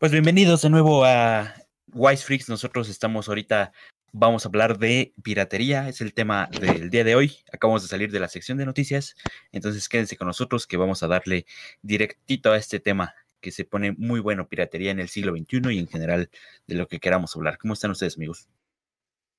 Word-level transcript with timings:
Pues 0.00 0.12
bienvenidos 0.12 0.62
de 0.62 0.70
nuevo 0.70 1.04
a 1.04 1.54
Wise 1.92 2.24
Freaks. 2.24 2.48
Nosotros 2.48 2.88
estamos 2.88 3.28
ahorita, 3.28 3.70
vamos 4.12 4.46
a 4.46 4.48
hablar 4.48 4.78
de 4.78 5.12
piratería, 5.22 5.90
es 5.90 6.00
el 6.00 6.14
tema 6.14 6.48
del 6.58 6.88
día 6.88 7.04
de 7.04 7.14
hoy. 7.14 7.36
Acabamos 7.52 7.82
de 7.82 7.88
salir 7.88 8.10
de 8.10 8.18
la 8.18 8.28
sección 8.28 8.56
de 8.56 8.64
noticias, 8.64 9.14
entonces 9.52 9.90
quédense 9.90 10.16
con 10.16 10.26
nosotros 10.26 10.66
que 10.66 10.78
vamos 10.78 11.02
a 11.02 11.06
darle 11.06 11.44
directito 11.82 12.50
a 12.50 12.56
este 12.56 12.80
tema 12.80 13.14
que 13.42 13.50
se 13.50 13.66
pone 13.66 13.92
muy 13.92 14.20
bueno, 14.20 14.48
piratería 14.48 14.90
en 14.90 15.00
el 15.00 15.10
siglo 15.10 15.36
XXI 15.36 15.74
y 15.74 15.78
en 15.80 15.86
general 15.86 16.30
de 16.66 16.76
lo 16.76 16.88
que 16.88 16.98
queramos 16.98 17.36
hablar. 17.36 17.58
¿Cómo 17.58 17.74
están 17.74 17.90
ustedes, 17.90 18.16
amigos? 18.16 18.48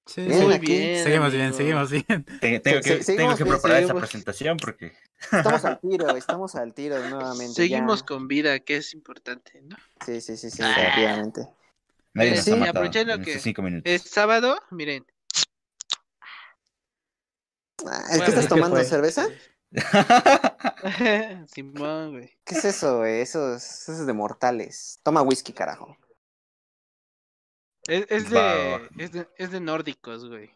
Sí, 0.05 0.23
Bien, 0.23 0.43
muy 0.43 0.53
aquí. 0.55 0.65
bien. 0.65 1.03
Seguimos 1.03 1.31
bien, 1.31 1.53
seguimos 1.53 1.91
bien. 1.91 2.05
Te- 2.41 2.59
Tengo, 2.59 2.81
que, 2.81 2.95
tengo 2.97 3.35
que 3.35 3.43
bien, 3.43 3.55
preparar 3.55 3.83
esa 3.83 3.93
presentación 3.93 4.57
porque 4.57 4.93
Estamos 5.31 5.63
al 5.63 5.79
tiro, 5.81 6.09
estamos 6.17 6.55
al 6.55 6.73
tiro 6.73 6.97
nuevamente. 7.07 7.53
Seguimos 7.53 7.99
ya. 8.01 8.05
con 8.07 8.27
vida, 8.27 8.59
que 8.59 8.77
es 8.77 8.93
importante, 8.93 9.61
¿no? 9.61 9.77
Sí, 10.05 10.19
sí, 10.21 10.35
sí, 10.37 10.49
sí, 10.49 10.61
Ah. 10.63 10.71
efectivamente. 10.75 11.47
nadie 12.13 12.31
Eh, 12.31 12.35
nos 12.35 12.43
sí, 12.45 12.51
ha 12.51 12.55
matado 12.55 12.71
aprovechando 12.71 13.13
en 13.13 13.21
que 13.23 13.29
estos 13.31 13.43
cinco 13.43 13.61
minutos. 13.61 13.91
Es 13.91 14.01
sábado, 14.03 14.59
miren. 14.71 15.05
Ah, 17.85 18.01
¿Es 18.11 18.17
Bueno, 18.17 18.23
que 18.25 18.29
estás 18.29 18.43
¿qué 18.45 18.49
tomando 18.49 18.75
fue? 18.75 18.85
cerveza? 18.85 19.27
Simón, 21.47 22.11
güey. 22.11 22.37
¿Qué 22.43 22.55
es 22.55 22.65
eso, 22.65 22.97
güey? 22.99 23.21
Eso 23.21 23.55
es, 23.55 23.81
eso 23.83 23.93
es 23.93 24.05
de 24.05 24.13
mortales. 24.13 24.99
Toma 25.03 25.21
whisky, 25.21 25.53
carajo. 25.53 25.95
Es, 27.87 28.05
es 28.09 28.29
de, 28.29 28.89
es 28.97 29.11
de 29.11 29.27
es 29.37 29.51
de 29.51 29.59
nórdicos, 29.59 30.27
güey. 30.29 30.51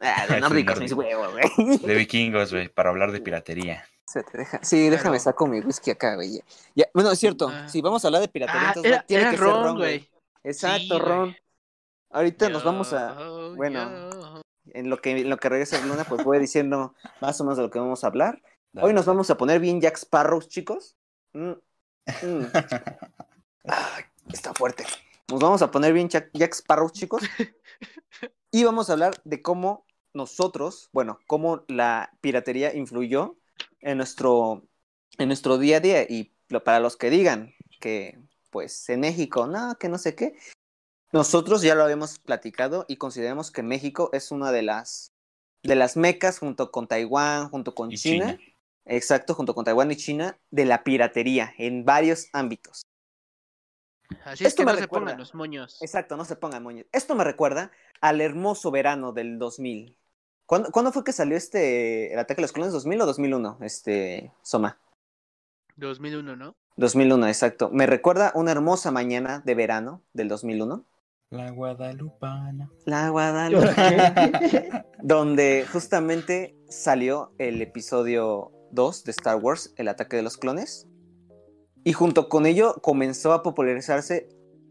Ah, 0.00 0.26
de 0.28 0.40
nórdicos 0.40 0.78
mis 0.80 0.92
huevos, 0.92 1.32
güey. 1.32 1.78
de 1.78 1.94
vikingos, 1.94 2.52
güey, 2.52 2.68
para 2.68 2.90
hablar 2.90 3.12
de 3.12 3.20
piratería. 3.20 3.84
Se 4.06 4.22
te 4.24 4.38
deja- 4.38 4.60
Sí, 4.62 4.88
déjame 4.90 5.18
saco 5.18 5.46
mi 5.46 5.60
whisky 5.60 5.90
acá, 5.90 6.14
güey. 6.16 6.34
Ya- 6.34 6.44
ya- 6.74 6.86
Bueno, 6.94 7.10
es 7.12 7.18
cierto. 7.18 7.48
Ah. 7.52 7.68
Si 7.68 7.80
vamos 7.80 8.04
a 8.04 8.08
hablar 8.08 8.20
de 8.22 8.28
piratería, 8.28 8.60
Ah, 8.62 8.68
entonces 8.68 8.92
era, 8.92 9.02
tiene 9.06 9.22
era 9.22 9.30
que 9.30 9.36
ser 9.38 9.46
ron, 9.46 9.64
ron, 9.64 9.76
güey. 9.78 10.08
Exacto, 10.44 10.78
Sí, 10.80 10.88
güey. 10.90 11.00
ron. 11.02 11.36
Ahorita 12.10 12.48
nos 12.50 12.62
vamos 12.64 12.92
a. 12.92 13.14
Bueno. 13.56 14.10
yo. 14.10 14.42
En 14.74 14.88
lo 14.90 15.00
que, 15.00 15.10
en 15.10 15.28
lo 15.30 15.38
que 15.38 15.48
regresa 15.48 15.84
Luna, 15.84 16.04
pues 16.04 16.22
voy 16.24 16.38
diciendo 16.38 16.94
más 17.20 17.40
o 17.40 17.44
menos 17.44 17.56
de 17.56 17.64
lo 17.64 17.70
que 17.70 17.78
vamos 17.80 18.04
a 18.04 18.06
hablar. 18.06 18.40
Dale. 18.72 18.86
Hoy 18.86 18.92
nos 18.94 19.06
vamos 19.06 19.28
a 19.30 19.36
poner 19.36 19.60
bien 19.60 19.80
Jack 19.80 19.96
Sparrows, 19.98 20.48
chicos. 20.48 20.96
Mm, 21.32 21.50
mm. 22.06 22.44
Ay, 23.64 24.04
está 24.32 24.54
fuerte. 24.54 24.84
Nos 25.30 25.40
vamos 25.40 25.62
a 25.62 25.70
poner 25.70 25.92
bien 25.92 26.08
Jack, 26.08 26.30
Jack 26.34 26.54
Sparrows, 26.54 26.92
chicos. 26.92 27.22
Y 28.54 28.64
vamos 28.64 28.90
a 28.90 28.92
hablar 28.92 29.14
de 29.24 29.40
cómo 29.40 29.86
nosotros, 30.12 30.90
bueno, 30.92 31.18
cómo 31.26 31.64
la 31.68 32.14
piratería 32.20 32.74
influyó 32.74 33.38
en 33.80 33.96
nuestro, 33.96 34.68
en 35.16 35.28
nuestro 35.28 35.56
día 35.56 35.78
a 35.78 35.80
día. 35.80 36.02
Y 36.02 36.34
para 36.62 36.78
los 36.78 36.98
que 36.98 37.08
digan 37.08 37.54
que, 37.80 38.20
pues, 38.50 38.90
en 38.90 39.00
México, 39.00 39.46
no, 39.46 39.76
que 39.78 39.88
no 39.88 39.96
sé 39.96 40.14
qué. 40.14 40.36
Nosotros 41.12 41.62
ya 41.62 41.74
lo 41.74 41.84
habíamos 41.84 42.18
platicado 42.18 42.84
y 42.88 42.96
consideramos 42.96 43.50
que 43.50 43.62
México 43.62 44.10
es 44.12 44.30
una 44.30 44.52
de 44.52 44.62
las, 44.62 45.12
de 45.62 45.74
las 45.74 45.96
mecas 45.96 46.38
junto 46.38 46.70
con 46.70 46.86
Taiwán, 46.86 47.48
junto 47.48 47.74
con. 47.74 47.90
China. 47.90 48.38
Exacto, 48.84 49.34
junto 49.34 49.54
con 49.54 49.64
Taiwán 49.64 49.92
y 49.92 49.96
China, 49.96 50.38
de 50.50 50.66
la 50.66 50.84
piratería 50.84 51.54
en 51.56 51.86
varios 51.86 52.28
ámbitos. 52.34 52.82
Así 54.24 54.44
es 54.44 54.48
Esto 54.48 54.62
que 54.62 54.66
me 54.66 54.72
no 54.72 54.76
se 54.76 54.82
recuerda. 54.82 55.06
pongan 55.06 55.18
los 55.18 55.34
moños. 55.34 55.78
Exacto, 55.82 56.16
no 56.16 56.24
se 56.24 56.36
pongan 56.36 56.62
moños. 56.62 56.86
Esto 56.92 57.14
me 57.14 57.24
recuerda 57.24 57.70
al 58.00 58.20
hermoso 58.20 58.70
verano 58.70 59.12
del 59.12 59.38
2000. 59.38 59.96
¿Cuándo, 60.46 60.70
cuándo 60.70 60.92
fue 60.92 61.04
que 61.04 61.12
salió 61.12 61.36
este 61.36 62.12
el 62.12 62.18
ataque 62.18 62.40
a 62.40 62.42
los 62.42 62.52
clones? 62.52 62.74
¿2000 62.74 63.02
o 63.02 63.06
2001? 63.06 63.58
Este, 63.62 64.32
Soma. 64.42 64.78
2001, 65.76 66.36
¿no? 66.36 66.54
2001, 66.76 67.26
exacto. 67.28 67.70
Me 67.70 67.86
recuerda 67.86 68.32
una 68.34 68.50
hermosa 68.52 68.90
mañana 68.90 69.42
de 69.44 69.54
verano 69.54 70.02
del 70.12 70.28
2001. 70.28 70.84
La 71.30 71.50
Guadalupana. 71.50 72.70
La 72.84 73.08
Guadalupe. 73.10 73.74
¿Qué? 73.74 74.84
donde 75.02 75.66
justamente 75.70 76.56
salió 76.68 77.32
el 77.38 77.60
episodio 77.62 78.52
2 78.72 79.04
de 79.04 79.10
Star 79.12 79.36
Wars, 79.36 79.72
El 79.76 79.88
ataque 79.88 80.16
de 80.16 80.22
los 80.22 80.36
clones. 80.36 80.86
Y 81.84 81.92
junto 81.92 82.28
con 82.28 82.46
ello 82.46 82.74
comenzó 82.80 83.32
a 83.32 83.42
popularizarse 83.42 84.28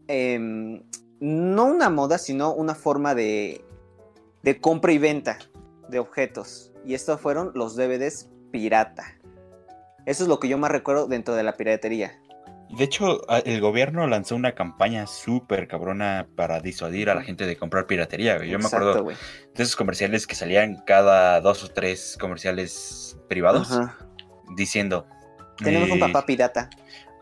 em, 0.08 0.82
no 1.20 1.66
una 1.66 1.90
moda, 1.90 2.18
sino 2.18 2.52
una 2.52 2.74
forma 2.74 3.14
de, 3.14 3.64
de 4.42 4.60
compra 4.60 4.92
y 4.92 4.98
venta 4.98 5.38
de 5.88 5.98
objetos. 5.98 6.72
Y 6.84 6.94
estos 6.94 7.20
fueron 7.20 7.52
los 7.54 7.76
DVDs 7.76 8.30
pirata. 8.50 9.18
Eso 10.06 10.24
es 10.24 10.28
lo 10.28 10.40
que 10.40 10.48
yo 10.48 10.58
más 10.58 10.70
recuerdo 10.70 11.06
dentro 11.06 11.34
de 11.34 11.42
la 11.42 11.56
piratería. 11.56 12.18
De 12.76 12.84
hecho, 12.84 13.20
el 13.44 13.60
gobierno 13.60 14.06
lanzó 14.06 14.34
una 14.34 14.52
campaña 14.52 15.06
súper 15.06 15.68
cabrona 15.68 16.26
para 16.36 16.60
disuadir 16.60 17.10
a 17.10 17.14
la 17.14 17.22
gente 17.22 17.46
de 17.46 17.56
comprar 17.56 17.86
piratería. 17.86 18.42
Yo 18.44 18.58
me 18.58 18.64
acuerdo 18.64 19.04
de 19.04 19.14
esos 19.62 19.76
comerciales 19.76 20.26
que 20.26 20.34
salían 20.34 20.82
cada 20.86 21.40
dos 21.42 21.62
o 21.64 21.68
tres 21.68 22.16
comerciales 22.18 23.18
privados 23.28 23.70
Ajá. 23.72 23.98
diciendo. 24.56 25.06
Tenemos 25.58 25.90
un 25.90 25.98
eh, 25.98 26.00
papá 26.00 26.24
pirata. 26.24 26.70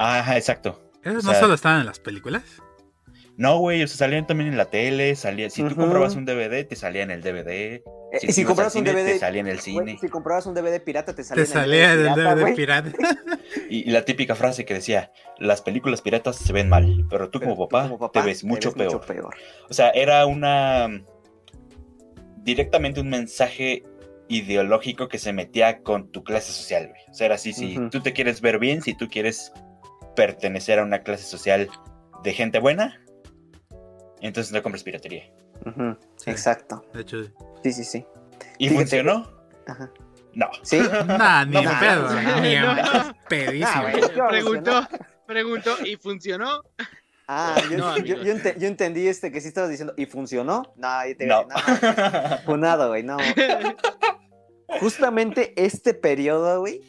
Ajá, 0.02 0.36
exacto. 0.36 0.80
¿Esos 1.04 1.24
O 1.24 1.26
no 1.26 1.32
sea- 1.32 1.40
solo 1.40 1.54
estaban 1.54 1.80
en 1.80 1.86
las 1.86 1.98
películas? 1.98 2.42
No, 3.36 3.58
güey, 3.58 3.82
o 3.82 3.88
sea, 3.88 3.96
salían 3.96 4.26
también 4.26 4.50
en 4.50 4.58
la 4.58 4.66
tele, 4.66 5.14
salía, 5.16 5.48
si 5.48 5.62
tú 5.62 5.74
comprabas 5.74 6.14
un 6.14 6.26
DVD, 6.26 6.62
te 6.66 6.76
salía 6.76 7.02
en 7.02 7.10
el 7.10 7.22
DVD. 7.22 7.82
Eh, 8.12 8.18
Si, 8.20 8.26
y 8.26 8.32
si 8.32 8.44
comprabas 8.44 8.74
un 8.76 8.84
DVD, 8.84 9.04
te 9.06 9.18
salía 9.18 9.40
en 9.40 9.46
el 9.46 9.60
cine. 9.60 9.96
si 9.98 10.08
comprabas 10.08 10.44
un 10.46 10.54
DVD 10.54 10.78
pirata, 10.82 11.14
te 11.14 11.24
salía 11.24 11.44
Te 11.44 11.50
en 11.50 11.56
el 11.56 11.62
salía 11.62 11.96
del 11.96 12.12
pirata, 12.14 12.34
DVD 12.34 12.54
pirata. 12.54 12.92
Y, 13.70 13.88
y 13.88 13.90
la 13.92 14.04
típica 14.04 14.34
frase 14.34 14.64
que 14.64 14.74
decía, 14.74 15.10
las 15.38 15.62
películas 15.62 16.02
piratas 16.02 16.36
se 16.36 16.52
ven 16.52 16.68
mal, 16.68 17.06
pero 17.08 17.30
tú, 17.30 17.38
Pero 17.40 17.52
como, 17.52 17.64
tú 17.64 17.68
papá, 17.70 17.82
como 17.84 17.98
papá 17.98 18.20
te 18.20 18.26
ves 18.26 18.44
mucho 18.44 18.72
peor. 18.72 19.00
peor. 19.06 19.34
O 19.70 19.74
sea, 19.74 19.90
era 19.90 20.26
una... 20.26 21.02
directamente 22.38 23.00
un 23.00 23.08
mensaje 23.08 23.84
ideológico 24.28 25.08
que 25.08 25.18
se 25.18 25.32
metía 25.32 25.82
con 25.82 26.10
tu 26.10 26.22
clase 26.24 26.52
social, 26.52 26.88
güey. 26.88 27.00
O 27.10 27.14
sea, 27.14 27.26
era 27.26 27.34
así, 27.36 27.52
si 27.52 27.78
tú 27.90 28.00
te 28.00 28.12
quieres 28.12 28.40
ver 28.40 28.58
bien, 28.58 28.82
si 28.82 28.94
tú 28.94 29.08
quieres 29.08 29.52
pertenecer 30.20 30.78
a 30.78 30.82
una 30.82 30.98
clase 31.02 31.24
social 31.24 31.70
de 32.22 32.32
gente 32.34 32.58
buena, 32.58 33.02
entonces 34.20 34.52
no 34.52 34.62
compres 34.62 34.82
piratería. 34.84 35.24
Sí. 36.16 36.30
Exacto. 36.30 36.84
De 36.92 37.00
hecho, 37.00 37.24
Sí, 37.62 37.72
sí, 37.72 37.84
sí. 37.84 38.04
¿Y 38.58 38.68
Fíjate. 38.68 38.82
funcionó? 38.84 39.32
Ajá. 39.66 39.90
No. 40.34 40.50
¿Sí? 40.62 40.78
nah, 41.06 41.46
ni 41.46 41.62
No, 41.62 41.70
pedo, 41.80 42.10
no, 42.22 42.40
ni 42.42 42.54
no. 42.56 43.14
pedísimo. 43.30 43.70
Ah, 43.74 43.80
güey. 43.90 44.10
¿qué 44.10 44.20
va 44.20 44.26
a 44.26 44.88
Preguntó, 45.26 45.70
y 45.86 45.96
funcionó. 45.96 46.62
Ah, 47.26 47.56
yo, 47.70 47.78
No, 47.78 47.96
yo- 47.96 48.16
amigos. 48.16 48.26
yo 48.26 48.32
ente- 48.34 48.58
yo 48.58 48.66
entendí 48.66 49.06
este 49.08 49.32
que 49.32 49.40
sí 49.40 49.48
estabas 49.48 49.70
diciendo, 49.70 49.94
¿y 49.96 50.04
funcionó? 50.04 50.74
No, 50.76 51.06
yo 51.08 51.16
te 51.16 51.24
No. 51.26 51.46
funado, 52.44 52.88
güey, 52.88 53.04
no. 53.04 53.16
Justamente 54.80 55.54
este 55.56 55.94
periodo, 55.94 56.60
güey, 56.60 56.80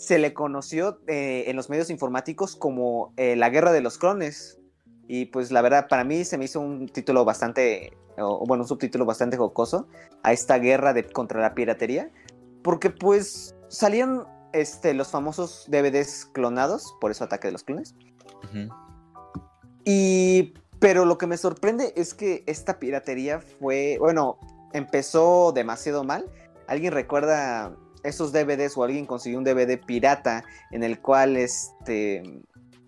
se 0.00 0.18
le 0.18 0.32
conoció 0.32 0.98
eh, 1.08 1.44
en 1.48 1.56
los 1.56 1.68
medios 1.68 1.90
informáticos 1.90 2.56
como 2.56 3.12
eh, 3.18 3.36
la 3.36 3.50
guerra 3.50 3.70
de 3.70 3.82
los 3.82 3.98
clones. 3.98 4.58
Y 5.06 5.26
pues 5.26 5.52
la 5.52 5.60
verdad, 5.60 5.88
para 5.90 6.04
mí 6.04 6.24
se 6.24 6.38
me 6.38 6.46
hizo 6.46 6.58
un 6.58 6.88
título 6.88 7.26
bastante, 7.26 7.92
o 8.16 8.46
bueno, 8.46 8.64
un 8.64 8.68
subtítulo 8.68 9.04
bastante 9.04 9.36
jocoso 9.36 9.88
a 10.22 10.32
esta 10.32 10.58
guerra 10.58 10.94
de, 10.94 11.04
contra 11.04 11.42
la 11.42 11.54
piratería. 11.54 12.10
Porque 12.62 12.88
pues 12.88 13.54
salían 13.68 14.24
este, 14.54 14.94
los 14.94 15.10
famosos 15.10 15.66
DVDs 15.68 16.24
clonados, 16.32 16.94
por 16.98 17.10
eso 17.10 17.24
Ataque 17.24 17.48
de 17.48 17.52
los 17.52 17.64
Clones. 17.64 17.94
Y, 19.84 20.54
pero 20.78 21.04
lo 21.04 21.18
que 21.18 21.26
me 21.26 21.36
sorprende 21.36 21.92
es 21.94 22.14
que 22.14 22.42
esta 22.46 22.78
piratería 22.78 23.40
fue, 23.40 23.98
bueno, 24.00 24.38
empezó 24.72 25.52
demasiado 25.52 26.04
mal. 26.04 26.24
¿Alguien 26.68 26.94
recuerda 26.94 27.76
esos 28.04 28.32
DVDs 28.32 28.76
o 28.76 28.84
alguien 28.84 29.06
consiguió 29.06 29.38
un 29.38 29.44
DVD 29.44 29.78
pirata 29.78 30.44
en 30.70 30.82
el 30.82 31.00
cual, 31.00 31.36
este, 31.36 32.22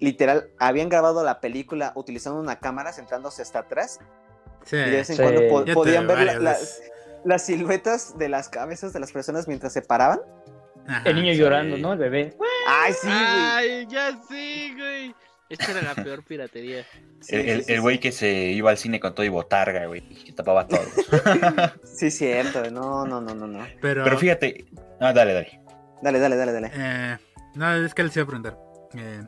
literal, 0.00 0.48
habían 0.58 0.88
grabado 0.88 1.22
la 1.24 1.40
película 1.40 1.92
utilizando 1.94 2.40
una 2.40 2.58
cámara 2.58 2.92
sentándose 2.92 3.42
hasta 3.42 3.60
atrás 3.60 3.98
Sí. 4.64 4.76
y 4.76 4.78
de 4.78 4.90
vez 4.90 5.10
en 5.10 5.16
cuando 5.16 5.48
po- 5.48 5.64
podían 5.74 6.06
ver 6.06 6.20
la- 6.20 6.38
las, 6.38 6.80
las 7.24 7.46
siluetas 7.46 8.16
de 8.18 8.28
las 8.28 8.48
cabezas 8.48 8.92
de 8.92 9.00
las 9.00 9.12
personas 9.12 9.48
mientras 9.48 9.72
se 9.72 9.82
paraban? 9.82 10.20
Ajá. 10.86 11.08
El 11.08 11.16
niño 11.16 11.32
llorando, 11.34 11.76
¿no? 11.78 11.92
El 11.92 11.98
bebé. 11.98 12.34
¡Ay, 12.66 12.92
sí, 12.92 13.06
güey! 13.06 13.16
Ay, 13.18 13.86
ya 13.88 14.18
sí, 14.28 14.74
güey. 14.76 15.14
Esta 15.48 15.70
era 15.72 15.82
la 15.82 15.94
peor 16.02 16.24
piratería. 16.24 16.84
Sí, 17.20 17.36
el 17.36 17.42
sí, 17.44 17.50
el- 17.50 17.64
sí, 17.64 17.72
el 17.74 17.80
güey 17.82 17.96
sí. 17.96 18.00
que 18.00 18.12
se 18.12 18.30
iba 18.32 18.70
al 18.70 18.78
cine 18.78 18.98
con 19.00 19.14
todo 19.14 19.24
y 19.26 19.28
botarga, 19.28 19.86
güey, 19.86 20.00
que 20.00 20.32
tapaba 20.32 20.66
todo. 20.66 20.80
Sí, 21.84 22.10
cierto. 22.10 22.70
No, 22.70 23.04
no, 23.06 23.20
no, 23.20 23.34
no, 23.34 23.46
no. 23.46 23.66
Pero, 23.80 24.02
Pero 24.04 24.18
fíjate, 24.18 24.64
ah, 25.02 25.12
dale, 25.12 25.34
dale. 25.34 25.60
Dale, 26.02 26.18
dale, 26.18 26.36
dale, 26.36 26.52
dale. 26.52 26.70
eh, 26.74 27.18
no, 27.54 27.74
es 27.74 27.94
que 27.94 28.02
les 28.04 28.16
iba 28.16 28.24
a 28.24 28.26
preguntar. 28.26 28.58
Eh, 28.94 29.22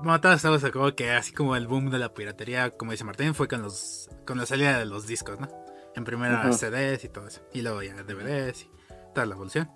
bueno, 0.00 0.20
todos 0.20 0.36
estamos 0.36 0.62
de 0.62 0.68
acuerdo 0.68 0.94
que 0.94 1.10
así 1.10 1.32
como 1.32 1.56
el 1.56 1.66
boom 1.66 1.90
de 1.90 1.98
la 1.98 2.14
piratería, 2.14 2.70
como 2.70 2.92
dice 2.92 3.04
Martín, 3.04 3.34
fue 3.34 3.48
con 3.48 3.62
los 3.62 4.08
con 4.26 4.38
la 4.38 4.46
salida 4.46 4.78
de 4.78 4.86
los 4.86 5.06
discos, 5.06 5.38
¿no? 5.40 5.48
En 5.94 6.04
primera. 6.04 6.52
CDs 6.52 7.04
y 7.04 7.08
todo 7.08 7.26
eso. 7.26 7.40
Y 7.52 7.62
luego 7.62 7.82
ya 7.82 7.94
DVDs 7.94 8.62
y 8.62 8.70
toda 9.14 9.26
la 9.26 9.34
evolución. 9.34 9.70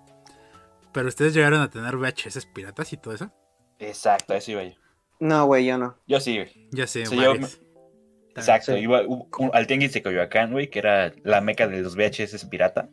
Pero 0.93 1.07
ustedes 1.07 1.33
llegaron 1.33 1.59
a 1.61 1.69
tener 1.69 1.97
VHS 1.97 2.45
piratas 2.53 2.93
y 2.93 2.97
todo 2.97 3.13
eso. 3.13 3.31
Exacto, 3.79 4.33
a 4.33 4.37
eso 4.37 4.51
iba 4.51 4.63
yo. 4.63 4.75
No, 5.19 5.45
güey, 5.45 5.65
yo 5.65 5.77
no. 5.77 5.97
Yo 6.07 6.19
sí, 6.19 6.37
güey. 6.37 6.69
Ya 6.71 6.87
sé, 6.87 7.05
Sí, 7.05 7.15
yo 7.15 7.29
varios. 7.31 7.59
Exacto, 8.35 8.73
Sí. 8.73 8.79
iba 8.79 9.01
al 9.53 9.67
tianguis 9.67 9.93
de 9.93 10.01
Coyoacán, 10.03 10.51
güey, 10.51 10.69
que 10.69 10.79
era 10.79 11.11
la 11.23 11.41
meca 11.41 11.67
de 11.67 11.81
los 11.81 11.95
VHS 11.95 12.45
pirata. 12.45 12.89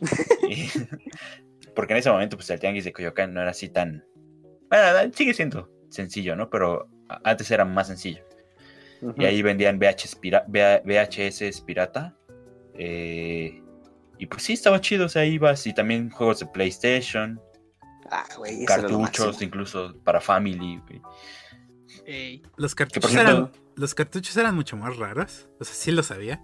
Porque 1.74 1.92
en 1.92 1.98
ese 1.98 2.10
momento, 2.10 2.36
pues 2.36 2.48
el 2.50 2.58
tianguis 2.60 2.84
de 2.84 2.92
Coyoacán 2.92 3.34
no 3.34 3.40
era 3.42 3.50
así 3.50 3.68
tan. 3.68 4.04
Bueno, 4.70 5.12
sigue 5.14 5.34
siendo 5.34 5.70
sencillo, 5.90 6.34
¿no? 6.36 6.48
Pero 6.50 6.88
antes 7.24 7.50
era 7.50 7.64
más 7.64 7.88
sencillo. 7.88 8.24
Y 9.16 9.24
ahí 9.26 9.42
vendían 9.42 9.78
VHS, 9.78 10.16
pira- 10.16 10.44
VA- 10.48 10.80
VHS 10.84 11.60
pirata. 11.62 12.16
eh, 12.74 13.62
y 14.18 14.26
pues 14.26 14.42
sí, 14.44 14.54
estaba 14.54 14.80
chido, 14.80 15.04
o 15.04 15.08
sea, 15.10 15.26
ibas 15.26 15.66
y 15.66 15.74
también 15.74 16.08
juegos 16.08 16.40
de 16.40 16.46
PlayStation, 16.46 17.38
Ah, 18.10 18.24
güey, 18.38 18.64
cartuchos, 18.64 19.42
incluso 19.42 19.94
para 20.04 20.20
Family. 20.22 20.80
güey. 20.88 21.02
Ey, 22.06 22.42
Los 22.56 22.74
cartuchos 22.74 23.14
eran. 23.14 23.52
Los 23.74 23.94
cartuchos 23.94 24.34
eran 24.38 24.54
mucho 24.54 24.76
más 24.78 24.96
raros. 24.96 25.48
O 25.60 25.64
sea, 25.64 25.74
sí 25.74 25.90
lo 25.90 26.02
sabía. 26.02 26.40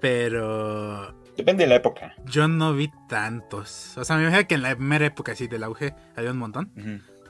Pero 0.00 1.14
depende 1.36 1.64
de 1.64 1.68
la 1.68 1.76
época. 1.76 2.14
yo 2.26 2.48
no 2.48 2.74
vi 2.74 2.90
tantos. 3.08 3.96
O 3.98 4.04
sea, 4.04 4.16
me 4.16 4.22
imagino 4.22 4.46
que 4.48 4.54
en 4.54 4.62
la 4.62 4.74
primera 4.76 5.06
época 5.06 5.32
así 5.32 5.46
del 5.48 5.64
auge 5.64 5.94
había 6.16 6.30
un 6.30 6.38
montón. 6.38 6.72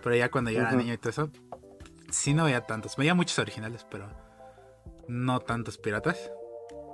Pero 0.03 0.17
ya 0.17 0.31
cuando 0.31 0.51
yo 0.51 0.61
era 0.61 0.73
niño 0.73 0.93
y 0.93 0.99
todo 0.99 1.11
eso, 1.11 1.31
sí 2.11 2.35
no 2.35 2.45
veía 2.45 2.61
tantos. 2.67 2.97
Veía 2.97 3.15
muchos 3.15 3.39
originales, 3.39 3.87
pero 3.91 4.09
no 5.09 5.41
tantos 5.41 5.79
piratas. 5.79 6.31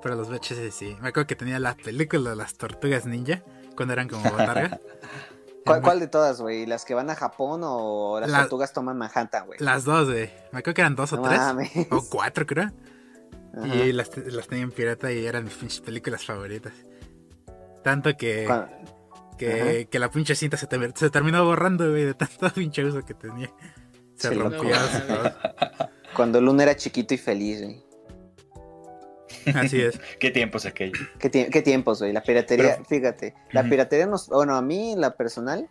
Pero 0.02 0.14
los 0.14 0.28
VHS 0.30 0.72
sí. 0.74 0.96
Me 1.00 1.08
acuerdo 1.08 1.26
que 1.26 1.36
tenía 1.36 1.58
la 1.58 1.74
película 1.76 2.30
de 2.30 2.36
las 2.36 2.54
tortugas 2.54 3.04
ninja 3.06 3.42
cuando 3.76 3.92
eran 3.92 4.08
como 4.08 4.22
botarga. 4.30 4.78
¿Cuál, 5.66 5.82
cuál 5.82 6.00
de 6.00 6.08
todas, 6.08 6.40
güey? 6.40 6.64
¿Las 6.64 6.86
que 6.86 6.94
van 6.94 7.10
a 7.10 7.14
Japón 7.14 7.60
o 7.64 8.18
las 8.18 8.30
La- 8.30 8.40
tortugas 8.40 8.72
toman 8.72 8.96
Manhattan, 8.96 9.46
güey? 9.46 9.58
Las 9.60 9.84
dos, 9.84 10.08
güey. 10.08 10.30
Me 10.52 10.60
acuerdo 10.60 10.74
que 10.74 10.80
eran 10.80 10.96
dos 10.96 11.12
o 11.12 11.16
No 11.16 11.22
tres. 11.24 11.38
mames. 11.38 11.70
O 11.90 12.02
cuatro, 12.08 12.46
creo. 12.46 12.70
Ajá. 13.54 13.66
Y 13.76 13.92
las, 13.92 14.10
las 14.16 14.48
tenía 14.48 14.64
en 14.64 14.70
pirata 14.72 15.12
y 15.12 15.26
eran 15.26 15.44
mis 15.44 15.54
pinches 15.54 15.80
películas 15.80 16.24
favoritas. 16.24 16.72
Tanto 17.82 18.16
que, 18.16 18.46
que, 19.38 19.88
que 19.90 19.98
la 19.98 20.10
pinche 20.10 20.34
cinta 20.34 20.56
se, 20.56 20.66
ter- 20.66 20.92
se 20.94 21.10
terminó 21.10 21.44
borrando, 21.44 21.88
güey, 21.90 22.04
de 22.04 22.14
tanto 22.14 22.50
pinche 22.54 22.84
uso 22.84 23.02
que 23.04 23.14
tenía. 23.14 23.50
Se 24.16 24.30
rompió. 24.34 24.74
se 24.74 25.00
todo. 25.08 25.32
Cuando 26.14 26.40
Luna 26.40 26.64
era 26.64 26.76
chiquito 26.76 27.14
y 27.14 27.18
feliz, 27.18 27.62
güey. 27.62 27.82
Así 29.54 29.80
es. 29.80 29.98
¿Qué 30.20 30.30
tiempos 30.30 30.66
aquellos? 30.66 30.98
¿Qué, 31.18 31.30
tie- 31.30 31.48
qué 31.50 31.62
tiempos, 31.62 32.00
güey? 32.00 32.12
La 32.12 32.22
piratería, 32.22 32.72
Pero- 32.74 32.84
fíjate, 32.84 33.34
la 33.52 33.62
piratería 33.64 34.06
nos, 34.06 34.28
bueno, 34.28 34.56
a 34.56 34.62
mí, 34.62 34.94
la 34.96 35.16
personal, 35.16 35.70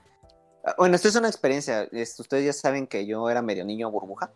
ah, 0.66 0.74
bueno, 0.78 0.96
esto 0.96 1.08
es 1.10 1.16
una 1.16 1.28
experiencia, 1.28 1.88
ustedes 1.92 2.46
ya 2.46 2.54
saben 2.54 2.88
que 2.88 3.06
yo 3.06 3.30
era 3.30 3.42
medio 3.44 3.64
niño 3.66 3.92
burbuja, 3.92 4.32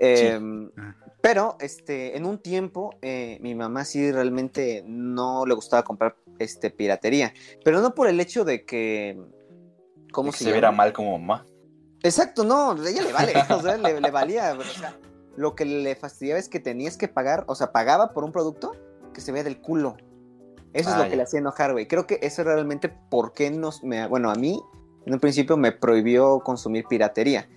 Ah. 0.00 0.94
Pero, 1.24 1.56
este, 1.58 2.18
en 2.18 2.26
un 2.26 2.36
tiempo, 2.36 2.98
eh, 3.00 3.38
mi 3.40 3.54
mamá 3.54 3.86
sí 3.86 4.12
realmente 4.12 4.84
no 4.86 5.46
le 5.46 5.54
gustaba 5.54 5.82
comprar, 5.82 6.16
este, 6.38 6.68
piratería, 6.68 7.32
pero 7.64 7.80
no 7.80 7.94
por 7.94 8.08
el 8.08 8.20
hecho 8.20 8.44
de 8.44 8.66
que, 8.66 9.18
¿cómo 10.12 10.32
que 10.32 10.36
se, 10.36 10.52
viera 10.52 10.70
mal 10.70 10.92
como 10.92 11.18
mamá. 11.18 11.46
Exacto, 12.02 12.44
no, 12.44 12.72
a 12.72 12.90
ella 12.90 13.00
le 13.00 13.12
vale, 13.14 13.32
o 13.48 13.62
sea, 13.62 13.78
le, 13.78 14.02
le 14.02 14.10
valía, 14.10 14.52
o 14.52 14.62
sea, 14.64 14.98
lo 15.34 15.54
que 15.54 15.64
le 15.64 15.96
fastidiaba 15.96 16.38
es 16.38 16.50
que 16.50 16.60
tenías 16.60 16.98
que 16.98 17.08
pagar, 17.08 17.44
o 17.46 17.54
sea, 17.54 17.72
pagaba 17.72 18.12
por 18.12 18.22
un 18.22 18.30
producto 18.30 18.76
que 19.14 19.22
se 19.22 19.32
veía 19.32 19.44
del 19.44 19.62
culo. 19.62 19.96
Eso 20.74 20.90
es 20.90 20.98
lo 20.98 21.08
que 21.08 21.16
le 21.16 21.22
hacía 21.22 21.40
enojar, 21.40 21.72
güey. 21.72 21.88
Creo 21.88 22.06
que 22.06 22.18
eso 22.20 22.42
es 22.42 22.48
realmente 22.48 22.90
por 22.90 23.32
qué 23.32 23.50
nos, 23.50 23.82
me, 23.82 24.06
bueno, 24.08 24.30
a 24.30 24.34
mí, 24.34 24.62
en 25.06 25.14
un 25.14 25.20
principio 25.20 25.56
me 25.56 25.72
prohibió 25.72 26.40
consumir 26.40 26.84
piratería. 26.84 27.48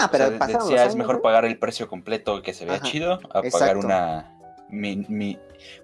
No, 0.00 0.10
pero 0.10 0.24
o 0.26 0.28
sea, 0.30 0.38
pasaron 0.38 0.60
los 0.60 0.68
decía, 0.70 0.84
es 0.86 0.96
mejor 0.96 1.16
güey. 1.16 1.22
pagar 1.22 1.44
el 1.44 1.58
precio 1.58 1.88
completo 1.88 2.42
que 2.42 2.52
se 2.54 2.64
vea 2.64 2.76
Ajá, 2.76 2.84
chido 2.84 3.20
a 3.32 3.42
pagar 3.42 3.76
una, 3.76 4.32
mi- 4.68 5.04
mi- 5.08 5.38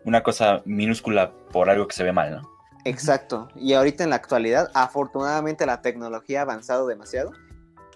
una 0.05 0.23
cosa 0.23 0.62
minúscula 0.65 1.33
por 1.53 1.71
algo 1.71 1.87
que 1.87 1.95
se 1.95 2.05
ve 2.05 2.12
mal, 2.12 2.31
¿no? 2.43 2.51
Exacto. 2.85 3.49
Y 3.55 3.75
ahorita 3.75 4.05
en 4.05 4.11
la 4.11 4.17
actualidad, 4.17 4.71
afortunadamente 4.75 5.67
la 5.67 5.83
tecnología 5.83 6.41
ha 6.41 6.43
avanzado 6.43 6.87
demasiado, 6.87 7.33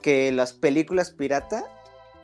que 0.02 0.31
las 0.32 0.52
películas 0.52 1.11
pirata 1.11 1.64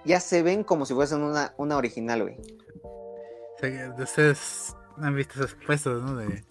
ya 0.04 0.20
se 0.20 0.42
ven 0.42 0.62
como 0.64 0.84
si 0.86 0.94
fuesen 0.94 1.22
una, 1.22 1.54
una 1.56 1.76
original, 1.78 2.22
güey. 2.22 2.36
O 2.84 3.58
sea, 3.58 3.70
que 3.96 4.02
ustedes 4.02 4.76
han 4.98 5.14
visto 5.14 5.34
esos 5.34 5.54
puestos, 5.66 6.02
¿no? 6.02 6.16
De 6.16 6.44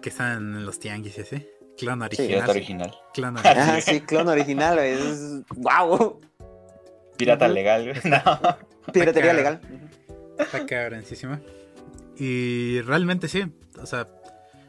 que 0.00 0.08
están 0.10 0.32
en 0.56 0.66
los 0.66 0.78
tianguis 0.78 1.16
y 1.18 1.20
así. 1.22 1.48
Clon 1.78 2.02
original. 2.02 2.28
Pirata 2.28 2.50
original. 2.50 2.94
Clon 3.14 3.36
Ah, 3.38 3.40
original. 3.40 3.70
Ah, 3.76 3.80
sí, 3.80 4.00
clon 4.00 4.28
original. 4.28 4.78
Es, 4.78 5.42
wow. 5.56 6.20
Pirata 7.16 7.46
Ujú. 7.46 7.54
legal, 7.54 7.84
güey. 7.84 8.00
No. 8.04 8.92
Piratería 8.92 9.32
legal. 9.32 9.60
Está 10.38 10.64
cabroncísima. 10.66 11.40
Y 12.16 12.80
realmente 12.82 13.28
sí. 13.28 13.44
O 13.80 13.86
sea, 13.86 14.08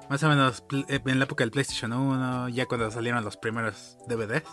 más 0.10 0.22
o 0.24 0.30
menos 0.30 0.64
eh, 0.88 1.00
en 1.06 1.20
la 1.20 1.26
época 1.26 1.44
del 1.44 1.52
PlayStation 1.52 1.94
1, 1.94 2.50
ya 2.50 2.66
cuando 2.66 2.90
salieron 2.92 3.24
los 3.24 3.38
primeros 3.38 3.98
DVDs, 4.08 4.44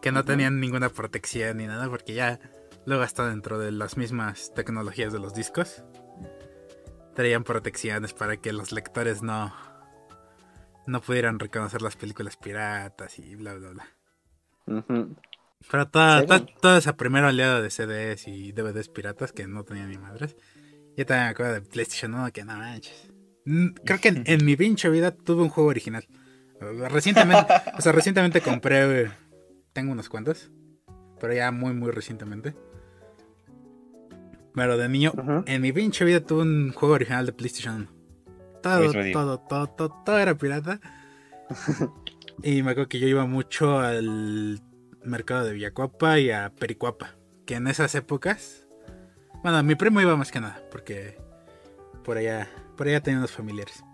que 0.00 0.10
no 0.12 0.24
tenían 0.24 0.60
ninguna 0.60 0.88
protección 0.88 1.58
ni 1.58 1.66
nada, 1.66 1.88
porque 1.88 2.14
ya 2.14 2.38
luego 2.86 3.02
hasta 3.02 3.28
dentro 3.28 3.58
de 3.58 3.72
las 3.72 3.96
mismas 3.96 4.52
tecnologías 4.54 5.12
de 5.12 5.18
los 5.18 5.34
discos, 5.34 5.82
traían 7.14 7.44
protecciones 7.44 8.12
para 8.12 8.36
que 8.36 8.52
los 8.52 8.72
lectores 8.72 9.22
no, 9.22 9.52
no 10.86 11.00
pudieran 11.00 11.38
reconocer 11.38 11.82
las 11.82 11.96
películas 11.96 12.36
piratas 12.36 13.18
y 13.18 13.34
bla, 13.36 13.54
bla, 13.54 13.70
bla. 13.70 13.86
Ujú. 14.66 15.16
Pero 15.70 15.88
toda, 15.88 16.26
toda, 16.26 16.46
toda 16.46 16.78
esa 16.78 16.96
primera 16.96 17.28
oleada 17.28 17.62
de 17.62 17.70
CDs 17.70 18.28
y 18.28 18.52
DVDs 18.52 18.88
piratas 18.88 19.32
que 19.32 19.46
no 19.46 19.64
tenían 19.64 19.90
ni 19.90 19.98
madres. 19.98 20.36
Yo 20.96 21.06
también 21.06 21.26
me 21.26 21.30
acuerdo 21.30 21.54
de 21.54 21.62
PlayStation 21.62 22.14
1 22.14 22.32
que 22.32 22.44
no 22.44 22.56
manches. 22.56 23.10
Creo 23.84 24.00
que 24.00 24.08
en, 24.08 24.24
en 24.26 24.44
mi 24.44 24.56
pinche 24.56 24.88
vida 24.88 25.10
tuve 25.10 25.42
un 25.42 25.48
juego 25.48 25.70
original. 25.70 26.06
Uh, 26.60 26.88
Recientemente, 26.88 27.52
o 27.76 27.80
sea, 27.80 27.92
recientemente 27.92 28.40
compré. 28.40 29.10
Tengo 29.72 29.92
unos 29.92 30.08
cuantos. 30.08 30.50
Pero 31.20 31.34
ya 31.34 31.50
muy, 31.50 31.72
muy 31.72 31.90
recientemente. 31.90 32.54
Pero 34.54 34.76
de 34.76 34.88
niño, 34.88 35.12
en 35.46 35.62
mi 35.62 35.72
pinche 35.72 36.04
vida 36.04 36.20
tuve 36.20 36.42
un 36.42 36.72
juego 36.72 36.94
original 36.94 37.26
de 37.26 37.32
PlayStation 37.32 37.76
1. 37.76 37.93
Todo, 38.64 38.92
todo, 39.12 39.38
todo, 39.40 39.66
todo, 39.68 40.02
todo 40.04 40.18
era 40.18 40.34
pirata. 40.34 40.80
y 42.42 42.62
me 42.62 42.72
acuerdo 42.72 42.88
que 42.88 42.98
yo 42.98 43.06
iba 43.06 43.26
mucho 43.26 43.78
al 43.78 44.60
mercado 45.04 45.44
de 45.44 45.52
Villacuapa 45.52 46.18
y 46.18 46.30
a 46.30 46.50
Pericuapa. 46.50 47.14
Que 47.46 47.54
en 47.56 47.66
esas 47.68 47.94
épocas. 47.94 48.66
Bueno, 49.42 49.62
mi 49.62 49.74
primo 49.74 50.00
iba 50.00 50.16
más 50.16 50.32
que 50.32 50.40
nada, 50.40 50.62
porque 50.70 51.18
por 52.02 52.16
allá, 52.16 52.48
por 52.76 52.88
allá 52.88 53.00
tenía 53.02 53.18
unos 53.18 53.32
familiares. 53.32 53.84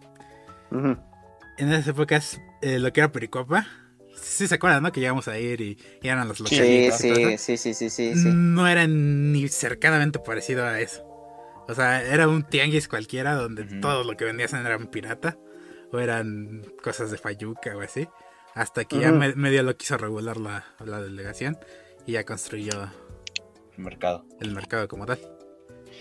En 0.71 1.69
esas 1.69 1.89
épocas, 1.89 2.41
eh, 2.63 2.79
lo 2.79 2.93
que 2.93 3.01
era 3.01 3.11
Pericuapa, 3.11 3.67
sí 4.15 4.47
se 4.47 4.55
acuerdan, 4.55 4.85
¿no? 4.85 4.93
Que 4.93 5.01
llegamos 5.01 5.27
a 5.27 5.37
ir 5.39 5.61
y, 5.61 5.79
y 6.01 6.09
eran 6.09 6.29
los 6.29 6.39
Sí, 6.39 6.45
todo 6.45 6.51
sí, 6.65 6.77
eso. 6.87 6.99
sí, 7.39 7.57
sí, 7.57 7.75
sí, 7.75 7.91
sí, 7.91 8.15
sí. 8.15 8.29
No 8.33 8.69
era 8.69 8.87
ni 8.87 9.49
cercanamente 9.49 10.21
parecido 10.21 10.65
a 10.65 10.79
eso. 10.81 11.05
O 11.69 11.75
sea, 11.75 12.03
era 12.03 12.27
un 12.29 12.43
tianguis 12.43 12.89
cualquiera 12.89 13.35
donde 13.35 13.65
todo 13.81 14.05
lo 14.05 14.17
que 14.17 14.25
vendían 14.25 14.49
eran 14.67 14.87
pirata 14.89 15.39
o 15.93 15.99
eran 15.99 16.63
cosas 16.83 17.11
de 17.11 17.19
Fayuca 17.19 17.77
o 17.77 17.81
así. 17.81 18.09
Hasta 18.55 18.85
que 18.85 18.99
ya 18.99 19.13
me- 19.13 19.35
medio 19.35 19.63
lo 19.63 19.77
quiso 19.77 19.97
regular 19.97 20.37
la, 20.37 20.65
la 20.85 21.01
delegación 21.01 21.57
y 22.07 22.13
ya 22.13 22.25
construyó 22.25 22.73
El 23.77 23.85
mercado. 23.85 24.25
el 24.41 24.51
mercado 24.53 24.89
como 24.89 25.07
tal. 25.07 25.19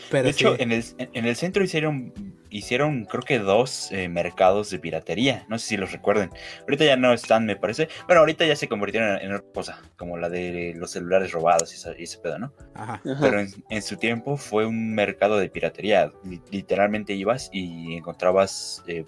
Pero 0.10 0.24
de 0.24 0.30
hecho, 0.32 0.56
en, 0.60 0.72
el, 0.72 0.84
en 0.98 1.26
el 1.26 1.36
centro 1.36 1.64
hicieron, 1.64 2.14
hicieron 2.50 3.06
creo 3.06 3.22
que 3.24 3.40
dos 3.40 3.92
eh, 3.92 4.10
mercados 4.10 4.70
de 4.70 4.80
piratería. 4.80 5.46
No 5.50 5.60
sé 5.60 5.68
si 5.68 5.78
los 5.78 5.92
recuerden. 5.92 6.30
Ahorita 6.62 6.86
ya 6.86 6.96
no 6.98 7.14
están, 7.14 7.46
me 7.46 7.56
parece. 7.56 7.90
Bueno, 8.08 8.22
ahorita 8.22 8.46
ya 8.46 8.56
se 8.56 8.68
convirtieron 8.68 9.18
en, 9.18 9.28
en 9.28 9.34
otra 9.36 9.52
cosa, 9.54 9.82
como 9.98 10.18
la 10.18 10.30
de 10.30 10.74
los 10.76 10.92
celulares 10.92 11.32
robados 11.32 11.72
y, 11.74 11.76
esa- 11.76 11.98
y 11.98 12.04
ese 12.04 12.18
pedo, 12.20 12.40
¿no? 12.40 12.54
ajá. 12.74 12.94
Ajá. 13.06 13.18
Pero 13.22 13.40
en, 13.40 13.50
en 13.70 13.82
su 13.82 13.98
tiempo 13.98 14.38
fue 14.38 14.66
un 14.66 14.94
mercado 14.94 15.38
de 15.38 15.50
piratería. 15.50 16.12
Li- 16.24 16.42
Literalmente 16.52 17.14
ibas 17.14 17.50
y 17.52 17.96
encontrabas 17.96 18.84
eh, 18.88 19.06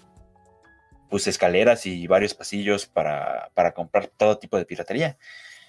pues 1.10 1.26
escaleras 1.26 1.84
y 1.86 2.06
varios 2.06 2.32
pasillos 2.34 2.86
para, 2.86 3.50
para 3.54 3.72
comprar 3.72 4.06
todo 4.06 4.38
tipo 4.38 4.56
de 4.56 4.64
piratería. 4.64 5.18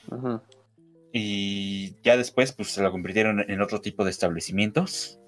Ujú. 0.10 0.42
Y 1.12 1.96
ya 2.02 2.18
después 2.18 2.54
pues 2.54 2.70
se 2.70 2.82
lo 2.82 2.92
convirtieron 2.92 3.40
en 3.50 3.62
otro 3.62 3.82
tipo 3.82 4.04
de 4.04 4.10
establecimientos. 4.12 5.20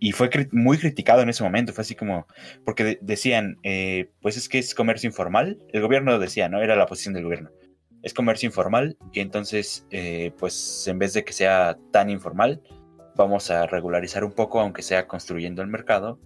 Y 0.00 0.12
fue 0.12 0.28
cri- 0.30 0.48
muy 0.52 0.76
criticado 0.78 1.22
en 1.22 1.28
ese 1.28 1.42
momento. 1.42 1.72
Fue 1.72 1.82
así 1.82 1.94
como, 1.94 2.26
porque 2.64 2.84
de- 2.84 2.98
decían, 3.00 3.56
eh, 3.62 4.10
pues 4.20 4.36
es 4.36 4.48
que 4.48 4.58
es 4.58 4.74
comercio 4.74 5.08
informal. 5.08 5.58
El 5.72 5.80
gobierno 5.82 6.18
decía, 6.18 6.48
¿no? 6.48 6.60
Era 6.62 6.76
la 6.76 6.86
posición 6.86 7.14
del 7.14 7.24
gobierno. 7.24 7.50
Es 8.02 8.12
comercio 8.12 8.46
informal 8.46 8.98
y 9.12 9.20
entonces, 9.20 9.86
eh, 9.90 10.32
pues 10.38 10.86
en 10.88 10.98
vez 10.98 11.14
de 11.14 11.24
que 11.24 11.32
sea 11.32 11.78
tan 11.90 12.10
informal, 12.10 12.60
vamos 13.16 13.50
a 13.50 13.66
regularizar 13.66 14.24
un 14.24 14.32
poco, 14.32 14.60
aunque 14.60 14.82
sea 14.82 15.06
construyendo 15.06 15.62
el 15.62 15.68
mercado 15.68 16.18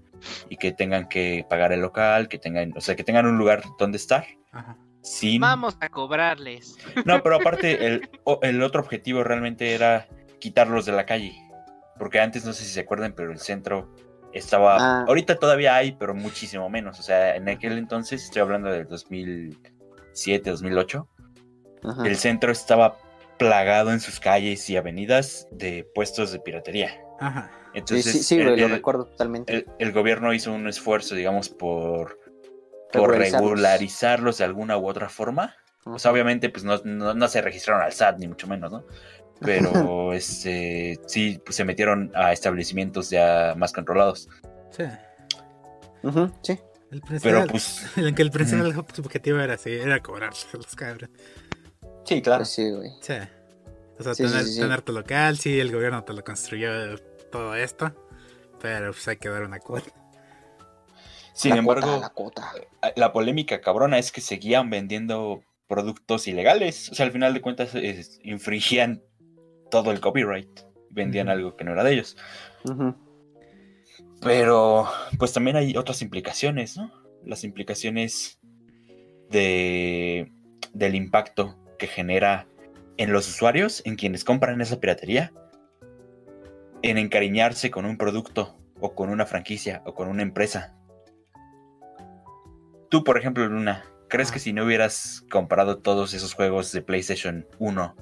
y 0.48 0.56
que 0.56 0.72
tengan 0.72 1.08
que 1.08 1.46
pagar 1.48 1.72
el 1.72 1.80
local, 1.80 2.26
que 2.28 2.38
tengan, 2.38 2.72
o 2.76 2.80
sea, 2.80 2.96
que 2.96 3.04
tengan 3.04 3.26
un 3.26 3.38
lugar 3.38 3.62
donde 3.78 3.98
estar. 3.98 4.24
ajá. 4.50 4.76
Sin... 5.00 5.40
Vamos 5.40 5.76
a 5.80 5.88
cobrarles. 5.88 6.76
No, 7.04 7.22
pero 7.22 7.36
aparte, 7.40 7.86
el, 7.86 8.10
el 8.42 8.62
otro 8.62 8.80
objetivo 8.80 9.22
realmente 9.22 9.72
era 9.72 10.08
quitarlos 10.40 10.84
de 10.86 10.92
la 10.92 11.06
calle. 11.06 11.32
Porque 11.98 12.20
antes, 12.20 12.44
no 12.44 12.52
sé 12.52 12.64
si 12.64 12.70
se 12.72 12.80
acuerdan, 12.80 13.12
pero 13.14 13.32
el 13.32 13.38
centro 13.40 13.92
estaba... 14.32 14.76
Ah. 14.80 15.04
Ahorita 15.08 15.38
todavía 15.38 15.74
hay, 15.76 15.92
pero 15.92 16.14
muchísimo 16.14 16.68
menos. 16.70 16.98
O 17.00 17.02
sea, 17.02 17.36
en 17.36 17.48
aquel 17.48 17.78
entonces, 17.78 18.22
estoy 18.24 18.40
hablando 18.42 18.70
del 18.70 18.86
2007, 18.86 20.50
2008, 20.50 21.08
Ajá. 21.84 22.06
el 22.06 22.16
centro 22.16 22.52
estaba 22.52 22.98
plagado 23.38 23.92
en 23.92 24.00
sus 24.00 24.18
calles 24.20 24.68
y 24.68 24.76
avenidas 24.76 25.46
de 25.50 25.88
puestos 25.94 26.32
de 26.32 26.40
piratería. 26.40 27.00
Ajá. 27.20 27.50
Sí, 27.72 27.78
Entonces, 27.78 28.12
sí, 28.12 28.22
sí, 28.22 28.40
el- 28.40 28.46
lo 28.46 28.54
el- 28.66 28.70
recuerdo 28.70 29.04
totalmente. 29.06 29.52
el, 29.54 29.66
el 29.78 29.92
gobierno 29.92 30.32
hizo 30.34 30.52
un 30.52 30.66
esfuerzo, 30.68 31.14
digamos, 31.14 31.48
por, 31.48 32.18
por 32.92 33.02
Regularizarlos. 33.02 33.50
regularizarlos 33.50 34.38
de 34.38 34.44
alguna 34.44 34.76
u 34.76 34.88
otra 34.88 35.08
forma. 35.08 35.54
O 35.84 35.98
sea, 35.98 36.08
Ajá. 36.10 36.14
obviamente, 36.14 36.48
pues 36.50 36.64
no, 36.64 36.78
no, 36.84 37.14
no 37.14 37.28
se 37.28 37.40
registraron 37.40 37.82
al 37.82 37.92
SAT, 37.92 38.18
ni 38.18 38.26
mucho 38.28 38.46
menos, 38.48 38.72
¿no? 38.72 38.84
Pero 39.40 40.12
este 40.12 40.98
sí 41.06 41.40
pues, 41.44 41.56
se 41.56 41.64
metieron 41.64 42.10
a 42.14 42.32
establecimientos 42.32 43.10
ya 43.10 43.54
más 43.56 43.72
controlados. 43.72 44.28
Sí. 44.70 44.84
Sí. 46.42 46.58
El 46.90 47.00
Pero 47.02 47.44
principal, 47.44 47.48
pues, 47.50 47.86
que 48.16 48.22
el 48.22 48.30
principal 48.30 48.74
objetivo 48.78 49.38
era 49.40 49.54
así, 49.54 49.70
era 49.72 50.00
cobrarse 50.00 50.46
a 50.54 50.56
los 50.56 50.74
cabros. 50.74 51.10
sí, 52.04 52.22
claro. 52.22 52.40
Pues 52.40 52.48
sí, 52.50 52.70
güey. 52.70 52.90
Sí. 53.02 53.14
O 53.98 54.02
sea, 54.02 54.14
Sí, 54.14 54.24
sí, 54.24 54.30
tener, 54.30 54.44
sí, 54.46 54.52
sí. 54.54 54.60
tener 54.60 54.82
tu 54.82 54.92
local, 54.92 55.36
sí, 55.38 55.58
el 55.60 55.72
gobierno 55.72 56.02
te 56.04 56.12
lo 56.12 56.22
construyó 56.24 56.70
todo 57.30 57.54
esto. 57.54 57.92
Pero 58.60 58.92
pues 58.92 59.06
hay 59.08 59.16
que 59.18 59.28
dar 59.28 59.42
una 59.44 59.58
cuota. 59.60 59.90
Sin 61.34 61.52
La 61.52 61.58
embargo, 61.58 61.82
cuota, 61.86 62.00
la 62.00 62.08
cuota. 62.10 62.52
la 62.96 63.12
polémica 63.12 63.60
cabrona 63.60 63.98
es 63.98 64.10
que 64.10 64.20
seguían 64.20 64.70
vendiendo 64.70 65.42
productos 65.68 66.26
ilegales. 66.26 66.90
O 66.90 66.94
sea, 66.94 67.06
al 67.06 67.12
final 67.12 67.34
de 67.34 67.40
cuentas, 67.40 67.74
es- 67.74 68.18
infringían 68.24 69.02
todo 69.70 69.90
el 69.90 70.00
copyright. 70.00 70.48
Vendían 70.90 71.28
algo 71.28 71.56
que 71.56 71.64
no 71.64 71.72
era 71.72 71.84
de 71.84 71.92
ellos. 71.92 72.16
Pero, 74.20 74.88
pues 75.18 75.32
también 75.32 75.56
hay 75.56 75.76
otras 75.76 76.02
implicaciones, 76.02 76.76
¿no? 76.76 76.92
Las 77.24 77.44
implicaciones 77.44 78.40
de, 79.30 80.32
del 80.72 80.94
impacto 80.94 81.56
que 81.78 81.86
genera 81.86 82.46
en 82.96 83.12
los 83.12 83.28
usuarios, 83.28 83.82
en 83.84 83.96
quienes 83.96 84.24
compran 84.24 84.60
esa 84.60 84.80
piratería, 84.80 85.32
en 86.82 86.98
encariñarse 86.98 87.70
con 87.70 87.84
un 87.84 87.96
producto 87.96 88.56
o 88.80 88.94
con 88.94 89.10
una 89.10 89.26
franquicia 89.26 89.82
o 89.86 89.94
con 89.94 90.08
una 90.08 90.22
empresa. 90.22 90.74
Tú, 92.88 93.04
por 93.04 93.18
ejemplo, 93.18 93.46
Luna, 93.46 93.84
¿crees 94.08 94.30
Ah. 94.30 94.34
que 94.34 94.38
si 94.40 94.52
no 94.52 94.64
hubieras 94.64 95.24
comprado 95.30 95.78
todos 95.78 96.14
esos 96.14 96.34
juegos 96.34 96.72
de 96.72 96.82
PlayStation 96.82 97.46
1, 97.58 97.94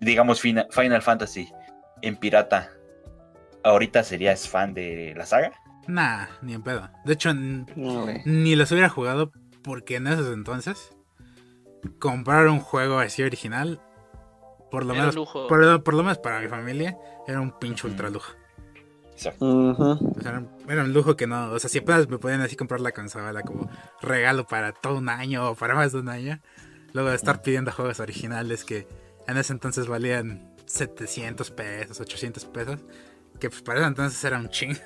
digamos 0.00 0.40
Fina- 0.40 0.66
Final 0.70 1.02
Fantasy, 1.02 1.50
en 2.02 2.16
pirata, 2.16 2.70
ahorita 3.64 4.02
serías 4.04 4.48
fan 4.48 4.74
de 4.74 5.14
la 5.16 5.26
saga? 5.26 5.52
Nah, 5.88 6.26
ni 6.42 6.54
en 6.54 6.62
pedo. 6.62 6.88
De 7.04 7.12
hecho, 7.14 7.32
No, 7.34 8.06
ni 8.24 8.56
los 8.56 8.70
hubiera 8.72 8.88
jugado 8.88 9.30
porque 9.62 9.96
en 9.96 10.06
esos 10.08 10.32
entonces 10.34 10.90
comprar 11.98 12.48
un 12.48 12.60
juego 12.60 12.98
así 12.98 13.22
original, 13.22 13.80
por 14.70 14.84
lo 14.84 14.92
Era 14.92 15.02
menos, 15.02 15.14
lujo. 15.14 15.46
por, 15.46 15.82
por 15.82 15.94
lo 15.94 16.02
menos 16.02 16.18
para 16.18 16.40
mi 16.40 16.48
familia, 16.48 16.96
era 17.26 17.40
un 17.40 17.56
pinche 17.58 17.86
ultra 17.86 18.10
lujo. 18.10 18.32
Exacto. 19.12 19.46
O 19.46 20.20
sea, 20.20 20.30
era, 20.32 20.44
era 20.68 20.82
un 20.84 20.92
lujo 20.92 21.16
que 21.16 21.26
no, 21.26 21.50
o 21.52 21.58
sea, 21.58 21.70
si 21.70 21.78
apenas 21.78 22.08
me 22.08 22.18
podían 22.18 22.40
así 22.42 22.54
comprar 22.56 22.80
la 22.80 22.92
consola 22.92 23.42
como 23.42 23.70
regalo 24.02 24.46
para 24.46 24.72
todo 24.72 24.98
un 24.98 25.08
año 25.08 25.50
o 25.50 25.54
para 25.54 25.74
más 25.74 25.92
de 25.92 26.00
un 26.00 26.08
año, 26.08 26.38
luego 26.92 27.10
de 27.10 27.16
estar 27.16 27.40
pidiendo 27.42 27.72
juegos 27.72 28.00
originales 28.00 28.64
que 28.64 28.86
en 29.28 29.36
ese 29.36 29.52
entonces 29.52 29.86
valían 29.86 30.54
700 30.66 31.50
pesos, 31.50 32.00
800 32.00 32.44
pesos, 32.46 32.80
que 33.40 33.48
pues 33.50 33.62
para 33.62 33.80
ese 33.80 33.88
entonces 33.88 34.24
era 34.24 34.38
un 34.38 34.48
chingo. 34.48 34.78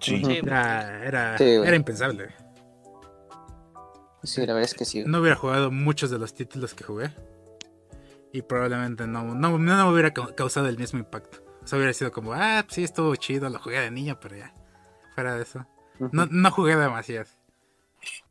Sí. 0.00 0.22
Era, 0.42 1.04
era, 1.04 1.38
Sí, 1.38 1.44
güey. 1.56 1.66
era 1.68 1.74
impensable. 1.76 2.28
Sí, 4.22 4.40
la 4.44 4.54
verdad 4.54 4.70
es 4.70 4.74
que 4.74 4.84
sí. 4.84 5.04
No 5.06 5.20
hubiera 5.20 5.36
jugado 5.36 5.70
muchos 5.70 6.10
de 6.10 6.18
los 6.18 6.34
títulos 6.34 6.74
que 6.74 6.84
jugué. 6.84 7.10
Y 8.32 8.42
probablemente 8.42 9.06
no, 9.06 9.22
no, 9.34 9.58
no 9.58 9.58
me 9.86 9.92
hubiera 9.92 10.12
ca- 10.12 10.34
causado 10.34 10.68
el 10.68 10.76
mismo 10.78 10.98
impacto. 10.98 11.38
O 11.62 11.66
sea, 11.66 11.78
hubiera 11.78 11.92
sido 11.92 12.12
como, 12.12 12.32
ah, 12.34 12.64
sí, 12.68 12.84
estuvo 12.84 13.14
chido, 13.16 13.48
lo 13.48 13.58
jugué 13.58 13.80
de 13.80 13.90
niño, 13.90 14.18
pero 14.20 14.36
ya. 14.36 14.52
Fuera 15.14 15.34
de 15.36 15.42
eso. 15.42 15.66
No, 16.12 16.26
no 16.26 16.50
jugué 16.50 16.76
demasiado. 16.76 17.26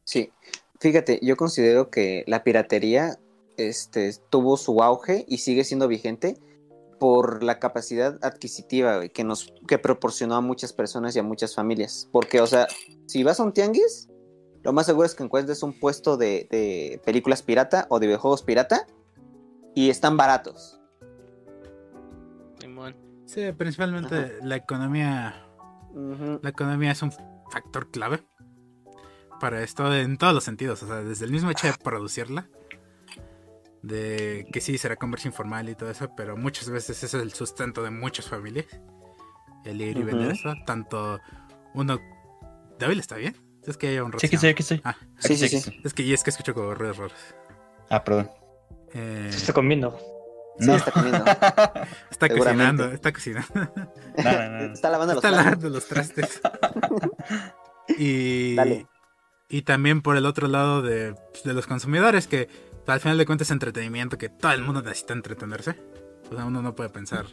Sí. 0.04 0.32
Fíjate, 0.80 1.20
yo 1.24 1.36
considero 1.36 1.90
que 1.90 2.24
la 2.28 2.44
piratería 2.44 3.18
este, 3.58 4.14
tuvo 4.30 4.58
su 4.58 4.82
auge 4.82 5.26
y 5.28 5.40
sigue 5.40 5.64
siendo 5.64 5.88
vigente 5.88 6.38
por 7.00 7.44
la 7.44 7.60
capacidad 7.60 8.18
adquisitiva 8.24 8.98
güey, 8.98 9.10
que 9.10 9.24
nos 9.24 9.54
que 9.68 9.78
proporcionó 9.78 10.36
a 10.36 10.42
muchas 10.42 10.74
personas 10.74 11.16
y 11.16 11.20
a 11.20 11.24
muchas 11.24 11.54
familias. 11.56 12.10
Porque, 12.12 12.42
o 12.42 12.48
sea, 12.48 12.68
si 13.06 13.24
vas 13.24 13.40
a 13.40 13.44
un 13.44 13.54
tianguis, 13.54 14.10
lo 14.64 14.74
más 14.74 14.86
seguro 14.86 15.06
es 15.06 15.14
que 15.14 15.24
encuentres 15.24 15.62
un 15.64 15.80
puesto 15.80 16.18
de, 16.18 16.48
de 16.50 17.02
películas 17.06 17.44
pirata 17.44 17.86
o 17.90 18.00
de 18.00 18.08
videojuegos 18.08 18.44
pirata 18.44 18.88
y 19.76 19.90
están 19.90 20.18
baratos. 20.18 20.80
Sí, 23.26 23.52
principalmente 23.52 24.16
Ajá. 24.16 24.30
la 24.44 24.56
economía. 24.56 25.42
La 26.42 26.50
economía 26.50 26.92
es 26.92 27.02
un 27.02 27.12
factor 27.50 27.90
clave 27.90 28.22
para 29.40 29.62
esto 29.64 29.94
en 29.94 30.18
todos 30.18 30.34
los 30.34 30.44
sentidos. 30.44 30.84
O 30.84 30.88
sea, 30.88 30.98
desde 30.98 31.26
el 31.26 31.32
mismo 31.32 31.50
hecho 31.52 31.68
de 31.68 31.74
producirla. 31.74 32.50
De 33.86 34.48
que 34.52 34.62
sí 34.62 34.78
será 34.80 34.96
comercio 34.96 35.30
informal 35.30 35.70
y 35.70 35.76
todo 35.76 35.92
eso, 35.92 36.10
pero 36.18 36.36
muchas 36.36 36.70
veces 36.72 36.98
ese 37.04 37.18
es 37.18 37.24
el 37.24 37.34
sustento 37.34 37.84
de 37.84 37.92
muchas 37.92 38.28
familias. 38.28 38.66
El 39.64 39.80
ir 39.82 39.98
y 39.98 40.04
vender 40.04 40.32
eso. 40.32 40.54
Tanto 40.66 41.20
uno. 41.76 42.00
David 42.80 43.00
está 43.00 43.16
bien. 43.16 43.36
Es 43.66 43.78
que 43.78 43.88
hay 43.90 44.00
un 44.00 44.12
Sí, 44.20 44.26
aquí 44.28 44.36
estoy, 44.36 44.50
aquí 44.50 44.62
estoy. 44.64 44.82
Ah, 44.84 44.96
Sí, 45.20 45.36
sí, 45.38 45.48
sí. 45.50 45.80
es 45.84 45.94
que 45.94 46.04
y 46.04 46.14
es 46.14 46.24
que 46.24 46.30
escucho 46.32 46.54
como 46.56 46.74
ruidos 46.74 46.98
raros. 46.98 47.14
Ah, 47.90 48.04
perdón. 48.04 48.30
Eh, 48.94 49.28
Se 49.32 49.38
está 49.38 49.54
comiendo. 49.54 49.98
Sí, 50.60 50.72
está 50.72 50.92
comiendo. 50.92 51.24
está 52.12 52.30
cocinando, 52.30 52.92
está 52.92 53.14
cocinando. 53.14 53.50
No, 54.18 54.24
no, 54.32 54.50
no, 54.50 54.68
no. 54.68 54.74
Está 54.74 54.90
lavando 54.90 55.14
los 55.14 55.24
Está 55.24 55.36
lavando 55.36 55.70
los 55.70 55.88
trastes. 55.88 56.42
y, 58.00 58.56
Dale. 58.56 58.88
y 59.50 59.62
también 59.64 60.02
por 60.02 60.18
el 60.18 60.26
otro 60.26 60.48
lado 60.48 60.82
de, 60.82 61.14
de 61.44 61.54
los 61.54 61.68
consumidores, 61.68 62.28
que 62.28 62.48
al 62.88 63.00
final 63.00 63.18
de 63.18 63.26
cuentas 63.26 63.48
es 63.48 63.52
entretenimiento, 63.52 64.18
que 64.18 64.30
todo 64.30 64.52
el 64.52 64.62
mundo 64.62 64.82
necesita 64.82 65.14
entretenerse. 65.14 65.76
O 66.32 66.36
sea, 66.36 66.46
uno 66.46 66.62
no 66.62 66.76
puede 66.76 66.90
pensar 66.90 67.26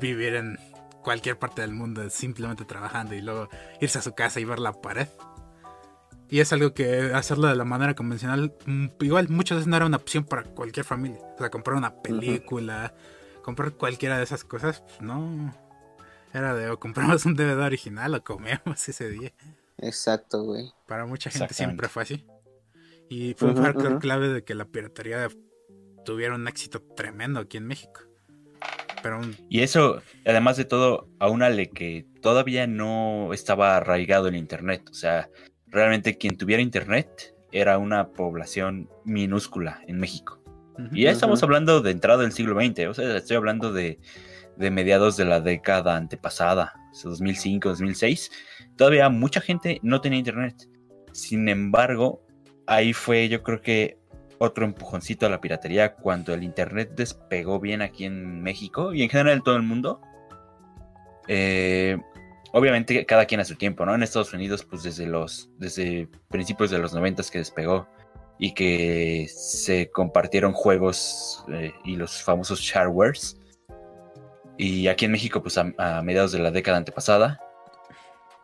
vivir 0.00 0.34
en 0.34 0.58
cualquier 1.02 1.38
parte 1.38 1.62
del 1.62 1.72
mundo 1.72 2.08
simplemente 2.10 2.64
trabajando 2.64 3.14
y 3.14 3.20
luego 3.20 3.48
irse 3.80 3.98
a 3.98 4.02
su 4.02 4.14
casa 4.14 4.40
y 4.40 4.44
ver 4.44 4.58
la 4.58 4.72
pared. 4.72 5.08
Y 6.28 6.40
es 6.40 6.52
algo 6.52 6.72
que 6.72 7.12
hacerlo 7.12 7.48
de 7.48 7.56
la 7.56 7.64
manera 7.64 7.94
convencional, 7.94 8.54
mm, 8.64 8.86
igual 9.00 9.28
muchas 9.28 9.58
veces 9.58 9.68
no 9.68 9.76
era 9.76 9.84
una 9.84 9.98
opción 9.98 10.24
para 10.24 10.44
cualquier 10.44 10.86
familia. 10.86 11.18
O 11.34 11.38
sea, 11.38 11.50
comprar 11.50 11.76
una 11.76 12.00
película, 12.00 12.94
comprar 13.42 13.72
cualquiera 13.72 14.16
de 14.16 14.24
esas 14.24 14.42
cosas, 14.42 14.80
pues 14.80 15.02
no. 15.02 15.54
Era 16.32 16.54
de 16.54 16.70
o 16.70 16.80
compramos 16.80 17.26
un 17.26 17.34
DVD 17.34 17.60
original 17.60 18.14
o 18.14 18.24
comemos 18.24 18.62
ese 18.88 19.10
día. 19.10 19.32
Exacto, 19.76 20.42
güey. 20.44 20.72
Para 20.86 21.04
mucha 21.04 21.28
gente 21.30 21.52
siempre 21.52 21.88
fue 21.88 22.04
así. 22.04 22.26
Y 23.12 23.34
fue 23.34 23.50
un 23.50 23.56
factor 23.58 23.98
clave 23.98 24.28
de 24.28 24.42
que 24.42 24.54
la 24.54 24.64
piratería 24.64 25.28
tuviera 26.04 26.34
un 26.34 26.48
éxito 26.48 26.80
tremendo 26.96 27.40
aquí 27.40 27.58
en 27.58 27.66
México. 27.66 28.00
Pero 29.02 29.18
un- 29.18 29.36
Y 29.50 29.60
eso, 29.60 30.00
además 30.24 30.56
de 30.56 30.64
todo, 30.64 31.08
aúnale 31.18 31.68
que 31.68 32.06
todavía 32.22 32.66
no 32.66 33.34
estaba 33.34 33.76
arraigado 33.76 34.28
el 34.28 34.36
Internet. 34.36 34.88
O 34.90 34.94
sea, 34.94 35.28
realmente 35.66 36.16
quien 36.16 36.38
tuviera 36.38 36.62
Internet 36.62 37.34
era 37.50 37.76
una 37.76 38.08
población 38.12 38.88
minúscula 39.04 39.82
en 39.86 39.98
México. 39.98 40.38
Y 40.90 41.02
ya 41.02 41.10
estamos 41.10 41.42
hablando 41.42 41.82
de 41.82 41.90
entrada 41.90 42.22
del 42.22 42.32
siglo 42.32 42.58
XX. 42.58 42.86
O 42.88 42.94
sea, 42.94 43.14
estoy 43.16 43.36
hablando 43.36 43.72
de, 43.74 43.98
de 44.56 44.70
mediados 44.70 45.18
de 45.18 45.26
la 45.26 45.40
década 45.40 45.96
antepasada, 45.96 46.72
o 46.90 46.94
sea, 46.94 47.10
2005, 47.10 47.68
2006. 47.68 48.30
Todavía 48.76 49.10
mucha 49.10 49.42
gente 49.42 49.80
no 49.82 50.00
tenía 50.00 50.18
Internet. 50.20 50.66
Sin 51.12 51.48
embargo, 51.50 52.24
ahí 52.66 52.92
fue 52.92 53.28
yo 53.28 53.42
creo 53.42 53.60
que 53.60 53.98
otro 54.38 54.64
empujoncito 54.64 55.26
a 55.26 55.30
la 55.30 55.40
piratería 55.40 55.94
cuando 55.94 56.34
el 56.34 56.42
internet 56.42 56.92
despegó 56.96 57.60
bien 57.60 57.80
aquí 57.80 58.04
en 58.04 58.42
México 58.42 58.92
y 58.92 59.02
en 59.02 59.08
general 59.08 59.34
en 59.38 59.42
todo 59.42 59.56
el 59.56 59.62
mundo. 59.62 60.00
Eh, 61.28 61.96
obviamente 62.52 63.06
cada 63.06 63.26
quien 63.26 63.40
a 63.40 63.44
su 63.44 63.54
tiempo, 63.54 63.86
¿no? 63.86 63.94
En 63.94 64.02
Estados 64.02 64.32
Unidos, 64.32 64.64
pues 64.64 64.82
desde 64.82 65.06
los 65.06 65.48
desde 65.58 66.08
principios 66.28 66.70
de 66.70 66.78
los 66.78 66.92
noventas 66.92 67.30
que 67.30 67.38
despegó 67.38 67.86
y 68.38 68.52
que 68.54 69.28
se 69.32 69.90
compartieron 69.90 70.52
juegos 70.52 71.44
eh, 71.52 71.72
y 71.84 71.94
los 71.94 72.22
famosos 72.22 72.60
sharewares. 72.60 73.38
Y 74.58 74.88
aquí 74.88 75.04
en 75.04 75.12
México, 75.12 75.40
pues 75.40 75.56
a, 75.56 75.72
a 75.78 76.02
mediados 76.02 76.32
de 76.32 76.40
la 76.40 76.50
década 76.50 76.78
antepasada, 76.78 77.40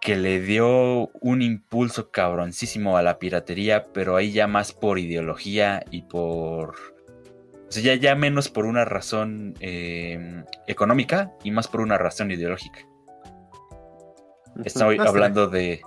que 0.08 0.16
le 0.16 0.40
dio 0.40 1.08
un 1.20 1.42
impulso 1.42 2.10
cabroncísimo 2.10 2.96
a 2.96 3.02
la 3.02 3.18
piratería, 3.18 3.92
pero 3.92 4.16
ahí 4.16 4.32
ya 4.32 4.46
más 4.46 4.72
por 4.72 4.98
ideología 4.98 5.84
y 5.90 6.00
por 6.00 6.70
O 6.70 7.68
sea, 7.68 7.82
ya, 7.82 7.94
ya 7.94 8.14
menos 8.14 8.48
por 8.48 8.64
una 8.64 8.86
razón 8.86 9.52
eh, 9.60 10.44
económica 10.66 11.32
y 11.44 11.50
más 11.50 11.68
por 11.68 11.82
una 11.82 11.98
razón 11.98 12.30
ideológica. 12.30 12.78
Estoy 14.64 14.96
No 14.96 15.02
sé. 15.02 15.08
hablando 15.10 15.46
de. 15.48 15.82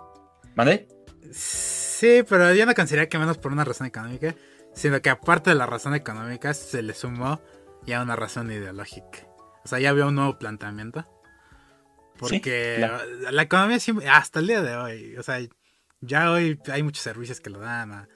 ¿Mande? 0.54 0.88
Sí, 1.32 2.24
pero 2.30 2.54
yo 2.54 2.68
no 2.68 2.76
consideraría 2.76 3.10
que 3.10 3.18
menos 3.18 3.40
por 3.40 3.52
una 3.52 3.64
razón 3.66 3.88
económica, 3.88 4.36
sino 4.76 5.02
que 5.02 5.10
aparte 5.10 5.50
de 5.50 5.56
la 5.56 5.66
razón 5.66 5.96
económica 5.96 6.54
se 6.54 6.84
le 6.84 6.94
sumó 6.94 7.42
ya 7.88 8.04
una 8.04 8.16
razón 8.16 8.52
ideológica. 8.52 9.28
O 9.66 9.68
sea, 9.68 9.80
ya 9.80 9.90
había 9.90 10.06
un 10.06 10.14
nuevo 10.14 10.38
planteamiento. 10.38 11.08
Porque 12.22 12.76
claro. 12.78 13.04
la 13.32 13.42
economía 13.42 13.80
siempre, 13.80 14.08
hasta 14.08 14.40
el 14.40 14.48
día 14.48 14.62
de 14.62 14.76
hoy, 14.78 15.18
o 15.18 15.24
sea, 15.24 15.40
ya 16.02 16.32
hoy 16.32 16.60
hay 16.72 16.84
muchos 16.84 17.04
servicios 17.04 17.42
que 17.42 17.50
lo 17.50 17.60
dan 17.60 17.92
a 17.92 18.08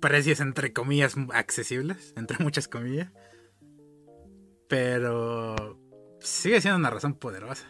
precios 0.00 0.40
entre 0.40 0.72
comillas 0.72 1.14
accesibles, 1.32 2.12
entre 2.16 2.38
muchas 2.38 2.68
comillas. 2.68 3.10
Pero 4.68 5.78
sigue 6.20 6.60
siendo 6.60 6.78
una 6.78 6.90
razón 6.90 7.14
poderosa. 7.14 7.66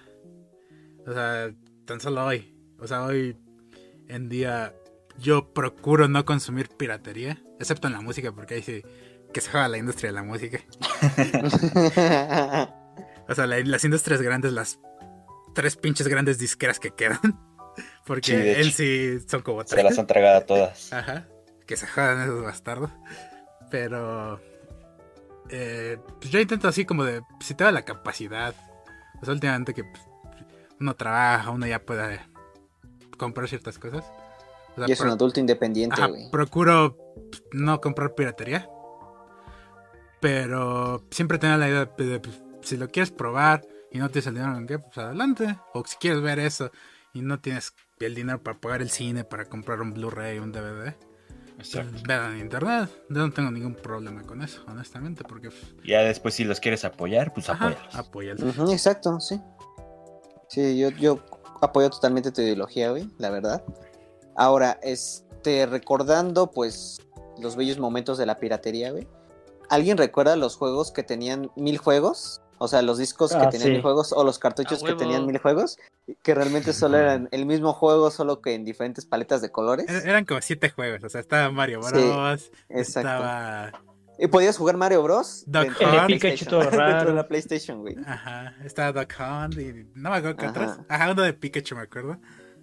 O 1.06 1.12
sea, 1.12 1.52
tan 1.85 2.00
solo 2.00 2.25
hoy. 2.25 2.56
O 2.78 2.87
sea, 2.87 3.04
hoy 3.04 3.37
en 4.09 4.28
día 4.28 4.75
yo 5.18 5.52
procuro 5.52 6.09
no 6.09 6.25
consumir 6.25 6.68
piratería, 6.68 7.42
excepto 7.61 7.87
en 7.88 7.92
la 7.94 8.00
música, 8.00 8.32
porque 8.32 8.54
ahí 8.54 8.62
sí 8.62 8.82
que 9.32 9.40
se 9.40 9.50
juega 9.50 9.68
la 9.68 9.78
industria 9.78 10.11
de 10.11 10.14
la 10.14 10.23
música. 10.23 10.61
O 13.28 13.35
sea, 13.37 13.47
la- 13.47 13.61
las 13.61 13.85
industrias 13.85 14.21
grandes, 14.21 14.52
las 14.52 14.80
tres 15.54 15.76
pinches 15.76 16.09
grandes 16.09 16.38
disqueras 16.38 16.78
que 16.78 16.90
quedan. 16.90 17.21
Porque 18.06 18.54
Sí, 18.54 18.61
en 18.61 18.73
sí 18.73 19.21
son 19.28 19.42
como 19.42 19.64
Se 19.64 19.82
las 19.82 19.99
han 19.99 20.06
tragado 20.06 20.42
todas. 20.42 20.92
Ajá. 20.92 21.26
Que 21.66 21.76
se 21.76 21.87
jodan 21.87 22.23
esos 22.23 22.42
bastardos. 22.42 22.90
Pero. 23.71 24.40
eh, 25.49 25.99
pues 26.21 26.30
yo 26.30 26.38
intento 26.40 26.68
así 26.68 26.85
como 26.85 27.04
de. 27.04 27.23
Si 27.40 27.54
tengo 27.54 27.71
la 27.71 27.85
capacidad. 27.85 28.54
Sea, 29.23 29.32
últimamente 29.35 29.73
que 29.73 29.85
pues, 29.85 30.02
uno 30.80 30.97
trabaja, 30.97 31.50
uno 31.50 31.66
ya 31.66 31.78
puede 31.80 32.21
comprar 33.16 33.49
ciertas 33.49 33.78
cosas. 33.78 34.04
O 34.73 34.75
sea, 34.76 34.88
y 34.88 34.92
es 34.92 35.00
un 35.00 35.11
adulto 35.11 35.38
independiente, 35.38 35.94
ajá, 35.94 36.09
güey. 36.09 36.28
procuro 36.30 36.97
pues, 37.30 37.42
no 37.52 37.80
comprar 37.80 38.14
piratería. 38.14 38.68
Pero 40.21 41.04
siempre 41.11 41.38
tengo 41.38 41.56
la 41.56 41.68
idea 41.68 41.85
de, 41.85 42.04
de, 42.04 42.21
pues, 42.21 42.42
si 42.62 42.76
lo 42.76 42.88
quieres 42.88 43.11
probar 43.11 43.62
y 43.92 43.99
no 43.99 44.08
tienes 44.11 44.26
el 44.26 44.34
dinero 44.34 44.56
en 44.56 44.66
qué, 44.66 44.78
pues 44.78 44.99
adelante. 44.99 45.56
O 45.75 45.84
si 45.84 45.96
quieres 45.96 46.20
ver 46.22 46.38
eso 46.38 46.70
y 47.12 47.22
no 47.22 47.40
tienes 47.40 47.75
el 48.00 48.14
dinero 48.14 48.42
para 48.42 48.58
pagar 48.58 48.82
el 48.82 48.90
cine, 48.90 49.25
para 49.25 49.44
comprar 49.44 49.80
un 49.80 49.92
Blu-ray, 49.94 50.38
un 50.38 50.50
DVD, 50.52 50.94
pues, 51.56 52.02
vean 52.02 52.34
en 52.34 52.40
internet. 52.40 52.90
Yo 53.08 53.26
no 53.26 53.32
tengo 53.32 53.50
ningún 53.50 53.75
problema 53.75 54.22
con 54.22 54.42
eso, 54.42 54.62
honestamente, 54.66 55.22
porque 55.25 55.50
pues, 55.50 55.75
Ya 55.84 56.00
después, 56.02 56.34
si 56.34 56.44
los 56.44 56.58
quieres 56.61 56.84
apoyar, 56.84 57.32
pues 57.32 57.49
ajá, 57.49 57.68
apóyalos. 57.68 57.94
apóyalos. 57.94 58.58
Ujú, 58.58 58.72
exacto, 58.72 59.20
sí. 59.20 59.40
Sí, 60.49 60.78
yo, 60.78 60.90
yo 60.90 61.18
apoyo 61.61 61.88
totalmente 61.90 62.32
tu 62.32 62.40
ideología, 62.42 62.90
güey, 62.90 63.08
la 63.18 63.30
verdad. 63.30 63.64
Ahora, 64.37 64.78
este, 64.82 65.66
recordando, 65.66 66.50
pues, 66.50 67.00
los 67.38 67.56
bellos 67.56 67.78
momentos 67.78 68.18
de 68.18 68.26
la 68.26 68.38
piratería, 68.38 68.90
güey. 68.90 69.06
¿Alguien 69.70 69.96
recuerda 69.96 70.37
los 70.37 70.56
juegos 70.56 70.90
que 70.90 71.02
tenían 71.02 71.50
mil 71.56 71.78
juegos? 71.78 72.42
O 72.62 72.69
sea, 72.69 72.81
los 72.83 72.99
discos 72.99 73.33
que 73.33 73.38
Ah, 73.38 73.49
tenían 73.50 73.66
sí. 73.69 73.73
mil 73.73 73.83
juegos 73.83 74.12
o 74.12 74.23
los 74.25 74.38
cartuchos 74.38 74.83
¡A 74.83 74.87
que 74.87 74.95
tenían 74.95 75.26
mil 75.26 75.38
juegos, 75.38 75.78
que 76.23 76.35
realmente 76.35 76.73
solo 76.73 76.97
eran 76.99 77.28
el 77.33 77.45
mismo 77.47 77.73
juego, 77.73 78.11
solo 78.11 78.40
que 78.40 78.54
en 78.54 78.64
diferentes 78.64 79.04
paletas 79.04 79.42
de 79.42 79.50
colores. 79.50 79.87
Er- 79.88 80.07
Eran 80.09 80.25
como 80.25 80.40
siete 80.40 80.71
juegos, 80.71 81.02
o 81.04 81.09
sea, 81.09 81.21
estaba 81.21 81.50
Mario 81.50 81.83
Sí, 81.83 81.90
Bros, 81.95 82.50
Exacto. 82.69 83.09
estaba... 83.09 83.73
Y 84.19 84.26
podías 84.28 84.57
jugar 84.59 84.76
Mario 84.76 85.02
Bros. 85.02 85.42
Duck 85.47 85.62
de 85.78 85.85
Hunt. 85.85 85.95
El 85.95 86.07
Pikachu 86.07 86.19
PlayStation. 86.19 86.50
todo 86.50 86.61
dentro 86.70 86.79
de 86.87 86.92
raro. 86.92 87.12
la 87.14 87.27
PlayStation, 87.29 87.81
güey. 87.81 87.96
Ajá, 88.07 88.55
estaba 88.64 88.92
Duck 88.92 89.12
Hunt 89.18 89.59
y 89.59 89.87
no 89.94 90.11
me 90.11 90.16
acuerdo 90.16 90.37
qué 90.37 90.46
Ajá. 90.46 90.51
otros. 90.51 90.87
Ajá, 90.88 91.11
uno 91.12 91.22
de 91.22 91.33
Pikachu, 91.33 91.75
me 91.75 91.83
acuerdo. 91.83 92.18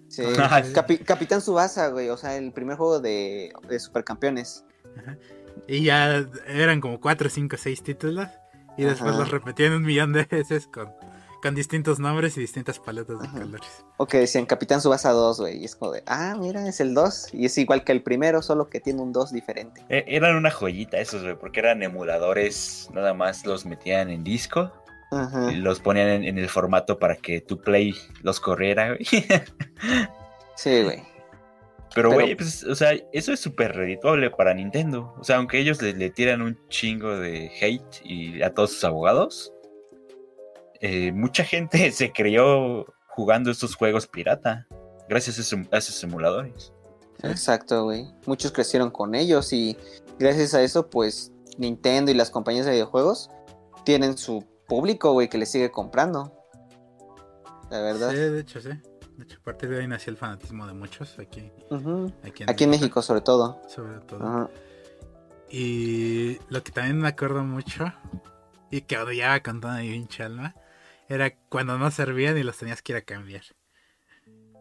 Sí. 0.08 0.22
Ajá. 0.38 0.62
Capi- 0.62 1.04
Capitán 1.04 1.40
Subasa, 1.42 1.88
güey. 1.88 2.08
O 2.08 2.16
sea, 2.16 2.36
el 2.36 2.52
primer 2.52 2.76
juego 2.76 3.00
de, 3.00 3.52
de 3.68 3.78
supercampeones. 3.78 4.64
Y 5.68 5.84
ya 5.84 6.24
eran 6.46 6.80
como 6.80 7.00
4, 7.00 7.28
5, 7.28 7.56
6 7.58 7.82
títulos. 7.82 8.28
Y 8.80 8.84
después 8.86 9.10
Ajá. 9.10 9.20
los 9.20 9.30
repetían 9.30 9.72
un 9.72 9.82
millón 9.82 10.12
de 10.12 10.24
veces 10.24 10.66
con, 10.66 10.90
con 11.42 11.54
distintos 11.54 11.98
nombres 11.98 12.36
y 12.36 12.40
distintas 12.40 12.78
paletas 12.78 13.20
de 13.20 13.26
Ajá. 13.28 13.38
colores. 13.40 13.84
O 13.98 14.06
que 14.06 14.18
decían 14.18 14.46
Capitán 14.46 14.80
Subasa 14.80 15.10
2, 15.10 15.40
güey. 15.40 15.58
Y 15.58 15.64
es 15.64 15.76
como 15.76 15.92
de, 15.92 16.02
ah, 16.06 16.34
mira, 16.38 16.66
es 16.68 16.80
el 16.80 16.94
2. 16.94 17.34
Y 17.34 17.46
es 17.46 17.58
igual 17.58 17.84
que 17.84 17.92
el 17.92 18.02
primero, 18.02 18.42
solo 18.42 18.68
que 18.68 18.80
tiene 18.80 19.00
un 19.02 19.12
2 19.12 19.32
diferente. 19.32 19.84
E- 19.88 20.04
Eran 20.06 20.36
una 20.36 20.50
joyita 20.50 20.98
esos, 20.98 21.22
güey, 21.22 21.38
porque 21.38 21.60
eran 21.60 21.82
emuladores, 21.82 22.88
nada 22.92 23.14
más 23.14 23.44
los 23.46 23.66
metían 23.66 24.10
en 24.10 24.24
disco 24.24 24.72
Ajá. 25.12 25.52
y 25.52 25.56
los 25.56 25.80
ponían 25.80 26.08
en, 26.08 26.24
en 26.24 26.38
el 26.38 26.48
formato 26.48 26.98
para 26.98 27.16
que 27.16 27.40
tu 27.40 27.60
Play 27.60 27.94
los 28.22 28.40
corriera, 28.40 28.88
güey. 28.94 29.06
Sí, 30.56 30.82
güey. 30.82 31.02
Pero, 31.94 32.12
güey, 32.12 32.36
pues, 32.36 32.62
o 32.64 32.74
sea, 32.74 32.92
eso 33.12 33.32
es 33.32 33.40
súper 33.40 33.74
redituable 33.74 34.30
para 34.30 34.54
Nintendo. 34.54 35.12
O 35.18 35.24
sea, 35.24 35.36
aunque 35.38 35.58
ellos 35.58 35.82
le, 35.82 35.92
le 35.92 36.10
tiran 36.10 36.40
un 36.42 36.56
chingo 36.68 37.16
de 37.18 37.50
hate 37.60 38.04
y 38.04 38.42
a 38.42 38.54
todos 38.54 38.72
sus 38.72 38.84
abogados, 38.84 39.52
eh, 40.80 41.12
mucha 41.12 41.44
gente 41.44 41.90
se 41.92 42.12
crió 42.12 42.86
jugando 43.08 43.50
estos 43.50 43.74
juegos 43.74 44.06
pirata, 44.06 44.66
gracias 45.08 45.38
a, 45.38 45.40
esos- 45.42 45.68
a 45.72 45.78
esos 45.78 46.02
emuladores. 46.04 46.72
Exacto, 47.22 47.84
güey. 47.84 48.06
Muchos 48.26 48.50
crecieron 48.52 48.90
con 48.90 49.14
ellos 49.14 49.52
y 49.52 49.76
gracias 50.18 50.54
a 50.54 50.62
eso, 50.62 50.88
pues, 50.88 51.32
Nintendo 51.58 52.10
y 52.10 52.14
las 52.14 52.30
compañías 52.30 52.64
de 52.66 52.72
videojuegos 52.72 53.30
tienen 53.84 54.16
su 54.16 54.44
público, 54.68 55.12
güey, 55.12 55.28
que 55.28 55.36
les 55.38 55.50
sigue 55.50 55.70
comprando. 55.70 56.32
La 57.70 57.80
verdad. 57.82 58.10
Sí, 58.10 58.16
de 58.16 58.40
hecho, 58.40 58.60
sí. 58.60 58.70
De 59.20 59.24
hecho, 59.26 59.38
a 59.38 59.42
partir 59.42 59.68
de 59.68 59.80
ahí 59.80 59.86
nació 59.86 60.12
el 60.12 60.16
fanatismo 60.16 60.66
de 60.66 60.72
muchos 60.72 61.18
aquí, 61.18 61.52
aquí, 62.24 62.44
Aquí 62.46 62.64
en 62.64 62.70
México, 62.70 63.02
sobre 63.02 63.20
todo. 63.20 63.60
Sobre 63.68 64.00
todo. 64.00 64.50
Y 65.50 66.38
lo 66.48 66.62
que 66.62 66.72
también 66.72 66.98
me 66.98 67.08
acuerdo 67.08 67.44
mucho 67.44 67.92
y 68.70 68.80
que 68.80 68.96
odiaba 68.96 69.40
con 69.40 69.60
toda 69.60 69.76
mi 69.80 69.90
pinche 69.90 70.22
alma 70.22 70.54
era 71.06 71.34
cuando 71.50 71.76
no 71.76 71.90
servían 71.90 72.38
y 72.38 72.42
los 72.44 72.56
tenías 72.56 72.80
que 72.80 72.92
ir 72.92 72.96
a 72.96 73.02
cambiar. 73.02 73.42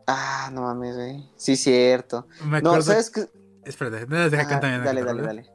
Ah, 0.08 0.50
no 0.52 0.64
mames, 0.64 0.94
güey. 0.94 1.30
Sí, 1.38 1.56
cierto. 1.56 2.28
Me 2.44 2.62
No, 2.62 2.72
acuerdo. 2.72 2.82
¿sabes 2.82 3.10
qué? 3.12 3.28
Espérate, 3.64 4.08
no 4.08 4.18
les 4.18 4.32
deja 4.32 4.44
Ajá, 4.44 4.60
contar 4.60 4.84
dale, 4.84 5.04
dale, 5.06 5.22
dale. 5.22 5.46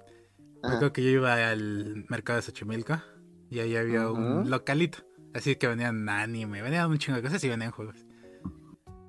Me 0.62 0.68
acuerdo 0.68 0.94
que 0.94 1.02
yo 1.02 1.10
iba 1.10 1.34
al 1.50 2.06
mercado 2.08 2.38
de 2.38 2.42
Xochimilco 2.42 3.02
y 3.50 3.58
ahí 3.58 3.76
había 3.76 4.08
un 4.08 4.48
localito. 4.48 5.00
Así 5.34 5.56
que 5.56 5.66
venían 5.66 6.08
anime, 6.08 6.62
venían 6.62 6.88
un 6.90 6.96
chingo 6.96 7.16
de 7.16 7.22
cosas 7.22 7.44
y 7.44 7.50
venían 7.50 7.70
juegos. 7.70 8.03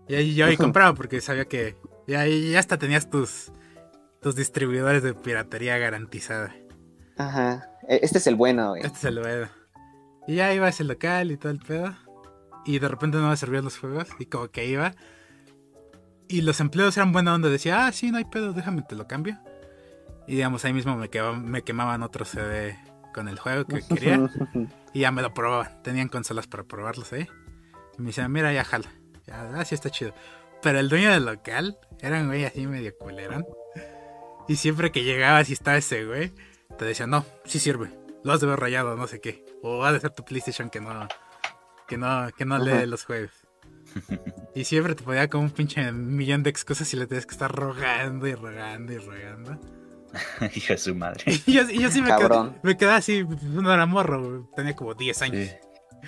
Y 0.07 0.15
ahí 0.15 0.35
yo 0.35 0.45
ahí 0.45 0.55
compraba 0.57 0.93
porque 0.93 1.19
sabía 1.21 1.45
que 1.45 1.75
ya, 2.07 2.25
ya 2.27 2.59
hasta 2.59 2.77
tenías 2.77 3.09
tus, 3.09 3.51
tus 4.21 4.35
distribuidores 4.35 5.01
de 5.03 5.13
piratería 5.13 5.77
garantizada. 5.77 6.55
Ajá. 7.17 7.69
E- 7.87 7.99
Este 8.03 8.17
es 8.19 8.27
el 8.27 8.35
bueno, 8.35 8.69
güey. 8.69 8.83
Este 8.83 8.97
es 8.97 9.03
el 9.05 9.21
pedo. 9.21 9.47
Y 10.27 10.35
ya 10.35 10.53
iba 10.53 10.65
a 10.67 10.69
ese 10.69 10.83
local 10.83 11.31
y 11.31 11.37
todo 11.37 11.51
el 11.51 11.59
pedo. 11.59 11.95
Y 12.65 12.79
de 12.79 12.87
repente 12.87 13.17
no 13.17 13.29
me 13.29 13.37
servían 13.37 13.63
los 13.63 13.77
juegos. 13.77 14.07
Y 14.19 14.25
como 14.25 14.49
que 14.49 14.65
iba. 14.67 14.93
Y 16.27 16.41
los 16.41 16.59
empleados 16.59 16.97
eran 16.97 17.11
buena 17.11 17.33
onda. 17.33 17.49
Decía, 17.49 17.85
ah, 17.85 17.91
sí, 17.91 18.11
no 18.11 18.17
hay 18.17 18.25
pedo, 18.25 18.53
déjame, 18.53 18.81
te 18.81 18.95
lo 18.95 19.07
cambio. 19.07 19.37
Y 20.27 20.35
digamos, 20.35 20.65
ahí 20.65 20.73
mismo 20.73 20.95
me, 20.97 21.09
quedaba- 21.09 21.37
me 21.37 21.61
quemaban 21.63 22.01
otro 22.03 22.25
CD 22.25 22.77
con 23.13 23.27
el 23.27 23.37
juego 23.39 23.65
que 23.65 23.81
quería. 23.87 24.29
y 24.93 25.01
ya 25.01 25.11
me 25.11 25.21
lo 25.21 25.33
probaban. 25.33 25.81
Tenían 25.83 26.09
consolas 26.09 26.47
para 26.47 26.63
probarlos 26.63 27.13
ahí. 27.13 27.27
Y 27.97 28.01
me 28.01 28.07
decían, 28.07 28.31
mira, 28.31 28.51
ya 28.51 28.63
jala. 28.63 28.91
Ah, 29.31 29.63
sí 29.65 29.75
está 29.75 29.89
chido. 29.89 30.13
Pero 30.61 30.79
el 30.79 30.89
dueño 30.89 31.11
del 31.11 31.25
local 31.25 31.77
era 32.01 32.19
un 32.19 32.27
güey 32.27 32.45
así 32.45 32.65
medio 32.67 32.95
culerón. 32.97 33.45
Y 34.47 34.55
siempre 34.57 34.91
que 34.91 35.03
llegabas 35.03 35.49
y 35.49 35.53
estaba 35.53 35.77
ese 35.77 36.05
güey, 36.05 36.33
te 36.77 36.85
decía, 36.85 37.07
no, 37.07 37.25
sí 37.45 37.59
sirve. 37.59 37.89
Lo 38.23 38.33
has 38.33 38.41
de 38.41 38.47
ver 38.47 38.59
rayado, 38.59 38.95
no 38.95 39.07
sé 39.07 39.21
qué. 39.21 39.45
O 39.61 39.83
ha 39.85 39.91
de 39.91 39.99
ser 39.99 40.11
tu 40.11 40.23
PlayStation 40.23 40.69
que 40.69 40.81
no, 40.81 41.07
que 41.87 41.97
no, 41.97 42.27
que 42.35 42.45
no 42.45 42.57
lee 42.57 42.85
los 42.85 43.05
juegos. 43.05 43.31
Y 44.55 44.63
siempre 44.63 44.95
te 44.95 45.03
podía 45.03 45.29
como 45.29 45.43
un 45.43 45.51
pinche 45.51 45.91
millón 45.91 46.41
de 46.41 46.49
excusas 46.49 46.93
y 46.93 46.97
le 46.97 47.07
tenías 47.07 47.25
que 47.25 47.33
estar 47.33 47.53
rogando 47.53 48.25
y 48.25 48.35
rogando 48.35 48.93
y 48.93 48.97
rogando. 48.99 49.59
Hijo 50.55 50.73
de 50.73 50.77
su 50.77 50.95
madre. 50.95 51.23
Y 51.45 51.51
yo, 51.51 51.69
y 51.69 51.79
yo 51.79 51.91
sí 51.91 51.99
me 52.01 52.07
quedé, 52.07 52.19
Cabrón. 52.19 52.57
me 52.63 52.77
quedaba 52.77 52.95
así, 52.95 53.25
no 53.43 53.73
era 53.73 53.85
morro, 53.85 54.49
tenía 54.55 54.73
como 54.73 54.93
10 54.93 55.21
años. 55.23 55.49
Sí. 55.49 55.55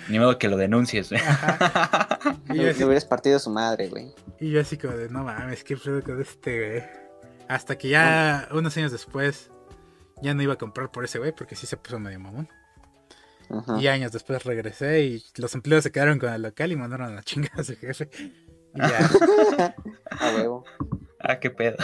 Ni 0.08 0.18
modo 0.18 0.38
que 0.38 0.48
lo 0.48 0.56
denuncies, 0.56 1.10
güey. 1.10 1.20
Y 2.50 2.54
Le 2.54 2.64
yo, 2.64 2.70
así, 2.70 2.78
le 2.80 2.84
hubieras 2.86 3.04
partido 3.04 3.38
su 3.38 3.50
madre, 3.50 3.88
güey. 3.88 4.12
y 4.40 4.50
yo 4.50 4.60
así 4.60 4.76
como 4.78 4.94
de, 4.96 5.08
no 5.08 5.22
mames, 5.24 5.64
qué 5.64 5.76
pedo 5.76 6.02
con 6.02 6.20
este 6.20 6.70
güey. 6.70 6.82
Hasta 7.48 7.76
que 7.78 7.88
ya 7.88 8.48
unos 8.52 8.76
años 8.76 8.92
después 8.92 9.50
ya 10.22 10.34
no 10.34 10.42
iba 10.42 10.54
a 10.54 10.58
comprar 10.58 10.90
por 10.90 11.04
ese 11.04 11.18
güey 11.18 11.32
porque 11.32 11.56
sí 11.56 11.66
se 11.66 11.76
puso 11.76 11.98
medio 11.98 12.20
mamón. 12.20 12.48
Ajá. 13.50 13.78
Y 13.80 13.86
años 13.88 14.12
después 14.12 14.44
regresé 14.44 15.02
y 15.04 15.24
los 15.36 15.54
empleados 15.54 15.84
se 15.84 15.92
quedaron 15.92 16.18
con 16.18 16.30
el 16.32 16.42
local 16.42 16.70
y 16.72 16.76
mandaron 16.76 17.12
a 17.12 17.14
la 17.14 17.22
chingada 17.22 17.60
a 17.62 17.64
su 17.64 17.76
jefe. 17.76 18.10
Y 18.74 18.78
ya, 18.80 18.98
A 20.10 20.34
huevo. 20.36 20.64
Ah, 21.20 21.38
qué 21.40 21.50
pedo. 21.50 21.76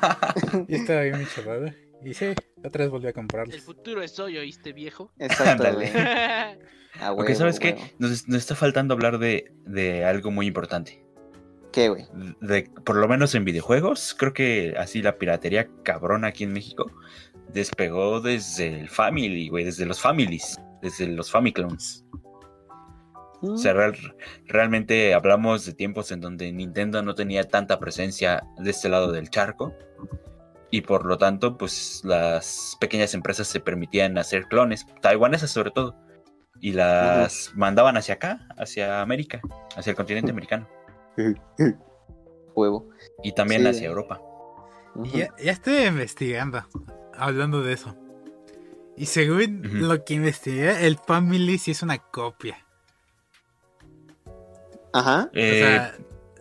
y 0.68 0.74
estaba 0.76 1.02
bien 1.02 1.18
mi 1.18 1.26
chaval. 1.26 1.76
Y 2.04 2.14
sí, 2.14 2.26
otra 2.64 2.84
vez 2.84 2.90
volví 2.90 3.08
a 3.08 3.12
comprarlos. 3.12 3.54
El 3.54 3.60
futuro 3.60 4.02
es 4.02 4.18
hoy, 4.18 4.38
¿oíste, 4.38 4.72
viejo? 4.72 5.12
Exacto, 5.18 5.50
Ándale. 5.64 5.90
güey. 5.90 5.90
A 7.00 7.14
Porque 7.14 7.32
huevo, 7.32 7.38
sabes 7.38 7.60
qué, 7.60 7.74
huevo. 7.74 7.84
nos, 7.98 8.26
nos 8.28 8.38
está 8.38 8.54
faltando 8.56 8.94
hablar 8.94 9.18
de, 9.18 9.52
de 9.64 10.04
algo 10.04 10.30
muy 10.30 10.46
importante. 10.46 11.04
¿Qué, 11.72 11.88
güey? 11.88 12.04
De, 12.40 12.68
por 12.84 12.96
lo 12.96 13.06
menos 13.06 13.34
en 13.36 13.44
videojuegos, 13.44 14.14
creo 14.18 14.32
que 14.32 14.74
así 14.76 15.00
la 15.02 15.16
piratería 15.16 15.68
cabrona 15.84 16.28
aquí 16.28 16.42
en 16.44 16.52
México 16.52 16.90
despegó 17.52 18.20
desde 18.20 18.80
el 18.80 18.88
Family, 18.88 19.48
güey, 19.48 19.64
desde 19.64 19.86
los 19.86 20.00
Families, 20.00 20.58
desde 20.82 21.06
los 21.06 21.30
Famiclones. 21.30 22.04
O 23.42 23.56
sea, 23.56 23.72
real- 23.72 24.16
realmente 24.46 25.14
hablamos 25.14 25.64
de 25.64 25.72
tiempos 25.72 26.10
en 26.12 26.20
donde 26.20 26.50
Nintendo 26.52 27.02
no 27.02 27.14
tenía 27.14 27.44
tanta 27.44 27.78
presencia 27.78 28.42
de 28.58 28.70
este 28.70 28.88
lado 28.88 29.12
del 29.12 29.30
charco. 29.30 29.72
Y 30.70 30.82
por 30.82 31.04
lo 31.04 31.18
tanto, 31.18 31.58
pues 31.58 32.02
las 32.04 32.76
pequeñas 32.80 33.14
empresas 33.14 33.48
se 33.48 33.58
permitían 33.60 34.16
hacer 34.18 34.46
clones, 34.46 34.86
taiwanesas 35.00 35.50
sobre 35.50 35.70
todo. 35.72 35.96
Y 36.60 36.72
las 36.72 37.52
mandaban 37.54 37.96
hacia 37.96 38.14
acá, 38.14 38.46
hacia 38.58 39.00
América, 39.00 39.40
hacia 39.76 39.90
el 39.90 39.96
continente 39.96 40.30
americano. 40.30 40.68
Huevo. 42.54 42.88
Y 43.22 43.32
también 43.32 43.62
Sí. 43.62 43.68
hacia 43.68 43.88
Europa. 43.88 44.20
Ya, 45.14 45.28
ya 45.42 45.52
estoy 45.52 45.84
investigando, 45.86 46.66
hablando 47.16 47.62
de 47.62 47.72
eso. 47.72 47.96
Y 48.96 49.06
según 49.06 49.62
lo 49.88 50.04
que 50.04 50.14
investigué, 50.14 50.86
el 50.86 50.98
Family 50.98 51.58
sí 51.58 51.70
es 51.70 51.82
una 51.82 51.98
copia. 51.98 52.58
Ajá. 54.92 55.30
Eh, 55.32 55.62
o 55.62 55.66
sea, 55.66 55.94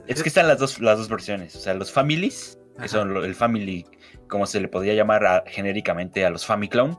es 0.08 0.24
que 0.24 0.30
están 0.30 0.48
las 0.48 0.60
dos, 0.60 0.80
las 0.80 0.98
dos 0.98 1.08
versiones. 1.10 1.56
O 1.56 1.60
sea, 1.60 1.74
los 1.76 1.92
Families, 1.92 2.58
que 2.76 2.80
Ajá. 2.80 2.88
son 2.89 3.15
el 3.18 3.36
Family, 3.36 3.86
como 4.30 4.46
se 4.46 4.62
le 4.62 4.68
podría 4.70 4.94
llamar 4.94 5.26
a- 5.26 5.44
genéricamente 5.48 6.26
a 6.26 6.30
los 6.30 6.46
Famiclone. 6.46 6.98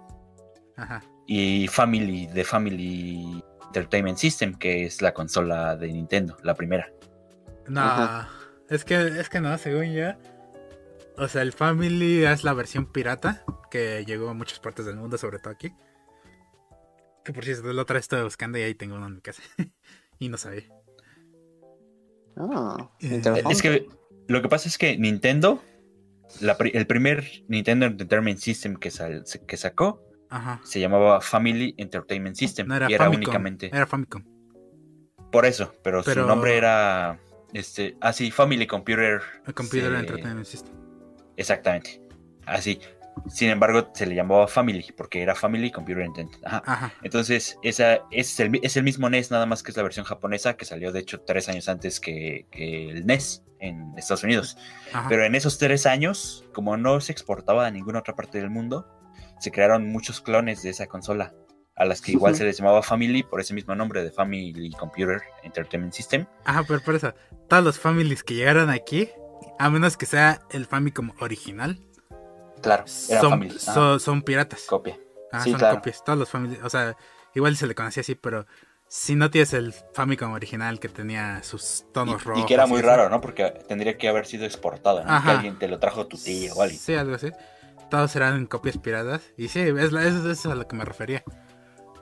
ajá. 0.76 1.02
y 1.32 1.68
Family 1.68 2.26
de 2.26 2.42
Family 2.44 3.44
Entertainment 3.66 4.18
System, 4.18 4.52
que 4.54 4.84
es 4.84 5.00
la 5.00 5.14
consola 5.14 5.76
de 5.76 5.92
Nintendo, 5.92 6.36
la 6.42 6.54
primera. 6.54 6.90
No, 7.68 7.80
Ajá. 7.82 8.28
es 8.68 8.84
que, 8.84 8.96
es 8.96 9.28
que 9.28 9.40
no, 9.40 9.56
según 9.56 9.92
yo. 9.92 10.08
O 11.18 11.28
sea, 11.28 11.42
el 11.42 11.52
Family 11.52 12.24
es 12.24 12.42
la 12.42 12.52
versión 12.52 12.86
pirata 12.86 13.44
que 13.70 14.04
llegó 14.04 14.28
a 14.30 14.34
muchas 14.34 14.58
partes 14.58 14.86
del 14.86 14.96
mundo, 14.96 15.18
sobre 15.18 15.38
todo 15.38 15.52
aquí. 15.52 15.72
Que 17.24 17.32
por 17.32 17.44
cierto, 17.44 17.72
la 17.72 17.82
otra 17.82 17.94
vez 17.94 18.04
estuve 18.06 18.24
buscando 18.24 18.58
y 18.58 18.62
ahí 18.62 18.74
tengo 18.74 18.96
uno 18.96 19.06
en 19.06 19.14
mi 19.14 19.20
casa. 19.20 19.42
y 20.18 20.28
no 20.30 20.36
sabía. 20.36 20.64
Ah, 22.36 22.90
Eh. 23.00 23.22
Es 23.50 23.62
que 23.62 23.86
lo 24.28 24.42
que 24.42 24.48
pasa 24.48 24.68
es 24.68 24.78
que 24.78 24.96
Nintendo, 24.96 25.62
la 26.40 26.56
el 26.60 26.86
primer 26.86 27.24
Nintendo 27.48 27.86
Entertainment 27.86 28.38
System 28.38 28.76
que, 28.76 28.90
sal- 28.90 29.24
que 29.46 29.56
sacó, 29.56 30.02
Ajá. 30.28 30.60
se 30.64 30.80
llamaba 30.80 31.20
Family 31.20 31.74
Entertainment 31.76 32.36
System. 32.36 32.66
No 32.68 32.76
era 32.76 32.90
y 32.90 32.94
era 32.94 33.04
Famicom. 33.04 33.24
únicamente 33.24 33.66
Era 33.72 33.86
Famicom. 33.86 34.22
por 35.32 35.44
eso, 35.46 35.72
pero, 35.82 36.02
Pero- 36.04 36.22
su 36.22 36.28
nombre 36.28 36.56
era 36.56 37.18
este, 37.52 37.96
así, 38.00 38.30
Family 38.30 38.66
Computer. 38.66 39.20
El 39.46 39.54
Computer 39.54 39.90
se- 39.92 39.98
Entertainment 39.98 40.46
System. 40.46 40.74
Exactamente. 41.36 42.00
Así. 42.46 42.80
Sin 43.28 43.50
embargo, 43.50 43.90
se 43.94 44.06
le 44.06 44.14
llamaba 44.14 44.46
Family, 44.48 44.86
porque 44.96 45.22
era 45.22 45.34
Family 45.34 45.70
Computer 45.70 46.04
Entertainment. 46.04 46.46
Ajá. 46.46 46.62
Ajá. 46.66 46.92
Entonces, 47.02 47.58
esa 47.62 48.00
es 48.10 48.38
el, 48.40 48.58
es 48.62 48.76
el 48.76 48.84
mismo 48.84 49.08
NES, 49.08 49.30
nada 49.30 49.46
más 49.46 49.62
que 49.62 49.70
es 49.70 49.76
la 49.76 49.82
versión 49.82 50.04
japonesa, 50.04 50.56
que 50.56 50.64
salió 50.64 50.92
de 50.92 51.00
hecho 51.00 51.20
tres 51.20 51.48
años 51.48 51.68
antes 51.68 52.00
que, 52.00 52.46
que 52.50 52.90
el 52.90 53.06
NES 53.06 53.44
en 53.60 53.92
Estados 53.96 54.24
Unidos. 54.24 54.56
Ajá. 54.92 55.08
Pero 55.08 55.24
en 55.24 55.34
esos 55.34 55.58
tres 55.58 55.86
años, 55.86 56.44
como 56.52 56.76
no 56.76 57.00
se 57.00 57.12
exportaba 57.12 57.66
a 57.66 57.70
ninguna 57.70 58.00
otra 58.00 58.14
parte 58.14 58.38
del 58.38 58.50
mundo, 58.50 58.86
se 59.38 59.50
crearon 59.50 59.88
muchos 59.88 60.20
clones 60.20 60.62
de 60.62 60.70
esa 60.70 60.86
consola, 60.86 61.34
a 61.76 61.84
las 61.86 62.02
que 62.02 62.12
igual 62.12 62.36
se 62.36 62.44
les 62.44 62.58
llamaba 62.58 62.82
Family 62.82 63.22
por 63.22 63.40
ese 63.40 63.54
mismo 63.54 63.74
nombre 63.74 64.04
de 64.04 64.10
Family 64.10 64.70
Computer 64.72 65.22
Entertainment 65.42 65.94
System. 65.94 66.26
Ajá, 66.44 66.62
pero 66.68 66.80
por 66.82 66.94
eso, 66.94 67.14
todos 67.48 67.64
los 67.64 67.78
families 67.78 68.22
que 68.22 68.34
llegaron 68.34 68.68
aquí, 68.68 69.08
a 69.58 69.70
menos 69.70 69.96
que 69.96 70.04
sea 70.04 70.40
el 70.50 70.66
Famicom 70.66 71.12
original, 71.20 71.80
Claro, 72.62 72.84
son, 72.86 74.22
piratas. 74.22 74.62
copia. 74.68 74.98
Ajá, 75.32 75.44
sí, 75.44 75.50
son 75.50 75.58
claro. 75.58 75.76
copias. 75.76 76.02
Todos 76.04 76.18
los 76.18 76.28
families, 76.28 76.60
o 76.62 76.70
sea, 76.70 76.96
igual 77.34 77.56
se 77.56 77.66
le 77.66 77.74
conocía 77.74 78.00
así, 78.02 78.14
pero 78.14 78.46
si 78.88 79.14
no 79.14 79.30
tienes 79.30 79.52
el 79.52 79.72
Famicom 79.94 80.32
original 80.32 80.80
que 80.80 80.88
tenía 80.88 81.42
sus 81.44 81.80
Y, 81.88 81.92
tonos 81.92 82.24
rojos. 82.24 82.42
y 82.42 82.46
que 82.46 82.54
era 82.54 82.66
muy 82.66 82.82
raro, 82.82 83.08
¿no? 83.08 83.20
Porque 83.20 83.50
tendría 83.68 83.96
que 83.96 84.08
haber 84.08 84.26
sido 84.26 84.44
exportado, 84.44 85.04
¿no? 85.04 85.22
Que 85.22 85.30
alguien 85.30 85.58
te 85.58 85.68
lo 85.68 85.78
trajo 85.78 86.06
tu 86.06 86.16
tía 86.18 86.52
o 86.54 86.62
alguien. 86.62 86.80
Sí, 86.80 86.94
algo 86.94 87.14
así. 87.14 87.30
Todos 87.88 88.14
eran 88.16 88.46
copias 88.46 88.78
piratas. 88.78 89.22
Y 89.36 89.48
sí, 89.48 89.60
es, 89.60 89.92
la- 89.92 90.04
eso, 90.04 90.18
eso 90.18 90.30
es 90.30 90.46
a 90.46 90.54
lo 90.54 90.66
que 90.68 90.76
me 90.76 90.84
refería. 90.84 91.22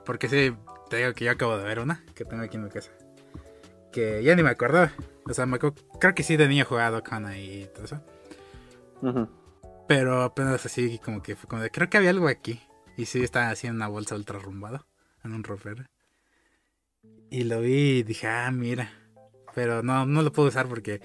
Porque 0.05 0.27
sí, 0.29 0.55
te 0.89 0.97
digo 0.97 1.13
que 1.13 1.25
yo 1.25 1.31
acabo 1.31 1.57
de 1.57 1.63
ver 1.63 1.79
una 1.79 2.03
que 2.15 2.25
tengo 2.25 2.43
aquí 2.43 2.57
en 2.57 2.63
mi 2.63 2.69
casa. 2.69 2.89
Que 3.91 4.23
ya 4.23 4.35
ni 4.35 4.43
me 4.43 4.49
acordaba. 4.49 4.91
O 5.27 5.33
sea, 5.33 5.45
me 5.45 5.57
acuerdo- 5.57 5.75
creo 5.99 6.13
que 6.15 6.23
sí 6.23 6.37
de 6.37 6.47
niño 6.47 6.65
jugado 6.65 7.03
con 7.03 7.25
ahí 7.27 7.63
y 7.63 7.67
todo 7.67 7.85
eso. 7.85 8.01
Ujú. 9.01 9.27
Pero 9.89 10.21
apenas 10.21 10.63
así 10.67 10.99
como 10.99 11.23
que 11.23 11.35
fue 11.35 11.49
como 11.49 11.63
creo 11.71 11.89
que 11.89 11.97
había 11.97 12.11
algo 12.11 12.27
aquí. 12.27 12.61
Y 12.95 13.07
sí, 13.07 13.23
estaba 13.23 13.49
así 13.49 13.65
en 13.65 13.73
una 13.73 13.87
bolsa 13.87 14.13
ultra 14.13 14.37
rumbada. 14.37 14.85
En 15.23 15.33
un 15.33 15.43
ropero. 15.43 15.83
Y 17.31 17.45
lo 17.45 17.61
vi 17.61 17.97
y 17.97 18.03
dije, 18.03 18.27
ah, 18.27 18.51
mira. 18.51 18.91
Pero 19.55 19.81
no, 19.81 20.05
no 20.05 20.21
lo 20.21 20.31
puedo 20.31 20.47
usar 20.47 20.67
porque 20.67 21.01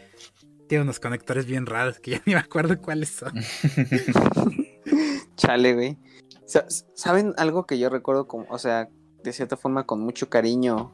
tiene 0.68 0.84
unos 0.84 1.00
conectores 1.00 1.46
bien 1.46 1.64
raros 1.64 1.98
que 1.98 2.10
ya 2.10 2.22
ni 2.26 2.34
me 2.34 2.40
acuerdo 2.40 2.78
cuáles 2.78 3.08
son. 3.08 3.32
Chale, 5.36 5.74
güey. 5.74 5.96
Sa- 6.44 6.66
¿Saben 6.92 7.32
algo 7.38 7.64
que 7.64 7.78
yo 7.78 7.88
recuerdo 7.88 8.28
como, 8.28 8.44
o 8.50 8.58
sea, 8.58 8.90
de 9.22 9.32
cierta 9.32 9.56
forma 9.56 9.86
con 9.86 10.00
mucho 10.00 10.28
cariño 10.28 10.92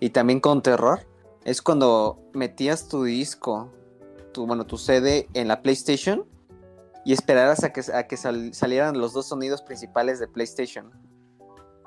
y 0.00 0.08
también 0.08 0.40
con 0.40 0.62
terror? 0.62 1.00
Es 1.44 1.60
cuando 1.60 2.18
metías 2.32 2.88
tu 2.88 3.04
disco, 3.04 3.70
tu, 4.32 4.46
bueno, 4.46 4.64
tu 4.64 4.78
CD 4.78 5.28
en 5.34 5.48
la 5.48 5.60
PlayStation 5.60 6.24
y 7.04 7.12
esperaras 7.12 7.64
a 7.64 7.72
que, 7.72 7.82
a 7.92 8.06
que 8.06 8.16
sal- 8.16 8.52
salieran 8.54 8.98
los 8.98 9.12
dos 9.12 9.26
sonidos 9.26 9.62
principales 9.62 10.18
de 10.20 10.28
PlayStation. 10.28 10.90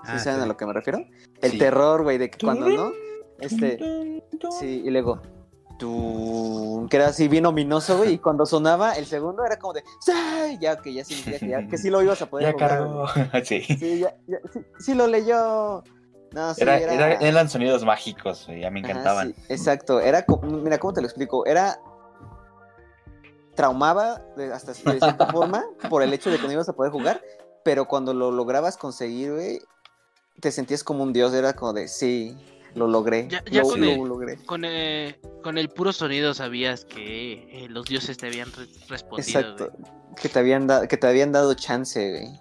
¿Sí 0.06 0.12
Ah, 0.16 0.20
saben 0.20 0.40
sí. 0.40 0.44
a 0.44 0.48
lo 0.48 0.58
que 0.58 0.66
me 0.66 0.74
refiero? 0.74 1.00
El 1.42 1.52
Sí. 1.52 1.58
terror, 1.58 2.04
güey, 2.04 2.18
de 2.18 2.30
que 2.30 2.38
cuando 2.44 2.68
no, 2.70 2.92
este, 3.40 3.78
sí, 4.60 4.82
y 4.86 4.90
luego, 4.90 5.22
tú, 5.80 6.88
que 6.90 6.98
era 6.98 7.08
así 7.08 7.28
bien 7.28 7.46
ominoso, 7.46 7.98
güey, 7.98 8.14
y 8.14 8.18
cuando 8.20 8.46
sonaba 8.46 8.94
el 8.94 9.06
segundo 9.06 9.46
era 9.46 9.58
como 9.58 9.74
de, 9.74 9.84
¡Sí! 10.02 10.58
ya 10.60 10.78
que 10.78 10.94
ya 10.94 11.04
sí, 11.06 11.22
que, 11.24 11.48
ya- 11.48 11.68
que 11.68 11.78
sí 11.78 11.90
lo 11.90 12.02
ibas 12.02 12.22
a 12.22 12.26
poder 12.30 12.48
Ya 12.48 12.54
jugar, 12.54 12.70
cargó. 12.70 13.06
güey. 13.32 13.46
sí. 13.46 13.62
Sí, 13.62 14.00
ya, 14.00 14.16
ya- 14.28 14.40
sí, 14.52 14.60
sí 14.80 14.94
lo 14.94 15.08
leyó. 15.08 15.84
No, 16.34 16.54
sí, 16.56 16.64
Era- 16.64 16.80
era, 16.80 16.94
era- 16.94 17.14
eran 17.20 17.50
sonidos 17.50 17.86
mágicos, 17.86 18.46
güey, 18.48 18.62
ya 18.62 18.72
me 18.72 18.80
Ajá, 18.82 18.90
encantaban. 18.90 19.34
sí, 19.36 19.42
exacto, 19.50 20.00
era, 20.00 20.26
mira, 20.44 20.80
¿cómo 20.80 20.94
te 20.94 21.02
lo 21.02 21.08
explico? 21.08 21.46
Era 21.46 21.80
traumaba 23.56 24.20
de- 24.38 24.52
hasta 24.54 24.74
de 24.74 25.00
cierta 25.00 25.28
forma 25.32 25.64
por 25.90 26.04
el 26.04 26.14
hecho 26.14 26.30
de 26.32 26.38
que 26.40 26.48
no 26.48 26.52
ibas 26.54 26.70
a 26.70 26.74
poder 26.74 26.92
jugar, 26.92 27.22
pero 27.64 27.86
cuando 27.88 28.14
lo 28.14 28.32
lograbas 28.32 28.78
conseguir, 28.78 29.32
güey, 29.34 29.60
te 30.40 30.52
sentías 30.52 30.84
como 30.84 31.04
un 31.04 31.14
dios, 31.14 31.34
era 31.34 31.54
como 31.54 31.74
de, 31.74 31.88
sí, 31.88 32.36
lo 32.76 32.88
logré, 32.88 33.28
Ya- 33.30 33.44
ya 33.52 33.62
lo, 33.62 33.70
con 33.70 33.82
lo 33.82 33.92
el- 33.92 33.98
logré. 34.10 34.38
Con, 34.46 34.66
eh, 34.66 35.20
con 35.44 35.58
el 35.58 35.70
puro 35.70 35.94
sonido 35.94 36.34
sabías 36.34 36.86
que 36.86 37.34
eh, 37.64 37.68
los 37.70 37.86
dioses 37.86 38.18
te 38.18 38.28
habían 38.28 38.52
re- 38.52 38.68
respondido. 38.90 39.40
Exacto, 39.40 39.72
güey. 39.78 39.92
que 40.20 40.30
te 40.30 40.40
habían 40.40 40.68
dado, 40.68 40.88
que 40.88 40.98
te 40.98 41.08
habían 41.08 41.32
dado 41.32 41.54
chance, 41.54 42.10
güey. 42.12 42.40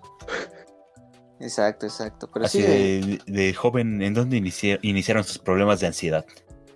Exacto, 1.41 1.87
exacto, 1.87 2.31
pero 2.33 2.45
Así 2.47 2.59
sí, 2.63 2.65
de, 2.67 3.21
de 3.27 3.53
joven, 3.55 4.01
¿en 4.03 4.15
dónde 4.15 4.37
inici- 4.39 4.79
iniciaron 4.83 5.25
sus 5.25 5.39
problemas 5.39 5.81
de 5.81 5.89
ansiedad? 5.89 6.25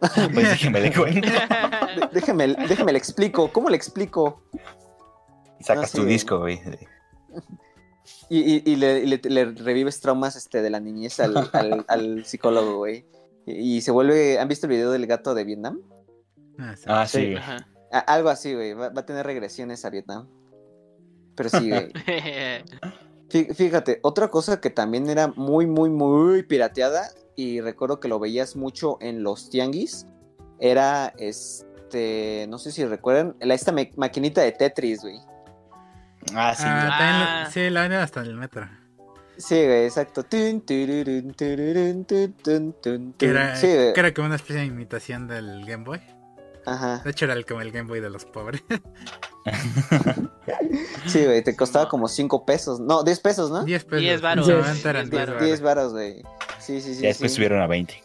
Pues 0.35 0.51
déjeme 0.51 0.81
le 0.81 0.93
cuento. 0.93 1.29
Déjeme, 2.13 2.49
déjeme 2.69 2.93
le 2.93 2.99
explico, 2.99 3.51
¿cómo 3.53 3.69
le 3.71 3.77
explico? 3.77 4.43
Sacas 5.61 5.95
No, 5.95 6.03
tu 6.03 6.07
disco, 6.07 6.39
güey. 6.39 6.61
Y, 8.29 8.39
y- 8.57 8.63
y 8.65 8.77
le, 8.77 9.01
y 9.01 9.07
le- 9.07 9.21
le 9.23 9.45
revives 9.47 10.01
traumas 10.01 10.37
este, 10.37 10.61
de 10.63 10.71
la 10.71 10.81
niñez 10.81 11.19
al, 11.21 11.49
al- 11.53 11.85
al 11.89 12.25
psicólogo, 12.25 12.77
güey. 12.77 13.05
Y, 13.47 13.77
y 13.77 13.81
se 13.81 13.91
vuelve. 13.93 14.39
¿Han 14.41 14.49
visto 14.49 14.67
el 14.67 14.73
video 14.73 14.91
del 14.91 15.07
gato 15.07 15.35
de 15.35 15.45
Vietnam? 15.45 15.81
Ah, 16.59 16.75
sí. 16.77 16.85
Ah, 16.87 17.07
sí. 17.07 17.35
Ajá. 17.37 17.67
A- 17.93 17.99
algo 18.01 18.29
así, 18.29 18.53
güey. 18.55 18.75
Va, 18.75 18.89
va 18.91 19.01
a 19.03 19.07
tener 19.07 19.25
regresiones 19.27 19.85
a 19.85 19.91
Vietnam. 19.91 20.29
Pero 21.37 21.49
sí, 21.51 21.69
güey. 21.69 21.93
Fí- 23.29 23.55
Fíjate, 23.55 24.01
otra 24.03 24.29
cosa 24.29 24.61
que 24.61 24.71
también 24.71 25.09
era 25.09 25.29
muy, 25.29 25.67
muy, 25.67 25.91
muy 25.91 26.43
pirateada. 26.45 27.09
Y 27.37 27.61
recuerdo 27.61 28.01
que 28.01 28.09
lo 28.09 28.19
veías 28.19 28.57
mucho 28.57 28.97
en 29.01 29.23
los 29.23 29.51
tianguis. 29.51 30.07
Era 30.59 31.13
este. 31.19 32.47
No 32.49 32.59
sé 32.59 32.73
si 32.73 32.85
recuerdan. 32.85 33.37
La, 33.41 33.55
esta 33.55 33.73
ma- 33.73 33.83
maquinita 33.97 34.41
de 34.41 34.53
Tetris, 34.53 35.03
güey. 35.03 35.19
Ah, 36.35 36.55
sí. 36.57 36.65
Ah, 36.67 37.45
Ah. 37.47 37.51
sí, 37.53 37.69
la 37.71 37.83
vendían 37.83 38.03
hasta 38.03 38.21
en 38.21 38.27
el 38.27 38.37
metro. 38.37 38.67
Sí, 39.37 39.55
güey, 39.55 39.85
exacto. 39.85 40.23
Tun, 40.23 40.63
tururun, 40.63 41.35
tururun, 41.35 42.05
tun, 42.07 42.33
tun, 42.43 42.75
tun, 42.83 43.15
Que 43.19 43.27
era, 43.29 43.55
Sí, 43.55 43.67
era 43.69 44.15
como 44.15 44.27
una 44.29 44.37
especie 44.37 44.63
de 44.63 44.67
imitación 44.67 45.29
del 45.29 45.65
Game 45.67 45.85
Boy. 45.85 46.01
Ajá. 46.65 47.03
De 47.05 47.11
hecho, 47.11 47.27
era 47.27 47.35
el, 47.35 47.45
como 47.45 47.61
el 47.61 47.71
Game 47.71 47.87
Boy 47.87 48.01
de 48.01 48.09
los 48.11 48.25
pobres. 48.25 48.65
Sí, 51.07 51.25
güey, 51.25 51.43
te 51.45 51.55
costaba 51.55 51.89
como 51.89 52.09
5 52.09 52.45
pesos. 52.45 52.81
No, 52.81 53.03
10 53.05 53.21
pesos, 53.21 53.51
¿no? 53.51 53.63
10 53.65 53.85
pesos. 53.85 54.01
10 54.01 54.21
varos. 54.21 54.49
En 54.49 54.55
ese 54.57 54.63
momento 54.63 54.89
eran 54.91 55.11
10 55.11 55.11
10 55.11 55.27
varos. 55.29 55.43
10 55.45 55.61
varos, 55.61 55.93
güey. 55.93 56.23
Sí, 56.67 56.81
sí, 56.81 56.95
sí. 56.95 57.03
ya 57.03 57.09
después 57.09 57.31
sí. 57.31 57.37
subieron 57.37 57.61
a 57.61 57.67
20. 57.67 58.03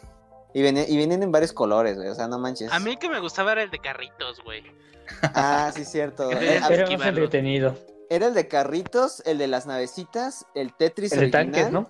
Y, 0.53 0.61
venía- 0.61 0.87
y 0.87 0.97
venían 0.97 1.23
en 1.23 1.31
varios 1.31 1.53
colores, 1.53 1.97
güey. 1.97 2.09
O 2.09 2.15
sea, 2.15 2.27
no 2.27 2.37
manches. 2.37 2.71
A 2.71 2.79
mí 2.79 2.91
el 2.91 2.99
que 2.99 3.09
me 3.09 3.19
gustaba 3.19 3.53
era 3.53 3.63
el 3.63 3.71
de 3.71 3.79
carritos, 3.79 4.41
güey. 4.43 4.63
Ah, 5.33 5.71
sí, 5.75 5.83
cierto. 5.83 6.29
Era, 6.31 6.61
más 6.97 7.07
entretenido. 7.07 7.77
era 8.09 8.27
el 8.27 8.33
de 8.33 8.47
carritos, 8.47 9.21
el 9.25 9.37
de 9.39 9.47
las 9.47 9.65
navecitas, 9.65 10.45
el 10.55 10.73
Tetris 10.73 11.11
El 11.13 11.19
de 11.19 11.25
original. 11.25 11.51
tanques, 11.51 11.71
¿no? 11.71 11.89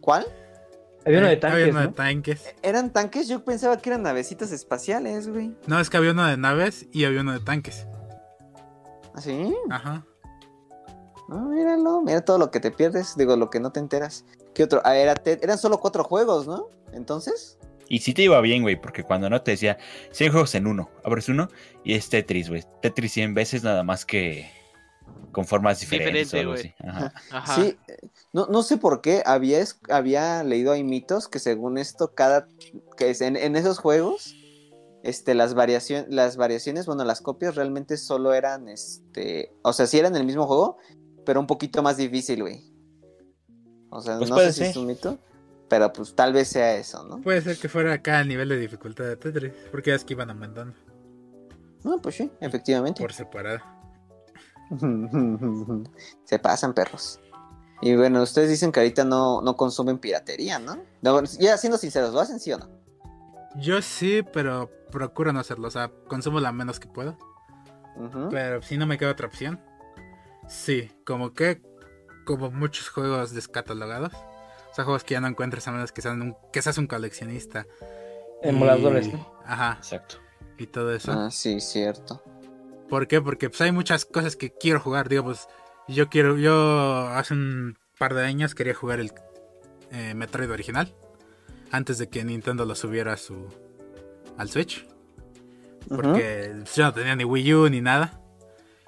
¿Cuál? 0.00 0.26
Había 1.04 1.18
uno 1.18 1.26
de 1.28 1.32
Había 1.34 1.40
tanques, 1.40 1.70
uno 1.70 1.80
de 1.80 1.86
¿no? 1.86 1.92
tanques. 1.94 2.54
¿Eran 2.62 2.92
tanques? 2.92 3.28
Yo 3.28 3.44
pensaba 3.44 3.76
que 3.78 3.90
eran 3.90 4.02
navecitas 4.02 4.50
espaciales, 4.52 5.28
güey. 5.28 5.54
No, 5.66 5.78
es 5.80 5.88
que 5.90 5.96
había 5.98 6.12
uno 6.12 6.26
de 6.26 6.36
naves 6.36 6.86
y 6.92 7.04
había 7.04 7.20
uno 7.20 7.32
de 7.32 7.40
tanques. 7.40 7.86
¿Ah, 9.14 9.20
sí? 9.20 9.54
Ajá. 9.70 10.04
No, 11.28 11.48
míralo. 11.48 12.00
Mira 12.02 12.24
todo 12.24 12.38
lo 12.38 12.50
que 12.50 12.60
te 12.60 12.70
pierdes. 12.70 13.16
Digo, 13.16 13.36
lo 13.36 13.50
que 13.50 13.60
no 13.60 13.70
te 13.72 13.80
enteras. 13.80 14.24
¿Qué 14.54 14.64
otro? 14.64 14.80
Ah, 14.84 14.96
era 14.96 15.14
Tet- 15.14 15.42
eran 15.42 15.58
solo 15.58 15.80
cuatro 15.80 16.04
juegos, 16.04 16.46
¿no? 16.46 16.68
Entonces. 16.92 17.58
Y 17.88 17.98
sí 18.00 18.14
te 18.14 18.22
iba 18.22 18.40
bien, 18.40 18.62
güey, 18.62 18.80
porque 18.80 19.02
cuando 19.02 19.28
no 19.28 19.42
te 19.42 19.50
decía 19.52 19.76
100 20.12 20.32
juegos 20.32 20.54
en 20.54 20.66
uno, 20.66 20.90
abres 21.04 21.28
uno 21.28 21.48
y 21.84 21.94
es 21.94 22.08
Tetris, 22.08 22.48
güey. 22.48 22.64
Tetris 22.80 23.12
100 23.12 23.34
veces 23.34 23.62
nada 23.64 23.82
más 23.82 24.06
que 24.06 24.50
con 25.32 25.46
formas 25.46 25.80
diferentes 25.80 26.30
Diferente, 26.30 26.36
o 26.36 26.40
algo 26.40 26.52
así. 26.54 26.74
Ajá. 26.86 27.12
Ajá. 27.30 27.54
Sí, 27.54 27.76
no, 28.32 28.46
no 28.46 28.62
sé 28.62 28.76
por 28.76 29.00
qué 29.00 29.22
había, 29.26 29.62
había 29.90 30.42
leído 30.44 30.72
ahí 30.72 30.84
mitos 30.84 31.28
que 31.28 31.38
según 31.38 31.78
esto, 31.78 32.14
cada 32.14 32.46
que 32.96 33.10
es 33.10 33.20
en, 33.20 33.36
en 33.36 33.56
esos 33.56 33.78
juegos, 33.78 34.34
este, 35.02 35.34
las 35.34 35.54
variaciones, 35.54 36.06
las 36.08 36.36
variaciones, 36.36 36.86
bueno, 36.86 37.04
las 37.04 37.20
copias 37.20 37.56
realmente 37.56 37.96
solo 37.96 38.32
eran, 38.34 38.68
este, 38.68 39.52
o 39.62 39.72
sea, 39.72 39.86
sí 39.86 39.98
eran 39.98 40.16
el 40.16 40.24
mismo 40.24 40.46
juego, 40.46 40.76
pero 41.26 41.40
un 41.40 41.46
poquito 41.46 41.82
más 41.82 41.96
difícil, 41.96 42.42
güey. 42.42 42.71
O 43.94 44.00
sea, 44.00 44.16
Pues 44.18 44.30
no 44.30 44.38
sé 44.38 44.52
si 44.52 44.64
es 44.64 44.76
un 44.76 44.86
mito, 44.86 45.18
pero 45.68 45.92
pues 45.92 46.14
tal 46.14 46.32
vez 46.32 46.48
sea 46.48 46.74
eso, 46.76 47.04
¿no? 47.04 47.20
Puede 47.20 47.42
ser 47.42 47.58
que 47.58 47.68
fuera 47.68 47.92
acá 47.92 48.20
el 48.20 48.28
nivel 48.28 48.48
de 48.48 48.58
dificultad 48.58 49.04
de 49.04 49.16
Tetris. 49.16 49.52
Porque 49.70 49.90
ya 49.90 49.96
es 49.96 50.04
que 50.04 50.14
iban 50.14 50.30
aumentando 50.30 50.74
No, 51.84 51.98
pues 51.98 52.16
sí, 52.16 52.30
efectivamente. 52.40 53.02
por 53.02 53.12
separado. 53.12 53.60
Se 56.24 56.38
pasan, 56.38 56.72
perros. 56.74 57.20
Y 57.82 57.96
bueno, 57.96 58.22
ustedes 58.22 58.48
dicen 58.48 58.72
que 58.72 58.80
ahorita 58.80 59.04
no, 59.04 59.42
no 59.42 59.56
consumen 59.56 59.98
piratería, 59.98 60.58
¿no? 60.58 60.78
No, 61.02 61.22
Ya 61.24 61.58
siendo 61.58 61.76
sinceros, 61.76 62.14
¿lo 62.14 62.20
hacen 62.20 62.40
sí 62.40 62.52
o 62.52 62.58
no? 62.58 62.68
Yo 63.56 63.82
sí, 63.82 64.22
pero 64.32 64.70
procuro 64.90 65.32
no 65.32 65.40
hacerlo. 65.40 65.68
O 65.68 65.70
sea, 65.70 65.90
consumo 66.08 66.40
la 66.40 66.52
menos 66.52 66.80
que 66.80 66.88
puedo. 66.88 67.18
Pero 68.30 68.62
si 68.62 68.78
no 68.78 68.86
me 68.86 68.96
queda 68.96 69.10
otra 69.10 69.26
opción. 69.26 69.60
Sí, 70.48 70.90
como 71.04 71.34
que. 71.34 71.60
Como 72.24 72.50
muchos 72.50 72.88
juegos 72.88 73.32
descatalogados. 73.32 74.12
O 74.14 74.74
sea, 74.74 74.84
juegos 74.84 75.04
que 75.04 75.14
ya 75.14 75.20
no 75.20 75.28
encuentras 75.28 75.66
a 75.68 75.72
menos 75.72 75.92
que, 75.92 76.00
sean 76.02 76.22
un, 76.22 76.36
que 76.52 76.62
seas 76.62 76.78
un 76.78 76.86
coleccionista. 76.86 77.66
Emuladores, 78.42 79.06
Y- 79.08 79.12
¿no? 79.12 79.32
Ajá, 79.44 79.74
Exacto. 79.78 80.16
y 80.58 80.66
todo 80.66 80.92
eso. 80.94 81.12
Ah, 81.12 81.30
sí, 81.30 81.60
cierto. 81.60 82.22
¿Por 82.88 83.06
qué? 83.06 83.20
Porque 83.20 83.48
pues 83.50 83.60
hay 83.60 83.72
muchas 83.72 84.04
cosas 84.04 84.36
que 84.36 84.52
quiero 84.52 84.80
jugar. 84.80 85.08
Digo, 85.08 85.24
pues 85.24 85.46
yo 85.88 86.08
quiero, 86.08 86.36
yo 86.38 87.08
hace 87.08 87.34
un 87.34 87.78
par 87.98 88.14
de 88.14 88.24
años 88.24 88.54
quería 88.54 88.74
jugar 88.74 89.00
el 89.00 89.12
eh, 89.90 90.14
Metroid 90.14 90.50
original. 90.50 90.94
Antes 91.70 91.98
de 91.98 92.08
que 92.08 92.22
Nintendo 92.24 92.64
lo 92.64 92.74
subiera 92.74 93.14
a 93.14 93.16
su 93.16 93.46
al 94.38 94.48
Switch. 94.50 94.86
Porque 95.88 96.52
pues, 96.58 96.74
yo 96.76 96.84
no 96.84 96.92
tenía 96.94 97.16
ni 97.16 97.24
Wii 97.24 97.54
U 97.54 97.68
ni 97.68 97.80
nada. 97.80 98.20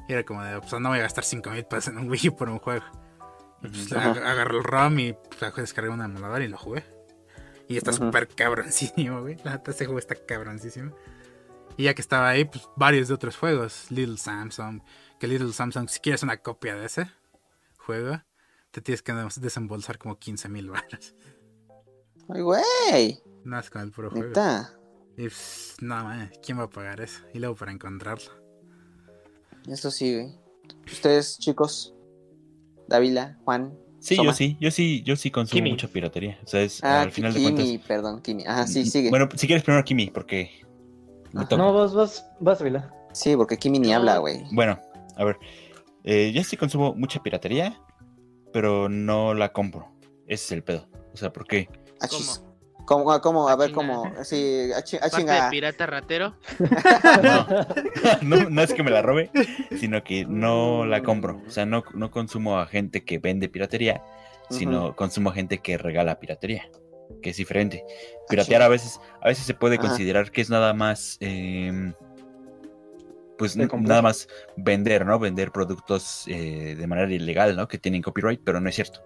Y 0.08 0.12
era 0.12 0.22
como 0.24 0.42
de, 0.42 0.60
pues 0.60 0.72
no 0.80 0.88
voy 0.90 0.98
a 0.98 1.02
gastar 1.02 1.24
5 1.24 1.50
mil 1.50 1.64
pesos 1.64 1.88
en 1.88 1.98
un 1.98 2.10
Wii 2.10 2.28
U 2.28 2.36
por 2.36 2.48
un 2.48 2.58
juego. 2.58 2.84
Pues 3.70 3.92
agarré 3.92 4.56
el 4.56 4.64
ROM 4.64 4.98
y 4.98 5.12
pues, 5.12 5.54
descargué 5.56 5.90
un 5.90 6.02
emulador 6.02 6.42
y 6.42 6.48
lo 6.48 6.58
jugué. 6.58 6.84
Y 7.66 7.78
está 7.78 7.92
súper 7.92 8.28
cabroncísimo, 8.28 9.22
güey. 9.22 9.36
La 9.42 9.52
neta, 9.52 9.70
ese 9.70 9.86
juego 9.86 9.98
está 9.98 10.14
cabroncísimo. 10.14 10.94
Y 11.76 11.84
ya 11.84 11.94
que 11.94 12.02
estaba 12.02 12.28
ahí, 12.28 12.44
pues 12.44 12.68
varios 12.76 13.08
de 13.08 13.14
otros 13.14 13.36
juegos. 13.36 13.90
Little 13.90 14.18
Samsung. 14.18 14.82
Que 15.18 15.26
Little 15.26 15.52
Samsung, 15.52 15.88
si 15.88 16.00
quieres 16.00 16.22
una 16.22 16.36
copia 16.36 16.74
de 16.76 16.86
ese 16.86 17.10
juego, 17.78 18.20
te 18.70 18.82
tienes 18.82 19.02
que 19.02 19.14
desembolsar 19.40 19.98
como 19.98 20.18
15 20.18 20.48
mil 20.50 20.68
balas. 20.68 21.14
Ay, 22.28 22.42
güey. 22.42 23.22
Nada 23.44 23.62
más 23.62 23.70
con 23.70 23.82
el 23.82 23.90
puro 23.90 24.10
juego. 24.10 24.28
Neta. 24.28 24.74
Y 25.16 25.22
pues, 25.22 25.76
no, 25.80 26.04
man, 26.04 26.30
¿quién 26.44 26.58
va 26.58 26.64
a 26.64 26.70
pagar 26.70 27.00
eso? 27.00 27.20
Y 27.32 27.38
luego 27.38 27.54
para 27.56 27.72
encontrarlo. 27.72 28.30
Eso 29.66 29.90
sí, 29.90 30.12
güey. 30.12 30.38
Ustedes, 30.86 31.38
chicos. 31.38 31.93
Dávila, 32.88 33.38
Juan. 33.44 33.72
Sí, 34.00 34.16
Soma. 34.16 34.30
yo 34.32 34.34
sí, 34.36 34.56
yo 34.60 34.70
sí, 34.70 35.02
yo 35.02 35.16
sí 35.16 35.30
consumo 35.30 35.56
Kimi. 35.58 35.70
mucha 35.70 35.88
piratería. 35.88 36.38
O 36.44 36.46
sea, 36.46 36.60
es, 36.62 36.82
Ah, 36.84 37.02
al 37.02 37.10
final 37.12 37.32
de 37.32 37.40
Kimi, 37.40 37.52
cuentas. 37.54 37.86
perdón, 37.88 38.20
Kimi. 38.20 38.44
Ajá, 38.46 38.66
sí, 38.66 38.84
sigue. 38.84 39.08
Bueno, 39.10 39.28
si 39.34 39.46
quieres 39.46 39.62
primero 39.64 39.82
Kimi, 39.84 40.08
porque 40.10 40.50
me. 41.32 41.46
No, 41.56 41.72
vas, 41.72 41.94
vas, 41.94 42.26
vas, 42.40 42.62
Vila. 42.62 42.92
Sí, 43.12 43.34
porque 43.36 43.56
Kimi 43.56 43.78
ni 43.78 43.88
No. 43.90 43.96
habla, 43.96 44.18
güey. 44.18 44.42
Bueno, 44.52 44.78
a 45.16 45.24
ver. 45.24 45.38
eh, 46.04 46.32
yo 46.34 46.44
sí 46.44 46.56
consumo 46.58 46.94
mucha 46.94 47.22
piratería, 47.22 47.80
pero 48.52 48.88
no 48.90 49.32
la 49.32 49.52
compro. 49.52 49.88
Ese 50.26 50.44
es 50.44 50.52
el 50.52 50.62
pedo. 50.64 50.86
O 51.14 51.16
sea, 51.16 51.32
¿por 51.32 51.46
qué? 51.46 51.68
Achis. 52.00 52.26
¿Cómo? 52.40 52.53
¿Cómo? 52.86 53.10
ah, 53.12 53.20
¿Cómo? 53.20 53.48
A 53.48 53.52
Ah, 53.52 53.56
ver. 53.56 53.72
¿cómo? 53.72 54.12
Sí, 54.24 54.70
a, 54.76 54.82
chi- 54.82 54.96
a 54.98 55.08
Parte 55.10 55.24
de 55.24 55.40
pirata 55.50 55.86
ratero. 55.86 56.34
No. 57.22 57.46
no, 58.22 58.50
no 58.50 58.62
es 58.62 58.74
que 58.74 58.82
me 58.82 58.90
la 58.90 59.00
robe, 59.02 59.30
sino 59.78 60.02
que 60.04 60.26
no 60.26 60.84
la 60.86 61.02
compro. 61.02 61.40
O 61.46 61.50
sea, 61.50 61.64
no, 61.66 61.82
no 61.94 62.10
consumo 62.10 62.58
a 62.58 62.66
gente 62.66 63.04
que 63.04 63.18
vende 63.18 63.48
piratería, 63.48 64.02
sino 64.50 64.94
consumo 64.96 65.30
a 65.30 65.34
gente 65.34 65.58
que 65.58 65.78
regala 65.78 66.20
piratería, 66.20 66.68
que 67.22 67.30
es 67.30 67.36
diferente. 67.38 67.84
Piratear 68.28 68.60
a 68.62 68.68
veces, 68.68 69.00
a 69.22 69.28
veces 69.28 69.46
se 69.46 69.54
puede 69.54 69.76
Ajá. 69.76 69.88
considerar 69.88 70.30
que 70.30 70.40
es 70.42 70.50
nada 70.50 70.74
más, 70.74 71.16
em, 71.20 71.94
pues 73.38 73.56
nada 73.56 74.02
más 74.02 74.28
vender, 74.56 75.04
¿no? 75.06 75.18
Vender 75.18 75.50
productos 75.52 76.24
eh, 76.28 76.76
de 76.78 76.86
manera 76.86 77.10
ilegal, 77.12 77.56
¿no? 77.56 77.66
Que 77.66 77.78
tienen 77.78 78.02
copyright, 78.02 78.40
pero 78.44 78.60
no 78.60 78.68
es 78.68 78.74
cierto. 78.74 79.00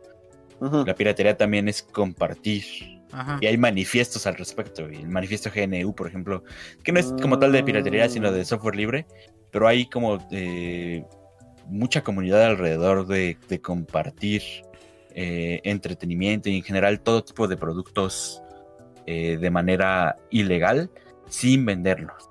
La 0.61 0.95
piratería 0.97 1.37
también 1.37 1.69
es 1.69 1.83
compartir. 1.85 2.65
Ajá. 3.13 3.39
Y 3.41 3.47
hay 3.47 3.57
manifiestos 3.57 4.27
al 4.27 4.37
respecto. 4.37 4.91
y 4.91 4.97
El 4.97 5.09
manifiesto 5.09 5.51
GNU, 5.55 5.95
por 5.95 6.07
ejemplo, 6.07 6.45
que 6.83 6.93
no 6.93 7.01
es 7.01 7.15
como 7.21 7.39
tal 7.39 7.53
de 7.53 7.63
piratería, 7.63 8.09
sino 8.09 8.31
de 8.33 8.45
software 8.45 8.77
libre, 8.77 9.07
pero 9.51 9.67
hay 9.67 9.87
como 9.87 10.19
eh, 10.31 11.05
mucha 11.67 12.03
comunidad 12.03 12.45
alrededor 12.45 13.07
de, 13.07 13.39
de 13.49 13.61
compartir 13.61 14.43
eh, 15.15 15.61
entretenimiento 15.65 16.49
y 16.49 16.59
en 16.59 16.63
general 16.63 17.01
todo 17.01 17.25
tipo 17.25 17.49
de 17.49 17.57
productos 17.57 18.41
eh, 19.07 19.37
de 19.37 19.51
manera 19.51 20.17
ilegal 20.31 20.91
sin 21.29 21.65
venderlos. 21.65 22.31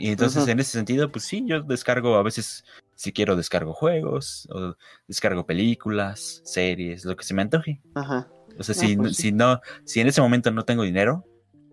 Y 0.00 0.08
entonces 0.08 0.48
en 0.48 0.58
ese 0.58 0.72
sentido, 0.72 1.12
pues 1.12 1.24
sí, 1.24 1.44
yo 1.46 1.62
descargo 1.62 2.16
a 2.16 2.24
veces, 2.24 2.64
si 2.96 3.12
quiero, 3.12 3.36
descargo 3.36 3.72
juegos, 3.72 4.48
o 4.50 4.74
descargo 5.06 5.46
películas, 5.46 6.40
series, 6.44 7.04
lo 7.04 7.14
que 7.14 7.22
se 7.22 7.34
me 7.34 7.42
antoje. 7.42 7.80
Ajá. 7.94 8.28
O 8.60 8.62
sea, 8.62 8.74
Ah, 8.78 8.86
si, 8.86 8.96
pues 8.96 9.16
sí. 9.16 9.22
si 9.22 9.32
no, 9.32 9.60
si 9.84 10.00
en 10.00 10.06
ese 10.06 10.20
momento 10.20 10.50
no 10.50 10.64
tengo 10.64 10.82
dinero 10.84 11.24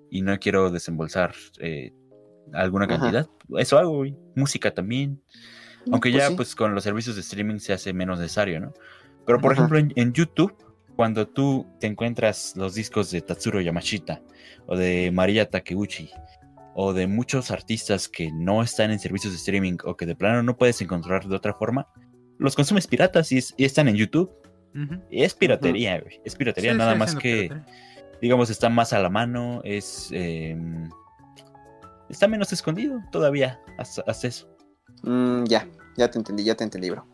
y 0.09 0.21
no 0.21 0.39
quiero 0.39 0.71
desembolsar 0.71 1.35
eh, 1.59 1.91
alguna 2.53 2.85
Ajá. 2.85 2.97
cantidad, 2.97 3.27
eso 3.59 3.77
hago, 3.77 3.97
güey. 3.97 4.15
Música 4.35 4.71
también. 4.73 5.21
Aunque 5.91 6.09
Pues 6.11 6.23
ya, 6.23 6.29
sí. 6.29 6.35
pues 6.35 6.55
con 6.55 6.73
los 6.73 6.83
servicios 6.83 7.15
de 7.15 7.21
streaming 7.21 7.59
se 7.59 7.73
hace 7.73 7.93
menos 7.93 8.19
necesario, 8.19 8.59
¿no? 8.59 8.73
Pero 9.25 9.39
por 9.39 9.51
Ajá. 9.51 9.61
ejemplo, 9.61 9.77
en, 9.79 9.91
en 9.95 10.13
YouTube, 10.13 10.55
cuando 10.95 11.27
tú 11.27 11.67
te 11.79 11.87
encuentras 11.87 12.53
los 12.55 12.73
discos 12.73 13.11
de 13.11 13.21
Tatsuro 13.21 13.61
Yamashita 13.61 14.21
o 14.65 14.75
de 14.77 15.11
María 15.11 15.49
Takeuchi 15.49 16.09
o 16.73 16.93
de 16.93 17.07
muchos 17.07 17.51
artistas 17.51 18.07
que 18.07 18.31
no 18.31 18.61
están 18.63 18.91
en 18.91 18.99
servicios 18.99 19.33
de 19.33 19.37
streaming 19.37 19.77
o 19.83 19.95
que 19.97 20.05
de 20.05 20.15
plano 20.15 20.41
no 20.43 20.57
puedes 20.57 20.81
encontrar 20.81 21.27
de 21.27 21.35
otra 21.35 21.53
forma, 21.53 21.87
los 22.39 22.55
consumes 22.55 22.87
piratas 22.87 23.31
y, 23.31 23.39
y 23.57 23.65
están 23.65 23.87
en 23.87 23.95
YouTube. 23.95 24.31
Es 25.09 25.33
piratería, 25.33 25.99
güey. 25.99 26.21
Es 26.23 26.35
piratería 26.35 26.71
Sí, 26.73 26.77
nada 26.77 26.95
más 26.95 27.15
que, 27.15 27.49
piratería. 27.49 27.65
digamos, 28.21 28.49
está 28.49 28.69
más 28.69 28.93
a 28.93 28.99
la 28.99 29.09
mano, 29.09 29.61
es... 29.63 30.09
eh, 30.11 30.55
está 32.09 32.27
menos 32.27 32.53
escondido 32.53 33.01
todavía, 33.11 33.59
hasta, 33.77 34.03
hasta 34.07 34.27
eso. 34.27 34.47
Mm, 35.03 35.45
ya, 35.45 35.67
ya 35.97 36.09
te 36.11 36.17
entendí, 36.19 36.43
ya 36.43 36.55
te 36.55 36.63
entendí, 36.63 36.89
bro. 36.89 37.05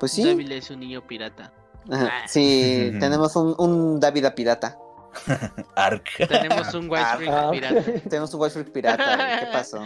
Pues 0.00 0.12
sí. 0.12 0.24
David 0.24 0.52
es 0.52 0.70
un 0.70 0.80
niño 0.80 1.06
pirata. 1.06 1.52
Ajá, 1.90 2.08
Ah. 2.12 2.24
Sí, 2.28 2.92
tenemos 3.00 3.34
un, 3.36 3.54
un 3.58 4.00
Dávida 4.00 4.34
pirata. 4.34 4.78
Arc. 5.76 6.08
Tenemos 6.28 6.74
un 6.74 6.90
White 6.90 7.06
Freak 7.16 7.50
pirata. 7.50 7.82
Tenemos 8.10 8.34
un 8.34 8.40
White 8.40 8.52
Freak 8.54 8.72
pirata. 8.72 9.38
¿Qué 9.40 9.46
pasó? 9.52 9.82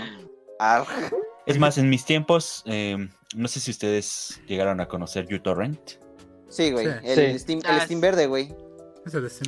Arg. 0.59 0.87
Es 1.47 1.59
más, 1.59 1.77
en 1.79 1.89
mis 1.91 2.05
tiempos, 2.05 2.63
eh, 2.67 3.09
no 3.35 3.49
sé 3.49 3.61
si 3.61 3.71
ustedes 3.71 4.41
llegaron 4.47 4.81
a 4.81 4.87
conocer 4.89 5.27
uTorrent. 5.33 5.79
Sí, 6.49 6.71
güey. 6.73 6.87
Sí. 6.87 6.93
El, 7.05 7.33
Sí. 7.33 7.39
Steam, 7.39 7.61
Ah, 7.65 7.75
el 7.77 7.81
Steam 7.83 8.01
verde, 8.01 8.27
güey. 8.27 8.55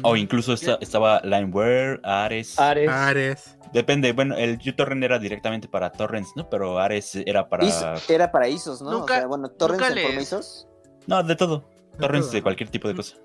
O 0.02 0.16
incluso 0.16 0.54
esta- 0.54 0.78
estaba 0.80 1.20
LimeWare, 1.22 2.00
Ares. 2.02 2.58
Ares. 2.58 2.88
Ares. 2.88 3.58
Depende, 3.74 4.12
bueno, 4.12 4.34
el 4.36 4.58
uTorrent 4.66 5.02
era 5.04 5.18
directamente 5.18 5.68
para 5.68 5.92
torrents, 5.92 6.30
¿no? 6.34 6.48
Pero 6.48 6.78
Ares 6.78 7.14
era 7.26 7.46
para... 7.48 7.64
Is- 7.66 8.08
era 8.08 8.32
para 8.32 8.48
ISOs, 8.48 8.80
¿no? 8.80 8.90
Nunca- 8.90 9.14
o 9.14 9.18
sea, 9.18 9.26
bueno, 9.26 9.50
torrents 9.50 9.90
en 9.90 10.02
forma 10.06 10.20
ISOs. 10.22 10.66
No, 11.06 11.22
de 11.22 11.36
todo. 11.36 11.68
Torrents 11.98 12.28
todo. 12.28 12.34
de 12.36 12.42
cualquier 12.42 12.70
tipo 12.70 12.88
de 12.88 12.94
cosa. 12.94 13.16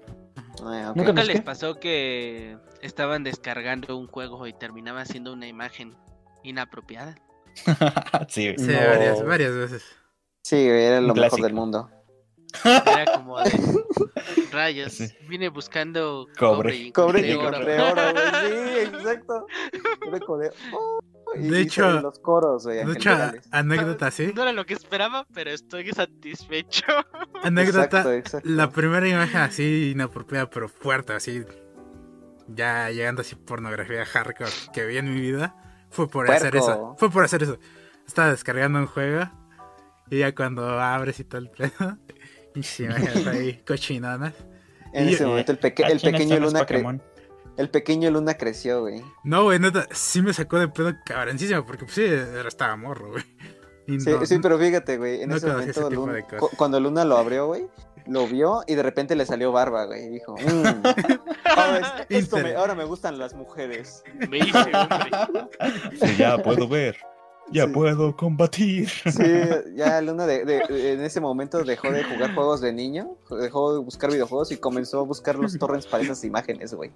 Ah, 0.61 0.89
ok. 0.89 0.95
Nunca 0.97 1.09
¿Nunca 1.11 1.13
¿Los 1.23 1.27
les 1.27 1.41
pasó 1.41 1.79
que 1.79 2.57
estaban 2.81 3.23
descargando 3.23 3.95
un 3.97 4.07
juego 4.07 4.45
y 4.45 4.53
terminaba 4.53 5.05
siendo 5.05 5.31
una 5.31 5.47
imagen 5.47 5.95
inapropiada? 6.43 7.15
sí, 8.27 8.51
güey. 8.53 8.57
Sí, 8.57 8.73
No. 8.73 8.89
varias, 8.89 9.25
varias 9.25 9.53
veces. 9.55 9.83
Sí, 10.43 10.57
güey, 10.67 10.83
era 10.83 10.99
Un 10.99 11.07
lo 11.07 11.13
mejor 11.15 11.29
clásico. 11.29 11.45
del 11.47 11.53
mundo. 11.55 11.89
Era 12.63 13.05
como 13.15 13.39
de 13.41 13.51
rayos. 14.51 14.93
Sí. 14.93 15.07
Vine 15.27 15.49
buscando 15.49 16.27
Cobre. 16.37 16.57
cobre, 16.57 16.77
y 16.77 16.91
Cobre 16.91 17.31
encontré 17.33 17.75
y 17.77 17.79
oro". 17.79 18.01
güey. 18.11 18.51
Sí, 18.51 18.79
exacto. 18.95 19.45
Era 20.07 20.19
como 20.19 20.37
de, 20.39 20.51
oh, 20.73 20.99
y- 21.35 21.47
De 21.49 21.61
hecho- 21.61 22.01
los 22.01 22.19
coros, 22.19 22.63
De 22.65 22.81
hecho, 22.93 23.09
anécdota 23.51 24.07
así. 24.07 24.31
No 24.33 24.43
era 24.43 24.53
lo 24.53 24.65
que 24.65 24.73
esperaba, 24.73 25.25
pero 25.33 25.49
estoy 25.51 25.91
satisfecho. 25.91 26.83
Anécdota. 27.43 27.83
Exacto, 27.99 28.11
exacto. 28.13 28.49
La 28.49 28.69
primera 28.69 29.07
imagen 29.07 29.41
así 29.41 29.91
inapropiada, 29.93 30.49
pero 30.49 30.69
fuerte, 30.69 31.13
así. 31.13 31.43
Ya 32.47 32.89
llegando 32.91 33.21
así 33.21 33.35
pornografía 33.35 34.05
hardcore 34.05 34.51
que 34.73 34.85
vi 34.85 34.97
en 34.97 35.13
mi 35.13 35.19
vida. 35.19 35.55
Fue 35.89 36.07
por 36.07 36.29
hacer 36.29 36.55
eso. 36.55 36.95
Fue 36.97 37.09
por 37.09 37.23
hacer 37.23 37.41
eso. 37.43 37.57
Estaba 38.05 38.29
descargando 38.29 38.79
un 38.79 38.85
juego. 38.87 39.29
Y 40.11 40.19
ya 40.19 40.35
cuando 40.35 40.79
abres 40.79 41.19
y 41.19 41.23
todo 41.23 41.41
el 41.41 41.49
pedo. 41.49 41.97
Y 42.55 42.63
sí, 42.63 42.85
ahí 42.85 43.61
cochinonas. 43.67 44.33
En 44.93 45.09
y- 45.09 45.13
ese 45.13 45.25
momento 45.25 45.51
el, 45.51 45.59
peque- 45.59 45.83
el 45.83 45.99
¿quiénes 45.99 46.21
pequeño 46.21 46.39
Luna 46.39 46.61
cre- 46.61 46.67
Pokémon? 46.67 47.03
el 47.57 47.69
pequeño 47.69 48.09
Luna 48.11 48.35
creció, 48.35 48.81
güey. 48.81 49.01
No, 49.23 49.43
güey, 49.43 49.59
neta, 49.59 49.87
sí 49.91 50.21
me 50.21 50.33
sacó 50.33 50.57
de 50.57 50.67
pedo 50.69 50.93
cabroncísimo. 51.05 51.65
Porque 51.65 51.85
pues 51.85 51.95
sí, 51.95 52.03
era- 52.03 52.47
estaba 52.47 52.75
morro, 52.77 53.11
güey. 53.11 53.23
Sí, 53.87 53.97
no- 54.09 54.25
sí, 54.25 54.39
pero 54.41 54.57
fíjate, 54.57 54.97
güey, 54.97 55.21
en 55.21 55.29
no 55.29 55.35
ese 55.35 55.45
ese 55.47 55.53
momento 55.55 55.89
tipo 55.89 56.05
Luna- 56.07 56.23
cu- 56.39 56.49
cuando 56.57 56.79
Luna 56.79 57.05
lo 57.05 57.17
abrió, 57.17 57.47
güey, 57.47 57.67
lo 58.07 58.25
vio 58.27 58.63
y 58.67 58.75
de 58.75 58.81
repente 58.83 59.15
le 59.15 59.25
salió 59.25 59.51
barba, 59.51 59.85
güey. 59.85 60.05
y 60.05 60.09
Dijo, 60.09 60.33
"Mm, 60.35 60.39
ahora, 61.45 62.05
es- 62.09 62.23
esto 62.23 62.37
me, 62.37 62.55
ahora 62.55 62.73
me 62.73 62.83
gustan 62.85 63.19
las 63.19 63.33
mujeres. 63.33 64.03
Me 64.29 64.39
hice 64.39 64.57
hombre. 64.57 65.11
Sí, 66.01 66.15
ya 66.17 66.37
puedo 66.37 66.67
ver. 66.67 66.97
Ya 67.51 67.65
Sí. 67.65 67.71
puedo 67.73 68.15
combatir. 68.15 68.89
Sí, 68.89 69.23
ya 69.75 70.01
Luna 70.01 70.25
de, 70.25 70.45
de- 70.45 70.93
en 70.93 71.01
ese 71.01 71.21
momento 71.21 71.63
dejó 71.63 71.91
de 71.91 72.03
jugar 72.03 72.33
juegos 72.33 72.61
de 72.61 72.73
niño, 72.73 73.17
dejó 73.39 73.73
de 73.73 73.79
buscar 73.79 74.11
videojuegos 74.11 74.51
y 74.51 74.57
comenzó 74.57 74.99
a 74.99 75.03
buscar 75.03 75.35
los 75.37 75.57
torrents 75.57 75.85
para 75.85 76.03
esas 76.03 76.23
imágenes, 76.23 76.73
güey. 76.73 76.91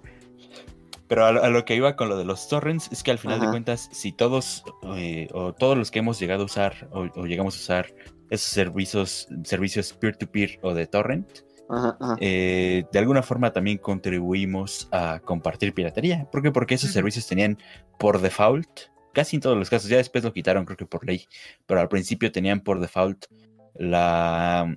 Pero 1.06 1.24
a, 1.26 1.32
lo- 1.32 1.42
a 1.44 1.48
lo 1.50 1.64
que 1.64 1.74
iba 1.76 1.96
con 1.96 2.08
lo 2.08 2.16
de 2.16 2.24
los 2.24 2.48
torrents 2.48 2.88
es 2.92 3.02
que 3.02 3.10
al 3.10 3.18
final 3.18 3.40
de 3.40 3.48
cuentas, 3.48 3.88
si 3.92 4.12
todos 4.12 4.64
eh, 4.96 5.28
o 5.32 5.52
todos 5.52 5.76
los 5.78 5.90
que 5.90 6.00
hemos 6.00 6.18
llegado 6.20 6.42
a 6.42 6.46
usar 6.46 6.88
o, 6.92 7.06
o 7.20 7.26
llegamos 7.26 7.56
a 7.56 7.58
usar 7.58 7.94
esos 8.30 8.48
servicios, 8.48 9.28
servicios 9.44 9.92
peer-to-peer 9.92 10.58
o 10.62 10.72
de 10.74 10.86
torrent, 10.86 11.28
Ajá, 11.68 11.96
ajá. 12.00 12.16
eh, 12.20 12.84
de 12.92 12.98
alguna 12.98 13.22
forma 13.22 13.52
también 13.52 13.78
contribuimos 13.78 14.88
a 14.92 15.20
compartir 15.24 15.72
piratería. 15.74 16.28
¿Por 16.30 16.42
qué? 16.42 16.50
Porque 16.52 16.74
esos 16.74 16.90
servicios 16.90 17.26
tenían 17.26 17.58
por 17.98 18.20
default, 18.20 18.68
casi 19.12 19.36
en 19.36 19.42
todos 19.42 19.56
los 19.56 19.70
casos, 19.70 19.88
ya 19.90 19.96
después 19.96 20.24
lo 20.24 20.32
quitaron 20.32 20.64
creo 20.64 20.76
que 20.76 20.86
por 20.86 21.06
ley, 21.06 21.26
pero 21.66 21.80
al 21.80 21.88
principio 21.88 22.32
tenían 22.32 22.60
por 22.60 22.80
default 22.80 23.26
la, 23.74 24.76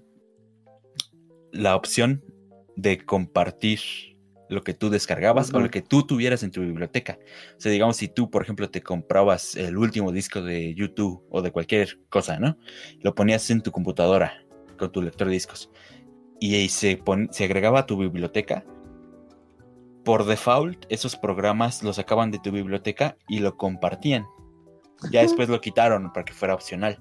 la 1.52 1.76
opción 1.76 2.24
de 2.76 3.04
compartir 3.06 3.80
lo 4.50 4.64
que 4.64 4.74
tú 4.74 4.90
descargabas 4.90 5.50
o 5.50 5.58
Ujú. 5.58 5.66
lo 5.66 5.72
que 5.72 5.82
tú 5.82 6.06
tuvieras 6.06 6.44
en 6.44 6.52
tu 6.52 6.62
biblioteca. 6.62 7.18
O 7.58 7.62
sea, 7.62 7.72
digamos, 7.72 7.98
si 7.98 8.08
tú, 8.08 8.30
por 8.30 8.44
ejemplo, 8.44 8.70
te 8.70 8.82
comprabas 8.82 9.56
el 9.56 9.78
último 9.78 10.12
disco 10.12 10.42
de 10.42 10.74
YouTube 10.76 11.24
o 11.30 11.42
de 11.42 11.52
cualquier 11.52 12.00
cosa, 12.10 12.40
¿no? 12.40 12.58
Lo 13.02 13.16
ponías 13.16 13.50
en 13.50 13.62
tu 13.62 13.72
computadora 13.72 14.46
con 14.78 14.92
tu 14.92 15.02
lector 15.02 15.28
de 15.28 15.34
discos 15.34 15.70
y 16.40 16.56
ahí 16.56 16.70
se, 16.70 17.02
se 17.32 17.44
agregaba 17.46 17.80
a 17.80 17.86
tu 17.86 17.98
biblioteca. 17.98 18.66
Por 20.04 20.26
default, 20.26 20.86
esos 20.90 21.16
programas 21.16 21.82
los 21.84 21.96
sacaban 21.96 22.32
de 22.32 22.40
tu 22.40 22.52
biblioteca 22.52 23.18
y 23.28 23.40
lo 23.40 23.56
compartían. 23.56 24.26
Ya 25.12 25.22
después 25.22 25.50
lo 25.50 25.62
quitaron 25.62 26.12
para 26.12 26.26
que 26.26 26.34
fuera 26.34 26.54
opcional. 26.54 27.00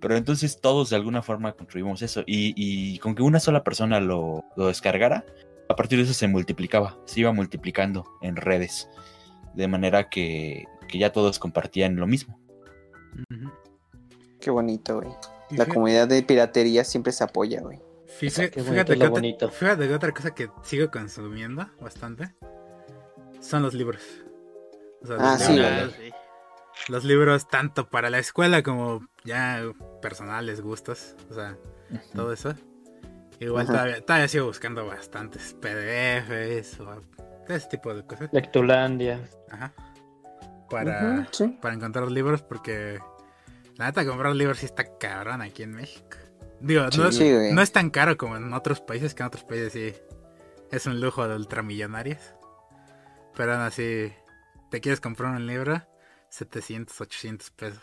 Pero 0.00 0.16
entonces 0.16 0.60
todos 0.60 0.90
de 0.90 0.96
alguna 0.96 1.22
forma 1.22 1.52
contribuimos 1.52 2.02
eso. 2.02 2.22
Y, 2.26 2.54
y 2.56 2.98
con 2.98 3.14
que 3.14 3.22
una 3.22 3.40
sola 3.40 3.64
persona 3.64 4.00
lo, 4.00 4.44
lo 4.56 4.68
descargara, 4.68 5.24
a 5.68 5.76
partir 5.76 5.98
de 5.98 6.04
eso 6.04 6.14
se 6.14 6.28
multiplicaba. 6.28 6.98
Se 7.06 7.20
iba 7.20 7.32
multiplicando 7.32 8.04
en 8.22 8.36
redes. 8.36 8.88
De 9.54 9.68
manera 9.68 10.08
que, 10.08 10.64
que 10.88 10.98
ya 10.98 11.12
todos 11.12 11.38
compartían 11.38 11.96
lo 11.96 12.06
mismo. 12.06 12.38
Qué 14.40 14.50
bonito, 14.50 15.00
güey. 15.00 15.10
La 15.50 15.66
comunidad 15.66 16.08
de 16.08 16.22
piratería 16.22 16.84
siempre 16.84 17.12
se 17.12 17.24
apoya, 17.24 17.60
güey. 17.62 17.80
Fíjate, 18.18 18.50
que 18.94 18.94
otra, 18.94 19.08
bonito. 19.10 19.48
fíjate 19.50 19.88
que 19.88 19.94
otra 19.94 20.12
cosa 20.12 20.34
que 20.34 20.50
sigo 20.62 20.90
consumiendo 20.90 21.68
bastante 21.80 22.34
son 23.40 23.62
los 23.62 23.74
libros. 23.74 24.02
O 25.02 25.06
sea, 25.06 25.16
Ah, 25.20 25.32
los 25.32 25.42
sí, 25.42 25.52
libros- 25.52 25.72
Ah, 25.72 25.90
sí. 25.96 26.12
los 26.92 27.04
libros 27.04 27.48
tanto 27.48 27.88
para 27.88 28.10
la 28.10 28.18
escuela 28.18 28.62
como 28.62 29.06
ya 29.24 29.62
personales, 30.02 30.60
gustos, 30.60 31.14
o 31.30 31.34
sea, 31.34 31.56
todo 32.14 32.32
eso. 32.32 32.54
Igual 33.38 33.66
todavía, 33.66 34.00
todavía 34.00 34.28
sigo 34.28 34.46
buscando 34.46 34.86
bastantes 34.86 35.54
PDFs 35.60 36.80
o 36.80 37.02
ese 37.48 37.68
tipo 37.68 37.92
de 37.94 38.02
cosas. 38.06 38.30
Lectulandia. 38.32 39.20
Ajá. 39.50 39.72
Para, 40.70 41.28
sí. 41.32 41.56
para 41.60 41.74
encontrar 41.74 42.10
libros 42.10 42.42
porque 42.42 42.98
la 43.76 43.84
neta 43.86 44.04
comprar 44.06 44.34
libros 44.34 44.58
sí 44.58 44.66
está 44.66 44.84
cabrón 44.98 45.42
aquí 45.42 45.62
en 45.62 45.72
México. 45.72 46.16
Digo, 46.60 46.84
no, 46.96 47.12
Sí, 47.12 47.30
no 47.52 47.60
es 47.62 47.72
tan 47.72 47.90
caro 47.90 48.16
como 48.16 48.36
en 48.36 48.52
otros 48.52 48.80
países, 48.80 49.14
que 49.14 49.22
en 49.22 49.26
otros 49.28 49.44
países 49.44 49.72
sí 49.72 49.92
es 50.72 50.86
un 50.86 51.00
lujo 51.00 51.26
de 51.28 51.36
ultramillonarios. 51.36 52.18
Pero 53.36 53.52
aún 53.54 53.62
así, 53.62 54.10
te 54.70 54.80
quieres 54.80 55.00
comprar 55.00 55.34
un 55.34 55.46
libro, 55.46 55.82
700, 56.30 56.98
800 57.00 57.50
pesos. 57.50 57.82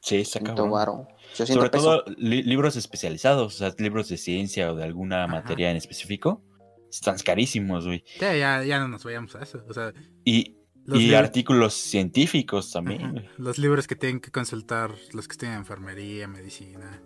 Sí, 0.00 0.18
está 0.18 0.38
cabrón. 0.40 1.08
Sobre 1.34 1.70
todo 1.70 2.04
li- 2.16 2.44
libros 2.44 2.76
especializados, 2.76 3.54
o 3.54 3.58
sea, 3.58 3.74
libros 3.78 4.08
de 4.08 4.16
ciencia 4.16 4.70
o 4.72 4.76
de 4.76 4.84
alguna 4.84 5.24
Ajá. 5.24 5.32
materia 5.34 5.70
en 5.70 5.76
específico. 5.76 6.44
Están 6.88 7.18
carísimos, 7.18 7.84
güey. 7.84 8.04
Ya, 8.20 8.34
ya, 8.36 8.62
ya 8.62 8.78
no 8.78 8.86
nos 8.88 9.02
vayamos 9.04 9.34
a 9.34 9.42
eso. 9.42 9.62
O 9.68 9.74
sea, 9.74 9.92
Y, 10.24 10.56
y 10.86 11.12
artículos 11.14 11.74
científicos 11.74 12.70
también. 12.72 13.18
Ajá. 13.18 13.28
los 13.38 13.58
libros 13.58 13.86
que 13.88 13.96
tienen 13.96 14.20
que 14.20 14.30
consultar 14.30 14.94
los 15.12 15.26
que 15.26 15.32
estudian 15.32 15.56
enfermería, 15.56 16.28
medicina. 16.28 17.02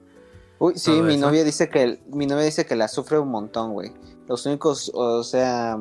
Uy, 0.62 0.74
sí, 0.78 0.90
mi 1.02 1.14
eso. 1.14 1.26
novia 1.26 1.42
dice 1.44 1.68
que 1.68 2.00
mi 2.12 2.26
novia 2.26 2.44
dice 2.44 2.64
que 2.66 2.76
la 2.76 2.86
sufre 2.88 3.18
un 3.18 3.28
montón, 3.30 3.72
güey. 3.72 3.92
Los 4.28 4.46
únicos, 4.46 4.90
o 4.94 5.24
sea, 5.24 5.76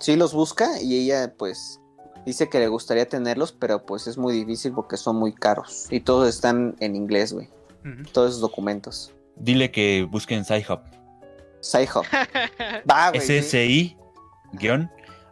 sí 0.00 0.16
los 0.16 0.32
busca 0.32 0.80
y 0.80 0.98
ella 1.04 1.34
pues 1.36 1.80
dice 2.24 2.48
que 2.48 2.58
le 2.60 2.68
gustaría 2.68 3.06
tenerlos, 3.08 3.52
pero 3.52 3.84
pues 3.84 4.06
es 4.06 4.16
muy 4.16 4.32
difícil 4.34 4.72
porque 4.72 4.96
son 4.96 5.16
muy 5.16 5.34
caros 5.34 5.86
y 5.90 6.00
todos 6.00 6.28
están 6.28 6.76
en 6.80 6.96
inglés, 6.96 7.32
güey. 7.34 7.50
Todos 8.12 8.30
esos 8.30 8.40
documentos. 8.40 9.14
Dile 9.36 9.70
que 9.70 10.06
busquen 10.10 10.44
Sci-Hub. 10.44 10.80
Sci-Hub. 11.60 12.04
Va, 12.90 13.10
güey. 13.10 13.20
sí. 13.20 13.96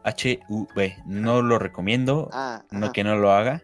SSI-HV. 0.04 1.02
No 1.06 1.42
lo 1.42 1.58
recomiendo. 1.58 2.28
Ah, 2.32 2.64
No 2.70 2.86
ajá. 2.86 2.92
que 2.92 3.04
no 3.04 3.16
lo 3.16 3.32
haga. 3.32 3.62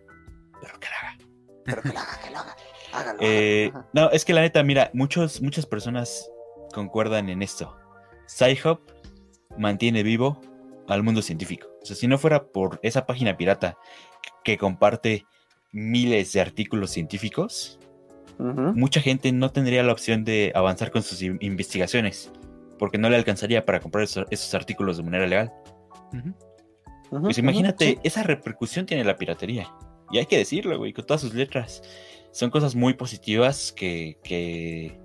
Pero 0.61 0.79
que 0.81 0.89
lo 0.89 0.95
haga. 0.97 1.19
Pero 1.65 1.83
que 1.83 1.89
lo 1.93 1.99
haga, 2.01 2.21
que 2.25 2.31
lo 2.31 2.39
haga. 2.39 2.57
Hágalo. 2.93 3.19
Eh, 3.21 3.71
hágalo, 3.71 3.87
no, 3.93 4.11
es 4.11 4.25
que 4.25 4.33
la 4.35 4.43
neta, 4.43 4.63
mira, 4.63 4.91
muchos, 4.95 5.41
muchas 5.43 5.67
personas 5.67 6.31
concuerdan 6.75 7.29
en 7.29 7.43
esto. 7.43 7.77
Sci-Hub 8.27 8.81
mantiene 9.59 10.03
vivo 10.03 10.41
al 10.89 11.03
mundo 11.03 11.23
científico. 11.23 11.69
O 11.83 11.85
sea, 11.87 11.97
si 11.97 12.07
no 12.07 12.19
fuera 12.19 12.45
por 12.45 12.79
esa 12.83 13.07
página 13.07 13.37
pirata 13.37 13.77
que 14.45 14.57
comparte 14.57 15.27
miles 15.73 16.33
de 16.33 16.41
artículos 16.41 16.91
científicos, 16.91 17.79
mucha 18.39 19.01
gente 19.01 19.31
no 19.31 19.51
tendría 19.53 19.83
la 19.83 19.93
opción 19.93 20.25
de 20.25 20.53
avanzar 20.55 20.91
con 20.91 21.03
sus 21.03 21.23
in- 21.23 21.39
investigaciones, 21.41 22.33
porque 22.79 22.99
no 22.99 23.09
le 23.09 23.17
alcanzaría 23.17 23.65
para 23.65 23.79
comprar 23.81 24.05
esos, 24.05 24.27
esos 24.31 24.53
artículos 24.55 24.97
de 24.97 25.03
manera 25.05 25.27
legal. 25.27 25.53
Pues 27.11 27.39
imagínate, 27.39 27.85
sí. 27.87 27.99
esa 28.03 28.23
repercusión 28.23 28.87
tiene 28.87 29.05
la 29.05 29.17
piratería. 29.17 29.69
Y 30.11 30.19
hay 30.19 30.27
que 30.27 30.39
decirlo, 30.39 30.79
güey, 30.79 30.93
con 30.93 31.07
todas 31.07 31.21
sus 31.21 31.35
letras. 31.35 31.83
Son 32.33 32.51
cosas 32.51 32.75
muy 32.75 32.95
positivas 32.95 33.73
que, 33.73 34.19
que, 34.25 34.99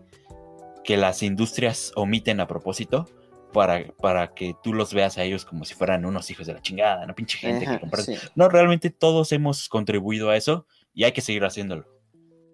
que 0.84 0.98
las 0.98 1.22
industrias 1.24 1.92
omiten 1.96 2.40
a 2.40 2.48
propósito 2.48 3.06
para, 3.54 3.86
para 4.02 4.34
que 4.34 4.56
tú 4.64 4.74
los 4.74 4.94
veas 4.94 5.18
a 5.18 5.24
ellos 5.24 5.46
como 5.46 5.66
si 5.66 5.74
fueran 5.74 6.06
unos 6.06 6.30
hijos 6.32 6.48
de 6.48 6.54
la 6.54 6.62
chingada, 6.62 7.06
no 7.06 7.14
pinche 7.16 7.38
gente 7.38 7.66
Ajá, 7.66 7.76
que 7.76 7.80
compra. 7.82 8.02
sí. 8.04 8.16
No, 8.36 8.50
realmente 8.50 8.90
todos 8.90 9.32
hemos 9.32 9.68
contribuido 9.70 10.30
a 10.30 10.38
eso 10.38 10.66
y 10.94 11.04
hay 11.04 11.12
que 11.12 11.22
seguir 11.22 11.44
haciéndolo. 11.46 11.86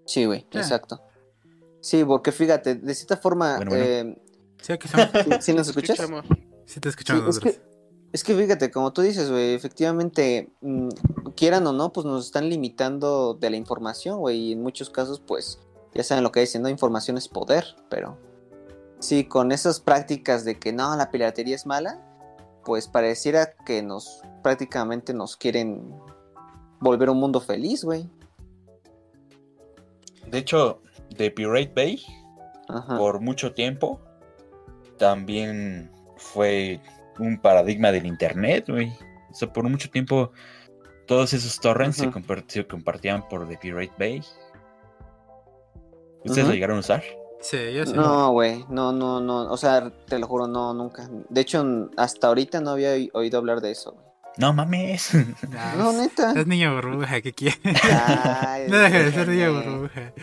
Sí, 0.05 0.25
güey, 0.25 0.45
Ya. 0.51 0.59
exacto. 0.61 1.01
Sí, 1.81 2.03
porque 2.05 2.31
fíjate, 2.31 2.75
de 2.75 2.95
cierta 2.95 3.17
forma, 3.17 3.57
Bueno, 3.57 3.71
bueno. 3.71 3.85
eh, 3.85 4.15
Sí, 4.61 4.71
aquí 4.73 4.87
estamos. 4.87 5.09
¿sí 5.43 5.53
nos 5.53 5.67
escuchas? 5.67 5.99
Escuchamos. 5.99 6.25
Sí, 6.65 6.79
te 6.79 6.89
escuchamos. 6.89 7.35
Sí, 7.35 7.41
es 7.49 7.55
que, 7.57 7.61
es 8.13 8.23
que 8.23 8.35
fíjate, 8.35 8.69
como 8.69 8.93
tú 8.93 9.01
dices, 9.01 9.31
güey, 9.31 9.55
efectivamente, 9.55 10.51
mm, 10.61 10.89
quieran 11.35 11.65
o 11.65 11.73
no, 11.73 11.91
pues 11.91 12.05
nos 12.05 12.27
están 12.27 12.47
limitando 12.47 13.33
de 13.33 13.49
la 13.49 13.57
información, 13.57 14.19
güey, 14.19 14.37
y 14.37 14.51
en 14.53 14.61
muchos 14.61 14.91
casos, 14.91 15.19
pues, 15.19 15.59
ya 15.95 16.03
saben 16.03 16.23
lo 16.23 16.31
que 16.31 16.39
dicen, 16.39 16.61
¿no? 16.61 16.69
Información 16.69 17.17
es 17.17 17.27
poder, 17.27 17.65
pero 17.89 18.19
sí, 18.99 19.25
con 19.25 19.51
esas 19.51 19.79
prácticas 19.79 20.45
de 20.45 20.59
que 20.59 20.71
no, 20.71 20.95
la 20.95 21.09
piratería 21.09 21.55
es 21.55 21.65
mala, 21.65 21.99
pues 22.63 22.87
pareciera 22.87 23.53
que 23.65 23.81
nos, 23.81 24.21
prácticamente 24.43 25.15
nos 25.15 25.35
quieren 25.35 25.99
volver 26.79 27.09
un 27.09 27.19
mundo 27.19 27.41
feliz, 27.41 27.83
güey. 27.83 28.07
De 30.27 30.37
hecho, 30.37 30.81
de 31.09 31.31
Pirate 31.31 31.73
Bay, 31.75 32.03
Ajá. 32.67 32.95
por 32.95 33.21
mucho 33.21 33.55
tiempo, 33.55 33.99
también 34.99 35.91
fue 36.15 36.79
un 37.19 37.39
paradigma 37.39 37.91
del 37.91 38.05
internet, 38.05 38.65
güey. 38.69 38.91
O 39.31 39.33
sea, 39.33 39.51
por 39.51 39.67
mucho 39.69 39.89
tiempo, 39.89 40.31
todos 41.07 41.33
esos 41.33 41.59
torrents 41.59 41.97
se, 41.97 42.65
compartían 42.67 43.27
por 43.27 43.47
The 43.47 43.57
Pirate 43.57 43.91
Bay. 43.97 44.21
¿Ustedes 46.23 46.47
lo 46.47 46.53
llegaron 46.53 46.77
a 46.77 46.79
usar? 46.79 47.03
Sí, 47.41 47.57
yo 47.73 47.85
sí. 47.85 47.93
No, 47.93 48.31
güey, 48.31 48.63
no, 48.69 48.93
no, 48.93 49.19
no, 49.19 49.51
o 49.51 49.57
sea, 49.57 49.91
te 50.07 50.17
lo 50.17 50.27
juro, 50.27 50.47
no, 50.47 50.73
nunca. 50.73 51.09
De 51.29 51.41
hecho, 51.41 51.89
hasta 51.97 52.27
ahorita 52.27 52.61
no 52.61 52.71
había 52.71 52.91
oí- 52.93 53.09
oído 53.13 53.37
hablar 53.37 53.59
de 53.59 53.71
eso, 53.71 53.91
güey. 53.91 54.05
No 54.37 54.53
mames. 54.53 55.11
No, 55.77 55.91
es- 55.91 55.97
neta. 55.97 56.31
Es 56.39 56.47
niño 56.47 56.73
burbuja, 56.75 57.21
¿qué 57.21 57.33
quiere? 57.33 57.57
Ay, 57.83 58.65
no 58.69 58.77
deja 58.77 58.99
de 58.99 59.11
ser 59.11 59.27
niño 59.27 59.53
burbuja. 59.53 60.13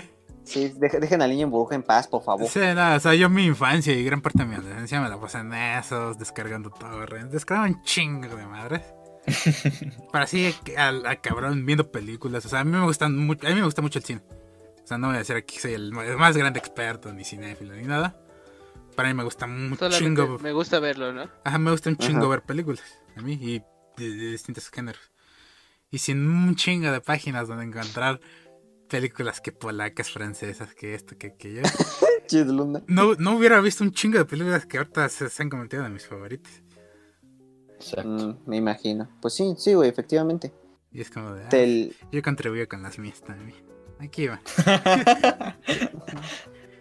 Sí, 0.50 0.72
dejen 0.78 1.22
al 1.22 1.30
niño 1.30 1.44
en 1.44 1.50
burbuja 1.50 1.76
en 1.76 1.82
paz, 1.82 2.08
por 2.08 2.22
favor. 2.24 2.48
Sí, 2.48 2.58
no, 2.74 2.94
o 2.96 3.00
sea, 3.00 3.14
yo 3.14 3.28
mi 3.30 3.44
infancia 3.46 3.92
y 3.94 4.02
gran 4.04 4.20
parte 4.20 4.40
de 4.40 4.46
mi 4.46 4.54
adolescencia 4.56 5.00
me 5.00 5.08
la 5.08 5.20
pasé 5.20 5.38
en 5.38 5.52
esos, 5.54 6.18
descargando 6.18 6.70
torrents, 6.70 7.32
descargaba 7.32 7.68
un 7.68 7.82
chingo 7.84 8.34
de 8.34 8.46
madres. 8.46 8.82
Para 10.12 10.24
así, 10.24 10.54
a, 10.76 10.88
a 10.88 11.16
cabrón, 11.16 11.64
viendo 11.66 11.90
películas. 11.92 12.44
O 12.46 12.48
sea, 12.48 12.60
a 12.60 12.64
mí 12.64 12.72
me 12.72 12.82
gustan 12.84 13.16
mucho, 13.16 13.46
a 13.46 13.50
mí 13.50 13.56
me 13.56 13.62
gusta 13.64 13.80
mucho 13.82 13.98
el 14.00 14.04
cine. 14.04 14.22
O 14.82 14.86
sea, 14.86 14.98
no 14.98 15.06
voy 15.08 15.16
a 15.16 15.18
decir 15.20 15.36
aquí 15.36 15.54
que 15.54 15.60
soy 15.60 15.74
el 15.74 15.92
más 15.92 16.36
grande 16.36 16.58
experto, 16.58 17.12
ni 17.12 17.24
cinéfilo, 17.24 17.74
ni 17.74 17.84
nada. 17.84 18.16
Para 18.96 19.08
mí 19.08 19.14
me 19.14 19.22
gusta 19.22 19.46
un 19.46 19.76
Solamente 19.78 19.98
chingo. 20.22 20.38
me 20.40 20.52
gusta 20.52 20.80
verlo, 20.80 21.12
¿no? 21.12 21.28
Ajá, 21.44 21.58
me 21.58 21.70
gusta 21.70 21.90
un 21.90 21.96
chingo 21.96 22.20
Ajá. 22.22 22.28
ver 22.28 22.42
películas. 22.42 22.82
A 23.16 23.22
mí, 23.22 23.34
y 23.40 23.60
de, 23.96 24.16
de 24.16 24.30
distintos 24.32 24.68
géneros. 24.68 25.12
Y 25.92 25.98
sin 25.98 26.28
un 26.28 26.56
chingo 26.56 26.90
de 26.90 27.00
páginas 27.00 27.46
donde 27.46 27.64
encontrar 27.64 28.20
películas 28.90 29.40
que 29.40 29.52
polacas, 29.52 30.10
francesas, 30.10 30.74
que 30.74 30.94
esto, 30.94 31.16
que 31.16 31.28
aquello. 31.28 31.62
No, 32.86 33.14
no 33.16 33.36
hubiera 33.36 33.60
visto 33.60 33.82
un 33.82 33.90
chingo 33.90 34.16
de 34.18 34.24
películas 34.24 34.64
que 34.64 34.78
ahorita 34.78 35.08
se, 35.08 35.28
se 35.28 35.42
han 35.42 35.50
convertido 35.50 35.84
en 35.84 35.92
mis 35.92 36.06
favoritas. 36.06 36.62
Exacto. 37.74 38.08
Mm, 38.08 38.36
me 38.46 38.56
imagino. 38.56 39.08
Pues 39.20 39.34
sí, 39.34 39.52
sí, 39.58 39.74
güey, 39.74 39.88
efectivamente. 39.88 40.52
Y 40.92 41.00
es 41.00 41.10
como 41.10 41.32
de. 41.32 41.42
ah, 41.44 42.06
yo 42.12 42.22
contribuyo 42.22 42.68
con 42.68 42.82
las 42.84 43.00
mías 43.00 43.20
también. 43.22 43.58
Aquí 43.98 44.28
va. 44.28 44.40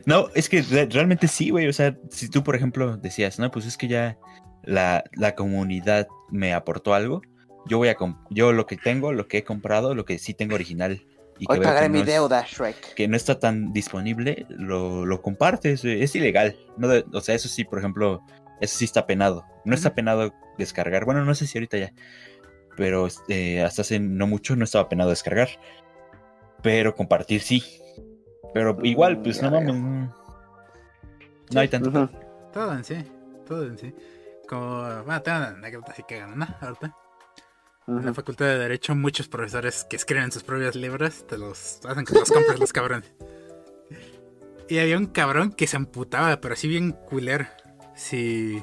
No, 0.05 0.27
es 0.33 0.49
que 0.49 0.61
re- 0.61 0.87
realmente 0.87 1.27
sí, 1.27 1.49
güey. 1.49 1.67
O 1.67 1.73
sea, 1.73 1.97
si 2.09 2.29
tú, 2.29 2.43
por 2.43 2.55
ejemplo, 2.55 2.97
decías, 2.97 3.37
no, 3.37 3.51
pues 3.51 3.65
es 3.65 3.77
que 3.77 3.87
ya 3.87 4.17
la, 4.63 5.03
la 5.13 5.35
comunidad 5.35 6.07
me 6.29 6.53
aportó 6.53 6.93
algo. 6.93 7.21
Yo 7.67 7.77
voy 7.77 7.89
a 7.89 7.95
yo 8.29 8.51
lo 8.53 8.65
que 8.65 8.77
tengo, 8.77 9.13
lo 9.13 9.27
que 9.27 9.39
he 9.39 9.43
comprado, 9.43 9.93
lo 9.93 10.05
que 10.05 10.17
sí 10.17 10.33
tengo 10.33 10.55
original 10.55 11.05
y 11.39 11.45
que 11.47 11.53
Hoy 11.53 11.59
veo 11.59 11.67
pagaré 11.69 11.85
que 11.87 11.89
mi 11.93 11.97
no, 11.99 12.03
es, 12.03 12.07
deuda, 12.07 12.45
Shrek. 12.47 12.93
que 12.93 13.07
no 13.07 13.15
está 13.15 13.39
tan 13.39 13.71
disponible, 13.73 14.45
lo, 14.49 15.05
lo 15.05 15.21
compartes. 15.21 15.81
güey. 15.83 16.03
Es 16.03 16.13
ilegal. 16.15 16.55
No 16.77 16.87
de- 16.87 17.05
o 17.13 17.21
sea, 17.21 17.33
eso 17.35 17.47
sí, 17.49 17.63
por 17.63 17.79
ejemplo, 17.79 18.21
eso 18.61 18.77
sí 18.77 18.85
está 18.85 19.05
penado. 19.07 19.45
No 19.65 19.73
está 19.73 19.95
penado 19.95 20.33
descargar. 20.57 21.05
Bueno, 21.05 21.23
no 21.25 21.33
sé 21.35 21.47
si 21.47 21.57
ahorita 21.57 21.77
ya. 21.77 21.93
Pero 22.77 23.07
este, 23.07 23.61
hasta 23.63 23.81
hace 23.81 23.99
no 23.99 24.27
mucho 24.27 24.55
no 24.55 24.63
estaba 24.65 24.87
penado 24.89 25.09
descargar. 25.09 25.49
Pero 26.61 26.93
compartir 26.95 27.41
sí. 27.41 27.63
Pero 28.53 28.77
igual, 28.83 29.17
Mm, 29.17 29.23
pues 29.23 29.39
ya 29.41 29.49
no 29.49 29.61
mames. 29.61 29.75
No, 29.75 30.15
no 31.53 31.59
hay 31.59 31.67
tanto. 31.67 31.89
Ujú. 31.89 32.09
Todo 32.53 32.73
en 32.73 32.83
sí. 32.83 32.95
Todo 33.47 33.65
en 33.65 33.77
sí. 33.77 33.93
Como. 34.47 34.81
Bueno, 35.03 35.21
tengo 35.21 35.37
una 35.37 35.47
anécdota 35.49 35.91
así 35.91 36.03
que 36.07 36.21
¿no? 36.21 36.47
Ahorita. 36.61 36.95
En 37.87 38.05
la 38.05 38.13
facultad 38.13 38.45
de 38.45 38.57
Derecho, 38.59 38.95
muchos 38.95 39.27
profesores 39.27 39.85
que 39.89 39.95
escriben 39.95 40.31
sus 40.31 40.43
propios 40.43 40.75
libros 40.75 41.25
te 41.25 41.37
los 41.37 41.79
hacen 41.85 42.05
que 42.05 42.13
los 42.13 42.31
compres 42.31 42.59
los 42.59 42.71
cabrones. 42.71 43.11
Y 44.67 44.77
había 44.77 44.97
un 44.97 45.07
cabrón 45.07 45.51
que 45.51 45.65
se 45.65 45.77
amputaba, 45.77 46.39
pero 46.39 46.53
así 46.53 46.67
bien 46.67 46.91
culero. 46.91 47.47
Si. 47.95 48.61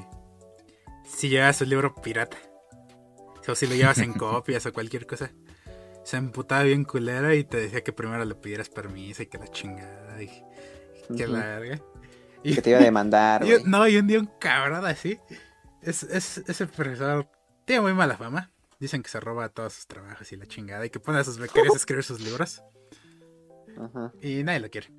Si 1.05 1.27
llevas 1.29 1.59
un 1.61 1.69
libro 1.69 1.93
pirata. 1.95 2.37
O 3.49 3.55
si 3.55 3.67
lo 3.67 3.75
llevas 3.75 3.97
en 3.99 4.13
copias 4.17 4.65
o 4.65 4.73
cualquier 4.73 5.05
cosa. 5.05 5.31
Se 6.05 6.15
amputaba 6.15 6.63
bien 6.63 6.85
culero 6.85 7.33
y 7.33 7.43
te 7.43 7.57
decía 7.57 7.83
que 7.83 7.91
primero 7.91 8.23
le 8.23 8.35
pidieras 8.35 8.69
permiso 8.69 9.23
y 9.23 9.25
que 9.27 9.37
la 9.37 9.47
chingada. 9.49 10.21
Y 10.23 10.27
que 11.17 11.25
Ujú. 11.25 11.33
la 11.33 11.39
verga. 11.59 11.81
Y- 12.43 12.55
Que 12.55 12.61
te 12.61 12.69
iba 12.69 12.79
a 12.79 12.83
demandar, 12.83 13.43
y 13.45 13.61
no, 13.65 13.85
y 13.87 13.97
un 13.97 14.07
día 14.07 14.19
un 14.19 14.29
cabrón 14.39 14.85
así. 14.85 15.19
Es, 15.81 16.03
es, 16.03 16.37
ese 16.47 16.65
profesor 16.67 17.27
tiene 17.65 17.81
muy 17.81 17.93
mala 17.93 18.15
fama. 18.15 18.51
Dicen 18.79 19.01
que 19.01 19.09
se 19.09 19.19
roba 19.19 19.49
todos 19.49 19.73
sus 19.73 19.87
trabajos 19.87 20.31
y 20.31 20.37
la 20.37 20.45
chingada. 20.45 20.85
Y 20.85 20.89
que 20.89 20.99
pone 20.99 21.19
a 21.19 21.23
sus 21.23 21.37
becarios 21.37 21.73
a 21.73 21.77
escribir 21.77 22.03
sus 22.03 22.21
libros. 22.21 22.61
Ajá. 23.77 24.13
Y 24.21 24.43
nadie 24.43 24.59
lo 24.59 24.69
quiere. 24.69 24.91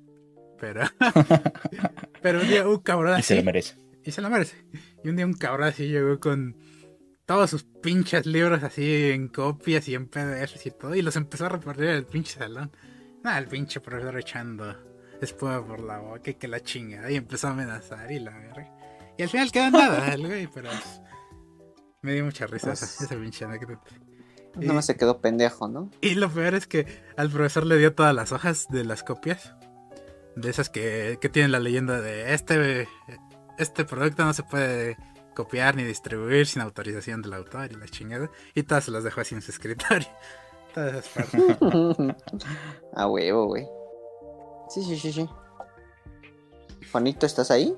Pero. 0.59 0.81
pero 2.21 2.41
un 2.41 2.47
día 2.47 2.67
un 2.67 2.79
cabrón 2.79 3.19
Y 3.19 3.23
se 3.23 3.35
lo 3.35 3.43
merece. 3.43 3.75
Y 4.03 4.11
se 4.11 4.21
lo 4.21 4.29
merece. 4.29 4.57
Y 5.03 5.09
un 5.09 5.15
día 5.15 5.25
un 5.25 5.33
cabrón 5.33 5.67
así 5.67 5.87
llegó 5.87 6.19
con 6.19 6.57
todos 7.25 7.49
sus 7.49 7.63
pinches 7.63 8.25
libros 8.25 8.63
así 8.63 9.11
en 9.11 9.27
copias 9.27 9.87
y 9.87 9.95
en 9.95 10.07
PDFs 10.07 10.65
y 10.65 10.71
todo. 10.71 10.95
Y 10.95 11.01
los 11.01 11.15
empezó 11.15 11.45
a 11.45 11.49
repartir 11.49 11.85
en 11.85 11.95
el 11.95 12.05
pinche 12.05 12.39
salón. 12.39 12.71
Nada, 13.23 13.37
el 13.37 13.47
pinche 13.47 13.79
profesor 13.81 14.17
echando 14.17 14.75
espuma 15.21 15.65
por 15.65 15.81
la 15.81 15.99
boca 15.99 16.31
y 16.31 16.35
que 16.35 16.47
la 16.47 16.61
chingada. 16.61 17.11
Y 17.11 17.15
empezó 17.15 17.47
a 17.47 17.51
amenazar 17.51 18.11
y 18.11 18.19
la 18.19 18.31
verga. 18.37 18.73
Y 19.17 19.23
al 19.23 19.29
final 19.29 19.51
quedó 19.51 19.69
nada 19.69 20.13
el 20.13 20.25
güey, 20.25 20.47
pero 20.47 20.69
me 22.01 22.13
dio 22.13 22.25
mucha 22.25 22.47
risa 22.47 22.73
esa, 22.73 22.85
esa 23.03 23.15
pinche 23.15 23.45
anécdota. 23.45 23.81
Nada 24.55 24.73
más 24.73 24.85
se 24.85 24.95
quedó 24.95 25.21
pendejo, 25.21 25.67
¿no? 25.67 25.89
Y 26.01 26.15
lo 26.15 26.29
peor 26.29 26.55
es 26.55 26.67
que 26.67 26.85
al 27.17 27.29
profesor 27.29 27.65
le 27.65 27.77
dio 27.77 27.93
todas 27.93 28.15
las 28.15 28.31
hojas 28.31 28.67
de 28.69 28.83
las 28.83 29.03
copias. 29.03 29.53
De 30.35 30.49
esas 30.49 30.69
que, 30.69 31.17
que 31.21 31.29
tienen 31.29 31.51
la 31.51 31.59
leyenda 31.59 32.01
de 32.01 32.33
este, 32.33 32.87
este 33.57 33.85
producto 33.85 34.23
no 34.25 34.33
se 34.33 34.43
puede 34.43 34.97
copiar 35.35 35.75
ni 35.75 35.83
distribuir 35.83 36.47
sin 36.47 36.61
autorización 36.61 37.21
del 37.21 37.33
autor 37.33 37.71
y 37.71 37.75
la 37.75 37.87
chingada. 37.87 38.29
Y 38.55 38.63
todas 38.63 38.85
se 38.85 38.91
las 38.91 39.03
dejó 39.03 39.21
así 39.21 39.35
en 39.35 39.41
su 39.41 39.51
escritorio. 39.51 40.07
Todas 40.73 41.05
esas 41.05 41.09
partes. 41.09 41.57
A 42.93 43.07
huevo, 43.07 43.47
güey. 43.47 43.67
Sí, 44.69 44.83
sí, 44.83 44.97
sí, 44.97 45.11
sí. 45.11 45.29
Juanito, 46.91 47.25
¿estás 47.25 47.51
ahí? 47.51 47.75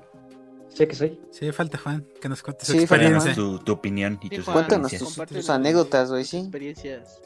Sé 0.74 0.88
que 0.88 0.94
soy. 0.94 1.20
Sí, 1.30 1.52
falta 1.52 1.76
Juan, 1.78 2.06
que 2.20 2.28
nos 2.28 2.42
cuente 2.42 2.64
su 2.64 2.72
Sí, 2.72 2.78
experiencia. 2.78 3.34
Tu, 3.34 3.58
tu 3.58 3.72
opinión 3.72 4.18
y 4.22 4.28
Sí, 4.28 4.36
tus 4.36 4.44
Cuéntanos 4.46 4.90
tus, 5.28 5.50
anécdotas, 5.50 6.10
güey, 6.10 6.24
sí. 6.24 6.38
Experiencias. 6.38 7.20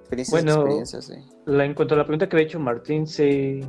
Experiencias, 0.00 0.30
Bueno. 0.44 0.60
experiencias, 0.60 1.08
güey. 1.08 1.24
La, 1.46 1.64
en 1.64 1.74
cuanto 1.74 1.94
a 1.94 1.98
la 1.98 2.04
pregunta 2.04 2.28
que 2.28 2.36
había 2.36 2.46
hecho 2.46 2.58
Martín, 2.60 3.06
¿se. 3.06 3.60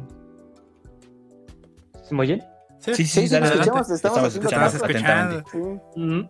¿Se 2.04 2.14
me 2.16 2.22
oyen? 2.22 2.42
Sí, 2.80 2.96
Sí, 2.96 3.06
sí, 3.06 3.22
Sí, 3.22 3.28
sí, 3.28 3.34
dale, 3.34 3.46
escuchamos, 3.48 3.90
estamos 3.90 4.36
atentamente. 4.36 4.78
escuchando. 4.78 5.44
Sí. 5.52 6.00
Mm. 6.02 6.30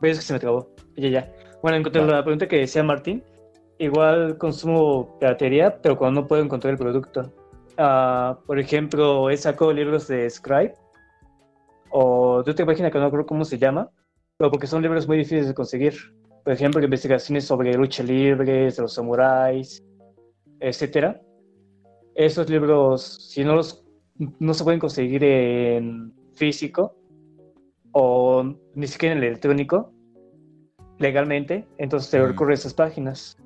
Pues 0.00 0.12
es 0.12 0.18
que 0.18 0.24
se 0.24 0.32
me 0.32 0.40
trabó. 0.40 0.74
Ya, 0.96 1.08
ya. 1.08 1.32
Bueno, 1.62 1.76
en 1.76 1.82
cuanto 1.84 2.00
a 2.02 2.06
la 2.06 2.24
pregunta 2.24 2.48
que 2.48 2.56
decía 2.56 2.82
Martín, 2.82 3.22
igual 3.78 4.36
consumo 4.38 5.16
piratería, 5.20 5.80
pero 5.80 5.96
cuando 5.96 6.22
no 6.22 6.26
puedo 6.26 6.42
encontrar 6.42 6.72
el 6.72 6.78
producto. 6.78 7.32
Ah, 7.78 8.38
por 8.46 8.58
ejemplo, 8.58 9.30
he 9.30 9.36
sacado 9.36 9.72
libros 9.72 10.08
de 10.08 10.28
Scribe 10.28 10.74
o 11.90 12.42
de 12.42 12.50
otra 12.50 12.66
página 12.66 12.90
que 12.90 12.98
no 12.98 13.04
recuerdo 13.04 13.26
cómo 13.26 13.44
se 13.44 13.58
llama, 13.58 13.90
pero 14.36 14.50
porque 14.50 14.66
son 14.66 14.82
libros 14.82 15.06
muy 15.06 15.18
difíciles 15.18 15.48
de 15.48 15.54
conseguir. 15.54 15.94
Por 16.44 16.52
ejemplo, 16.52 16.82
investigaciones 16.82 17.44
sobre 17.44 17.74
lucha 17.74 18.02
libre, 18.02 18.70
de 18.70 18.74
los 18.82 18.94
samuráis, 18.94 19.82
etcétera. 20.60 21.20
Esos 22.14 22.50
libros, 22.50 23.28
si 23.30 23.44
no 23.44 23.54
los 23.54 23.84
no 24.38 24.54
se 24.54 24.64
pueden 24.64 24.78
conseguir 24.78 25.24
en 25.24 26.12
físico 26.34 26.94
o 27.92 28.44
ni 28.74 28.86
siquiera 28.86 29.14
en 29.16 29.22
electrónico 29.22 29.92
legalmente, 30.98 31.66
entonces 31.78 32.10
se 32.10 32.20
Mm. 32.20 32.26
recurre 32.26 32.52
a 32.52 32.54
esas 32.54 32.74
páginas. 32.74 33.36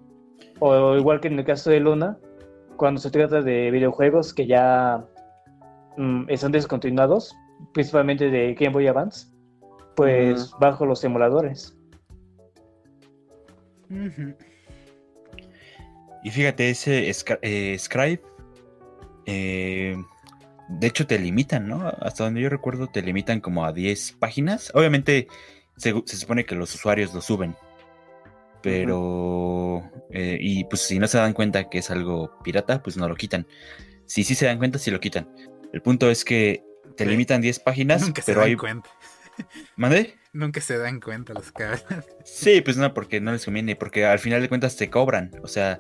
O 0.61 0.97
igual 0.97 1.21
que 1.21 1.29
en 1.29 1.39
el 1.39 1.45
caso 1.45 1.71
de 1.71 1.81
Luna, 1.81 2.19
cuando 2.77 3.01
se 3.01 3.11
trata 3.11 3.43
de 3.43 3.71
videojuegos 3.71 4.33
que 4.33 4.47
ya 4.47 5.05
mm, 5.97 6.29
están 6.29 6.53
descontinuados, 6.53 7.35
principalmente 7.73 8.31
de 8.31 8.55
Game 8.55 8.73
Boy 8.73 8.87
Advance, 8.87 9.29
pues 9.95 10.53
bajo 10.61 10.87
los 10.87 11.03
emuladores. 11.05 11.77
Y 16.23 16.31
fíjate, 16.31 16.71
ese 16.71 17.11
eh, 17.43 17.79
Scribe, 17.79 18.21
eh, 19.27 19.97
de 20.69 20.87
hecho 20.87 21.07
te 21.07 21.19
limitan, 21.19 21.69
¿no? 21.69 21.89
Hasta 22.01 22.25
donde 22.25 22.41
yo 22.41 22.49
recuerdo 22.49 22.89
te 22.89 23.03
limitan 23.03 23.41
como 23.41 23.65
a 23.65 23.73
10 23.73 24.13
páginas. 24.19 24.71
Obviamente 24.75 25.29
se, 25.77 25.95
se 26.05 26.17
supone 26.17 26.45
que 26.45 26.55
los 26.55 26.75
usuarios 26.75 27.15
lo 27.15 27.21
suben. 27.21 27.55
Pero... 28.71 29.91
eh, 30.11 30.39
y 30.41 30.65
pues 30.65 30.83
si 30.83 30.99
no 30.99 31.07
se 31.09 31.19
dan 31.19 31.33
cuenta 31.33 31.69
que 31.69 31.79
es 31.79 31.91
algo 31.91 32.31
pirata, 32.43 32.83
pues 32.83 32.97
no 32.97 33.09
lo 33.09 33.15
quitan. 33.17 33.47
Si 34.07 34.25
sí 34.25 34.35
se 34.35 34.47
dan 34.47 34.59
cuenta, 34.59 34.79
sí 34.79 34.91
lo 34.91 35.01
quitan. 35.01 35.29
El 35.73 35.83
punto 35.83 36.11
es 36.11 36.25
que 36.25 36.63
te 36.97 37.05
Sí. 37.05 37.11
limitan 37.11 37.41
10 37.41 37.59
páginas, 37.61 38.03
Nunca 38.03 38.23
se 38.23 38.27
pero 38.33 38.41
dan 38.41 38.49
hay... 38.51 38.57
cuenta. 38.57 38.91
¿Mande? 39.77 40.15
Nunca 40.33 40.61
se 40.61 40.79
dan 40.79 41.01
cuenta 41.01 41.33
los 41.35 41.51
cabros. 41.53 41.85
Sí, 42.25 42.61
pues 42.61 42.77
no, 42.77 42.93
porque 42.95 43.21
no 43.21 43.33
les 43.33 43.45
conviene, 43.45 43.75
porque 43.77 44.05
al 44.07 44.19
final 44.19 44.41
de 44.43 44.49
cuentas 44.49 44.77
te 44.77 44.91
cobran. 44.91 45.31
O 45.43 45.49
sea, 45.49 45.79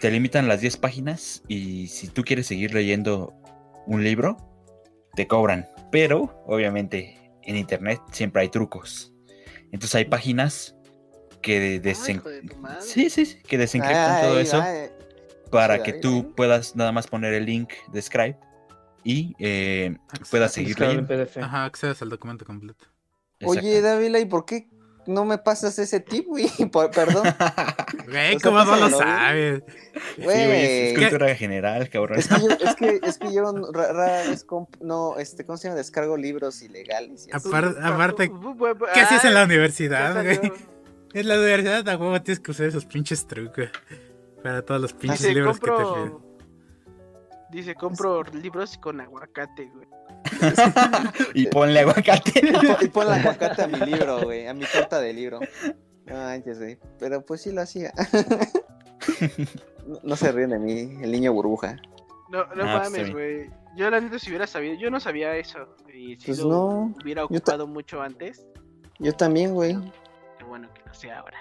te 0.00 0.10
limitan 0.10 0.46
las 0.48 0.60
10 0.60 0.76
páginas 0.78 1.42
y 1.48 1.88
si 1.88 2.08
tú 2.08 2.22
quieres 2.22 2.46
seguir 2.46 2.74
leyendo 2.74 3.34
un 3.86 4.04
libro, 4.04 4.36
te 5.14 5.26
cobran. 5.26 5.66
Pero, 5.90 6.42
obviamente, 6.46 7.18
en 7.42 7.56
internet 7.56 8.00
siempre 8.12 8.42
hay 8.42 8.48
trucos. 8.48 9.12
Entonces 9.72 9.94
hay 9.96 10.04
páginas 10.06 10.74
que 11.42 11.56
Ay, 11.58 11.78
desen- 11.80 12.22
de. 12.22 12.42
Sí, 12.80 13.10
sí, 13.10 13.26
sí, 13.26 13.38
que 13.42 13.58
desencriptan 13.58 14.16
Ay, 14.16 14.22
todo 14.22 14.40
eso 14.40 14.60
ay, 14.60 14.88
para 15.50 15.76
sí, 15.78 15.82
que 15.84 15.90
ay, 15.92 16.00
tú 16.00 16.16
ay. 16.26 16.32
puedas 16.36 16.76
nada 16.76 16.92
más 16.92 17.06
poner 17.06 17.32
el 17.34 17.44
link 17.46 17.70
de 17.92 18.02
Scribe 18.02 18.36
y 19.04 19.34
eh, 19.38 19.96
puedas 20.30 20.52
seguir 20.52 20.78
leyendo. 20.78 21.06
PDF. 21.06 21.38
Ajá, 21.38 21.64
accedes 21.64 22.02
al 22.02 22.08
documento 22.10 22.44
completo. 22.44 22.84
Oye. 23.44 23.80
Dávila, 23.80 24.18
¿y 24.18 24.24
por 24.26 24.44
qué 24.44 24.68
no 25.06 25.24
me 25.24 25.38
pasas 25.38 25.78
ese 25.78 26.00
tip, 26.00 26.26
güey? 26.26 26.48
Perdón. 26.94 27.26
Güey, 28.06 28.38
¿cómo 28.40 28.58
no 28.64 28.76
lo 28.76 28.90
pásamelo, 28.90 28.96
güey. 28.96 29.08
sabes? 29.08 29.62
Sí, 30.16 30.22
güey, 30.22 30.64
es 30.92 30.98
cultura 30.98 31.34
general, 31.34 31.88
cabrón. 31.88 32.18
Es 32.18 32.28
que 32.28 32.40
yo, 32.40 32.48
es 32.50 32.74
que, 32.76 33.00
es 33.02 33.18
que 33.18 33.32
yo 33.32 33.52
ra- 33.72 33.92
rara 33.92 34.28
vez 34.28 34.46
comp- 34.46 34.76
no, 34.80 35.16
este, 35.18 35.44
¿cómo 35.46 35.56
se 35.56 35.68
llama? 35.68 35.78
Descargo 35.78 36.16
libros 36.16 36.60
ilegales. 36.62 37.26
y 37.26 37.30
así. 37.32 37.48
Apar- 37.48 37.76
aparte, 37.82 38.28
¿qué 38.28 38.74
¿qué 38.92 39.00
hacías 39.00 39.24
en 39.24 39.34
la 39.34 39.42
Ah, 39.42 39.44
universidad, 39.44 40.22
güey? 40.22 40.52
En 41.14 41.28
la 41.28 41.34
universidad, 41.38 41.88
a 41.88 41.96
huevo 41.96 42.20
tienes 42.22 42.40
que 42.40 42.50
usar 42.50 42.66
esos 42.66 42.84
pinches 42.84 43.26
trucos. 43.26 43.68
Para 44.42 44.62
todos 44.62 44.80
los 44.80 44.92
pinches 44.92 45.20
Dice, 45.20 45.34
libros 45.34 45.58
que 45.58 45.70
te 45.70 45.76
piden. 45.76 46.18
Dice, 47.50 47.74
compro 47.74 48.22
libros 48.24 48.76
con 48.78 49.00
aguacate, 49.00 49.70
güey. 49.74 49.88
y 51.34 51.46
ponle 51.46 51.80
aguacate. 51.80 52.32
Y 52.44 52.52
pon- 52.52 52.76
Y 52.82 52.88
pon 52.88 53.06
la 53.08 53.14
aguacate 53.20 53.62
a 53.62 53.66
mi 53.66 53.78
libro, 53.80 54.20
güey, 54.22 54.46
a 54.46 54.54
mi 54.54 54.64
torta 54.66 55.00
de 55.00 55.12
libro. 55.12 55.40
No 56.06 56.14
manches, 56.14 56.58
güey. 56.58 56.78
Pero 56.98 57.24
pues 57.24 57.42
sí 57.42 57.52
lo 57.52 57.62
hacía. 57.62 57.92
No, 59.86 59.98
no 60.02 60.16
se 60.16 60.30
ríen 60.32 60.50
de 60.50 60.58
mí, 60.58 60.98
el 61.02 61.10
niño 61.10 61.32
burbuja. 61.32 61.76
No, 62.30 62.44
no 62.54 62.64
Ah, 62.64 62.78
pues, 62.80 62.90
mames, 62.90 63.12
güey. 63.12 63.50
Yo 63.76 63.90
la 63.90 64.00
neta 64.00 64.18
si 64.18 64.28
hubiera 64.30 64.46
sabido, 64.46 64.74
yo 64.78 64.90
no 64.90 65.00
sabía 65.00 65.34
eso. 65.36 65.74
Y 65.92 66.16
si 66.16 66.26
Pues 66.26 66.38
lo 66.40 66.48
no, 66.50 66.94
hubiera 67.02 67.24
ocupado 67.24 67.66
mucho 67.66 68.02
antes, 68.02 68.46
Yo 68.98 69.12
también, 69.14 69.54
güey. 69.54 69.78
Bueno 70.48 70.72
que 70.74 70.82
no 70.86 70.94
sea 70.94 71.20
ahora. 71.20 71.38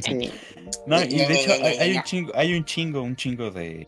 Sí. 0.00 0.30
No, 0.86 1.02
y 1.02 1.08
de 1.08 1.32
hecho 1.34 1.52
hay, 1.52 1.76
hay 1.78 1.96
un 1.96 2.02
chingo, 2.04 2.32
hay 2.34 2.54
un 2.54 2.64
chingo, 2.64 3.02
un 3.02 3.16
chingo 3.16 3.50
de, 3.50 3.86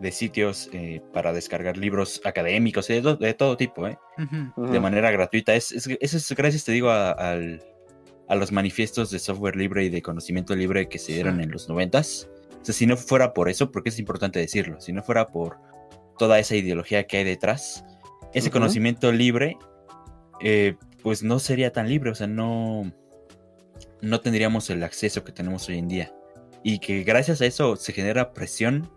de 0.00 0.10
sitios 0.12 0.68
eh, 0.72 1.00
para 1.12 1.32
descargar 1.32 1.76
libros 1.76 2.20
académicos 2.24 2.88
de, 2.88 3.00
to- 3.02 3.16
de 3.16 3.34
todo 3.34 3.56
tipo, 3.56 3.86
¿eh? 3.86 3.96
De 4.56 4.80
manera 4.80 5.10
gratuita. 5.10 5.54
Es, 5.54 5.70
es- 5.72 5.86
eso 6.00 6.16
es 6.16 6.32
gracias, 6.34 6.64
te 6.64 6.72
digo, 6.72 6.90
a, 6.90 7.10
al- 7.12 7.62
a 8.28 8.34
los 8.34 8.50
manifiestos 8.52 9.10
de 9.10 9.18
software 9.18 9.54
libre 9.56 9.84
y 9.84 9.90
de 9.90 10.00
conocimiento 10.02 10.56
libre 10.56 10.88
que 10.88 10.98
se 10.98 11.12
dieron 11.12 11.40
en 11.40 11.50
los 11.50 11.68
noventas. 11.68 12.28
O 12.60 12.64
sea, 12.64 12.74
si 12.74 12.86
no 12.86 12.96
fuera 12.96 13.34
por 13.34 13.48
eso, 13.50 13.70
porque 13.70 13.90
es 13.90 13.98
importante 13.98 14.38
decirlo, 14.38 14.80
si 14.80 14.92
no 14.94 15.02
fuera 15.02 15.28
por 15.28 15.58
toda 16.18 16.38
esa 16.38 16.56
ideología 16.56 17.06
que 17.06 17.18
hay 17.18 17.24
detrás, 17.24 17.84
ese 18.32 18.50
conocimiento 18.50 19.12
libre, 19.12 19.58
eh, 20.40 20.76
pues 21.02 21.22
no 21.22 21.38
sería 21.38 21.70
tan 21.72 21.88
libre, 21.88 22.10
o 22.10 22.14
sea, 22.14 22.26
no, 22.26 22.90
no 24.04 24.20
tendríamos 24.20 24.70
el 24.70 24.82
acceso 24.82 25.24
que 25.24 25.32
tenemos 25.32 25.68
hoy 25.68 25.78
en 25.78 25.88
día. 25.88 26.14
Y 26.62 26.78
que 26.78 27.02
gracias 27.02 27.40
a 27.40 27.46
eso 27.46 27.76
se 27.76 27.92
genera 27.92 28.32
presión 28.32 28.90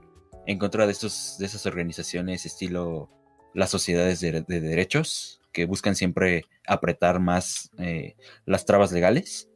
en 0.46 0.58
contra 0.58 0.86
de, 0.86 0.92
estos, 0.92 1.38
de 1.40 1.46
esas 1.46 1.66
organizaciones 1.66 2.46
estilo 2.46 3.10
las 3.54 3.70
sociedades 3.70 4.20
de, 4.20 4.42
de 4.42 4.62
derechos 4.62 5.42
que 5.52 5.66
buscan 5.66 5.96
siempre 5.96 6.46
apretar 6.68 7.20
más 7.20 7.72
eh, 7.80 8.16
las 8.46 8.66
trabas 8.66 8.92
legales. 8.92 9.50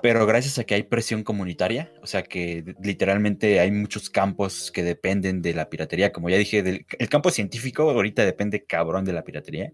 Pero 0.00 0.24
gracias 0.26 0.60
a 0.60 0.64
que 0.64 0.76
hay 0.76 0.84
presión 0.84 1.24
comunitaria, 1.24 1.92
o 2.00 2.06
sea 2.06 2.22
que 2.22 2.76
literalmente 2.80 3.58
hay 3.58 3.72
muchos 3.72 4.08
campos 4.08 4.70
que 4.70 4.84
dependen 4.84 5.42
de 5.42 5.54
la 5.54 5.68
piratería, 5.68 6.12
como 6.12 6.30
ya 6.30 6.36
dije, 6.36 6.62
del, 6.62 6.86
el 6.96 7.08
campo 7.08 7.32
científico 7.32 7.90
ahorita 7.90 8.24
depende 8.24 8.64
cabrón 8.64 9.04
de 9.04 9.12
la 9.12 9.24
piratería. 9.24 9.72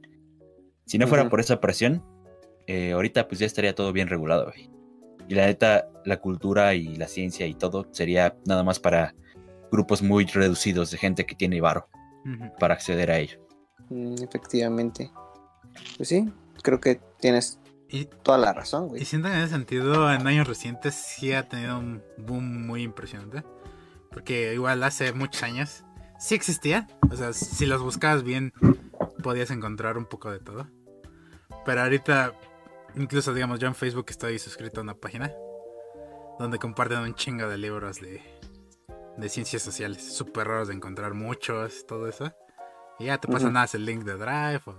Si 0.87 0.97
no 0.97 1.07
fuera 1.07 1.29
por 1.29 1.41
esa 1.41 1.61
presión, 1.61 2.03
eh, 2.67 2.93
ahorita 2.93 3.29
pues 3.29 3.39
ya 3.41 3.47
estaría 3.47 3.75
todo 3.75 3.93
bien 3.93 4.09
regulado. 4.09 4.47
güey. 4.47 4.71
Y 5.29 5.35
la 5.35 5.47
neta, 5.47 5.89
la 6.05 6.19
cultura 6.21 6.75
y 6.75 6.97
la 6.97 7.09
ciencia 7.09 7.47
y 7.47 7.55
todo 7.55 7.89
sería 7.93 8.37
nada 8.47 8.63
más 8.63 8.79
para 8.79 9.15
grupos 9.73 10.03
muy 10.03 10.27
reducidos 10.27 10.91
de 10.91 10.99
gente 10.99 11.25
que 11.27 11.35
tiene 11.35 11.61
varo 11.61 11.89
para 12.61 12.75
acceder 12.75 13.11
a 13.11 13.19
ello. 13.19 13.39
Mm, 13.91 14.15
efectivamente. 14.23 15.11
Pues 15.97 16.09
sí, 16.09 16.31
creo 16.63 16.81
que 16.81 17.01
tienes 17.21 17.59
Y, 17.89 18.05
toda 18.23 18.39
la 18.39 18.53
razón, 18.53 18.89
güey. 18.89 19.03
y 19.03 19.05
siento 19.05 19.29
que 19.29 19.35
en 19.35 19.41
ese 19.41 19.53
sentido, 19.55 20.13
en 20.13 20.27
años 20.27 20.47
recientes 20.47 20.95
sí 20.95 21.33
ha 21.33 21.49
tenido 21.49 21.79
un 21.79 22.03
boom 22.19 22.67
muy 22.67 22.83
impresionante. 22.83 23.43
Porque 24.11 24.55
igual 24.55 24.83
hace 24.85 25.13
muchos 25.13 25.43
años 25.43 25.85
sí 26.19 26.35
existía. 26.35 26.87
O 27.11 27.17
sea, 27.17 27.33
si 27.33 27.67
los 27.67 27.83
buscabas 27.83 28.23
bien, 28.23 28.53
podías 29.23 29.51
encontrar 29.51 29.99
un 29.99 30.05
poco 30.07 30.31
de 30.31 30.39
todo. 30.39 30.69
Pero 31.67 31.81
ahorita, 31.83 32.33
incluso 32.97 33.33
digamos, 33.35 33.59
yo 33.61 33.69
en 33.69 33.75
Facebook 33.75 34.07
estoy 34.09 34.39
suscrito 34.39 34.81
a 34.81 34.83
una 34.83 34.95
página 34.95 35.33
donde 36.39 36.59
comparten 36.59 36.99
un 36.99 37.15
chingo 37.15 37.49
de 37.49 37.59
libros 37.59 38.01
de, 38.01 38.21
de 39.17 39.29
ciencias 39.29 39.63
sociales. 39.63 40.03
Súper 40.17 40.49
raros 40.49 40.69
de 40.69 40.75
encontrar 40.75 41.15
muchos, 41.15 41.87
todo 41.87 42.09
eso. 42.09 42.33
Y 42.99 43.07
ya 43.07 43.19
te 43.19 43.29
Ujú. 43.29 43.39
nada 43.39 43.51
más 43.51 43.75
el 43.75 43.85
link 43.85 44.03
de 44.05 44.15
Drive 44.15 44.63
o, 44.67 44.77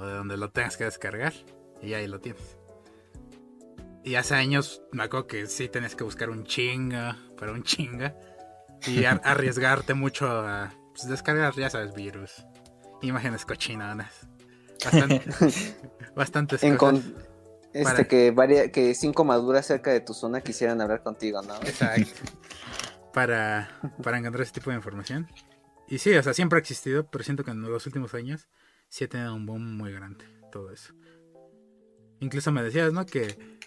o 0.00 0.06
de 0.06 0.14
donde 0.14 0.36
lo 0.36 0.50
tengas 0.50 0.76
que 0.76 0.84
descargar. 0.84 1.32
Y 1.80 1.94
ahí 1.94 2.06
lo 2.06 2.20
tienes. 2.20 2.56
Y 4.04 4.16
hace 4.16 4.34
años 4.34 4.82
me 4.92 5.04
acuerdo 5.04 5.26
que 5.28 5.46
sí 5.46 5.68
tenías 5.68 5.94
que 5.94 6.04
buscar 6.04 6.30
un 6.30 6.44
chinga, 6.44 7.16
pero 7.38 7.52
un 7.52 7.62
chinga. 7.62 8.16
Y 8.86 9.04
ar- 9.04 9.20
arriesgarte 9.24 9.94
mucho 9.94 10.28
a 10.28 10.72
pues, 10.92 11.08
descargar, 11.08 11.54
ya 11.54 11.70
sabes, 11.70 11.94
virus, 11.94 12.44
imágenes 13.00 13.44
cochinonas. 13.46 14.26
Bastante, 14.84 15.22
bastantes 16.16 16.62
En 16.62 16.76
cosas. 16.76 17.02
con- 17.04 17.14
este, 17.72 17.84
Para- 17.84 18.04
que, 18.08 18.30
varia- 18.32 18.70
que 18.70 18.94
cinco 18.94 19.24
maduras 19.24 19.64
cerca 19.66 19.90
de 19.92 20.00
tu 20.00 20.12
zona 20.14 20.40
quisieran 20.42 20.80
hablar 20.80 21.02
contigo, 21.02 21.40
¿no? 21.42 21.54
Exacto. 21.62 22.10
Para, 23.14 23.70
para 24.02 24.18
encontrar 24.18 24.42
ese 24.42 24.52
tipo 24.52 24.70
de 24.70 24.76
información. 24.76 25.26
Y 25.88 25.98
sí, 25.98 26.14
o 26.14 26.22
sea, 26.22 26.34
siempre 26.34 26.58
ha 26.58 26.60
existido, 26.60 27.06
pero 27.10 27.24
siento 27.24 27.44
que 27.44 27.50
en 27.50 27.62
los 27.62 27.86
últimos 27.86 28.12
años 28.14 28.48
sí 28.88 29.04
ha 29.04 29.08
tenido 29.08 29.34
un 29.34 29.46
boom 29.46 29.76
muy 29.76 29.92
grande 29.92 30.24
todo 30.50 30.70
eso. 30.70 30.92
Incluso 32.20 32.52
me 32.52 32.62
decías, 32.62 32.92
¿no? 32.92 33.04
Que 33.06 33.58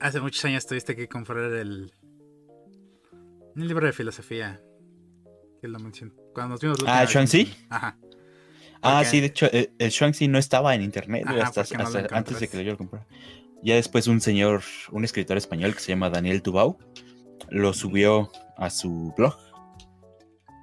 hace 0.00 0.20
muchos 0.20 0.44
años 0.44 0.66
tuviste 0.66 0.94
que 0.94 1.08
comprar 1.08 1.38
el, 1.52 1.92
el 3.56 3.68
libro 3.68 3.86
de 3.86 3.92
filosofía. 3.92 4.60
Que 5.60 5.68
lo 5.68 5.78
mencioné. 5.78 6.12
Cuando 6.34 6.54
nos 6.54 6.60
vimos 6.60 6.78
Ah, 6.86 7.00
vez. 7.00 7.10
¿Shuangzi? 7.10 7.54
Ajá. 7.70 7.96
Ah, 8.82 9.04
sí, 9.04 9.20
de 9.20 9.26
hecho, 9.26 9.50
el, 9.52 9.70
el 9.78 9.90
Shuangzi 9.90 10.28
no 10.28 10.38
estaba 10.38 10.74
en 10.74 10.82
internet 10.82 11.24
Ajá, 11.26 11.42
hasta, 11.42 11.62
no 11.78 12.06
antes 12.10 12.40
de 12.40 12.48
que 12.48 12.64
yo 12.64 12.72
lo 12.72 12.78
comprara. 12.78 13.06
Ya 13.62 13.76
después 13.76 14.08
un 14.08 14.20
señor, 14.20 14.62
un 14.90 15.04
escritor 15.04 15.36
español 15.36 15.74
que 15.74 15.80
se 15.80 15.92
llama 15.92 16.10
Daniel 16.10 16.42
Tubau, 16.42 16.78
lo 17.48 17.72
subió 17.72 18.30
a 18.56 18.70
su 18.70 19.14
blog. 19.16 19.36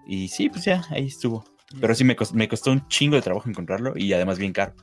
Y 0.06 0.28
sí, 0.28 0.50
pues 0.50 0.66
ya, 0.66 0.84
ahí 0.90 1.08
estuvo. 1.08 1.46
Pero 1.80 1.96
sí 1.96 2.04
me 2.04 2.16
costó, 2.16 2.36
me 2.36 2.50
costó 2.50 2.72
un 2.72 2.88
chingo 2.88 3.16
de 3.16 3.22
trabajo 3.22 3.48
encontrarlo 3.50 3.94
y 3.96 4.12
además 4.12 4.38
bien 4.38 4.52
caro. 4.52 4.74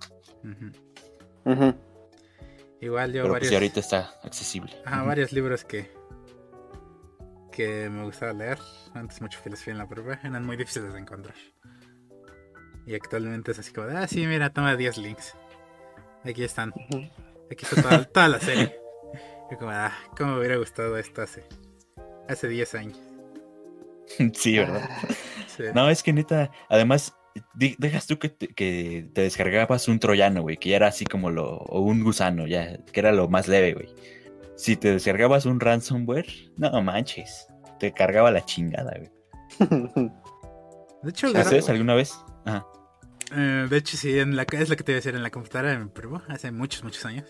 Igual 2.81 3.13
yo 3.13 3.23
Pero 3.23 3.29
pues 3.29 3.33
varios, 3.33 3.49
sí, 3.49 3.55
ahorita 3.55 3.81
está 3.81 4.15
accesible. 4.23 4.73
ajá, 4.85 4.99
Ujú. 4.99 5.07
varios 5.09 5.33
libros 5.33 5.65
que 5.65 5.91
que 7.53 7.89
me 7.89 8.05
gustaba 8.05 8.35
leer. 8.35 8.59
Antes 8.95 9.21
mucho 9.23 9.39
filosofía 9.41 9.73
en 9.73 9.79
la 9.79 9.89
prueba. 9.89 10.21
Eran 10.23 10.45
muy 10.45 10.57
difíciles 10.57 10.93
de 10.93 11.01
encontrar. 11.01 11.35
Y 12.87 12.95
actualmente 12.95 13.51
es 13.51 13.59
así 13.59 13.73
como, 13.73 13.89
de, 13.89 13.97
ah, 13.97 14.07
sí, 14.07 14.25
mira, 14.27 14.51
toma 14.51 14.77
10 14.77 14.99
links. 14.99 15.35
Aquí 16.25 16.45
están. 16.45 16.73
Aquí 17.51 17.65
está 17.65 17.83
toda, 17.83 18.05
toda 18.13 18.29
la 18.29 18.41
serie. 18.41 18.77
Y 19.51 19.57
como, 19.57 19.73
ah, 19.73 19.93
cómo 20.17 20.35
me 20.35 20.39
hubiera 20.39 20.57
gustado 20.57 20.97
esto 20.97 21.23
hace, 21.23 21.45
hace 22.29 22.49
10 22.49 22.75
años. 22.77 23.01
Sí, 24.35 24.59
¿verdad? 24.59 24.89
Sí. 25.57 25.63
No, 25.75 25.89
es 25.89 26.03
que 26.03 26.13
neta, 26.13 26.51
además, 26.69 27.17
dejas 27.55 28.07
tú 28.07 28.19
que 28.19 28.29
te, 28.29 28.49
que 28.49 29.09
te 29.15 29.23
descargabas 29.23 29.89
un 29.89 29.99
troyano, 29.99 30.43
güey, 30.43 30.59
que 30.59 30.69
ya 30.69 30.77
era 30.77 30.89
así 30.89 31.07
como 31.07 31.31
lo, 31.31 31.57
o 31.57 31.81
un 31.81 32.05
gusano, 32.05 32.47
ya, 32.47 32.77
que 32.93 33.01
era 33.01 33.11
lo 33.11 33.27
más 33.31 33.49
leve, 33.49 33.73
güey. 33.73 33.89
Si 34.57 34.77
te 34.77 34.93
descargabas 34.93 35.47
un 35.47 35.59
ransomware, 35.59 36.27
no 36.59 36.83
manches, 36.83 37.47
te 37.79 37.91
cargaba 37.93 38.31
la 38.31 38.45
chingada, 38.45 38.99
güey. 38.99 39.11
De 41.03 41.11
hecho, 41.11 41.29
¿Ustedes 41.29 41.71
alguna 41.71 41.95
vez 41.95 42.19
Ajá. 42.47 42.67
Eh, 43.33 43.67
de 43.69 43.77
hecho, 43.77 43.97
sí, 43.97 44.19
en 44.19 44.37
la, 44.37 44.43
es 44.51 44.69
lo 44.69 44.77
que 44.77 44.85
te 44.85 44.93
iba 44.93 44.97
a 44.97 45.01
decir 45.01 45.15
en 45.15 45.23
la 45.23 45.31
computadora 45.31 45.73
de 45.73 45.79
mi 45.79 45.89
primo, 45.91 46.23
hace 46.29 46.51
muchos, 46.53 46.83
muchos 46.85 47.05
años. 47.05 47.27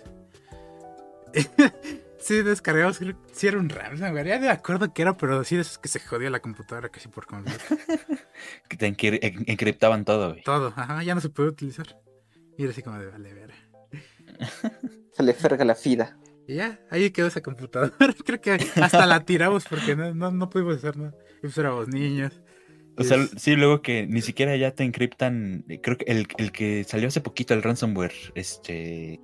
sí, 2.18 2.42
descargamos, 2.42 2.98
creo 2.98 3.14
que 3.22 3.34
sí 3.34 3.46
era 3.46 3.58
un 3.58 3.68
ya 3.68 3.90
no 3.90 4.12
me 4.12 4.48
acuerdo 4.50 4.92
qué 4.92 5.02
era, 5.02 5.16
pero 5.16 5.42
sí 5.44 5.56
es 5.56 5.78
que 5.78 5.88
se 5.88 6.00
jodió 6.00 6.30
la 6.30 6.40
computadora 6.40 6.88
casi 6.88 7.08
por 7.08 7.26
completo. 7.26 7.64
Que 8.68 8.76
te 8.76 8.86
encri- 8.86 9.18
en- 9.22 9.44
encriptaban 9.46 10.04
todo, 10.04 10.30
güey. 10.30 10.42
Todo, 10.42 10.72
ajá, 10.76 11.02
ya 11.02 11.14
no 11.14 11.20
se 11.22 11.30
puede 11.30 11.48
utilizar. 11.48 11.86
Y 12.58 12.62
era 12.64 12.72
así 12.72 12.82
como 12.82 12.98
de, 12.98 13.06
vale, 13.06 13.32
ver. 13.34 13.52
Se 15.12 15.22
le 15.22 15.32
ferga 15.32 15.64
la 15.64 15.74
fida. 15.74 16.18
Y 16.46 16.56
ya, 16.56 16.78
ahí 16.90 17.10
quedó 17.10 17.26
esa 17.28 17.40
computadora. 17.42 17.92
Creo 18.24 18.40
que 18.40 18.52
hasta 18.52 19.06
la 19.06 19.24
tiramos 19.24 19.64
porque 19.64 19.96
no, 19.96 20.14
no, 20.14 20.30
no 20.30 20.50
pudimos 20.50 20.76
hacer 20.76 20.96
nada. 20.98 21.14
Y 21.38 21.40
pues 21.42 21.56
éramos 21.58 21.88
niños. 21.88 22.40
O 22.98 23.04
sea, 23.04 23.18
es- 23.18 23.30
sí, 23.36 23.56
luego 23.56 23.82
que 23.82 24.06
ni 24.06 24.22
siquiera 24.22 24.56
ya 24.56 24.70
te 24.72 24.84
encriptan. 24.84 25.64
eh, 25.68 25.80
Creo 25.80 25.96
que 25.98 26.04
el, 26.06 26.26
el 26.38 26.52
que 26.52 26.84
salió 26.84 27.08
hace 27.08 27.20
poquito, 27.20 27.54
el 27.54 27.62
ransomware, 27.62 28.12
este. 28.34 29.20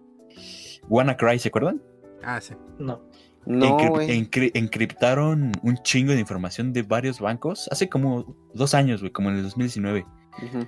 WannaCry, 0.88 1.38
¿se 1.38 1.48
acuerdan? 1.48 1.80
Ah, 2.22 2.40
sí. 2.40 2.54
No. 2.78 3.02
No, 3.44 3.76
Encri- 3.78 3.88
güey. 3.88 4.08
encri- 4.08 4.50
encriptaron 4.54 5.52
un 5.62 5.76
chingo 5.78 6.12
de 6.12 6.20
información 6.20 6.72
de 6.72 6.82
varios 6.82 7.18
bancos 7.18 7.68
hace 7.72 7.88
como 7.88 8.36
dos 8.54 8.72
años, 8.74 9.00
güey, 9.00 9.10
como 9.12 9.30
en 9.30 9.36
el 9.36 9.42
2019. 9.42 10.06
Ujú. 10.44 10.66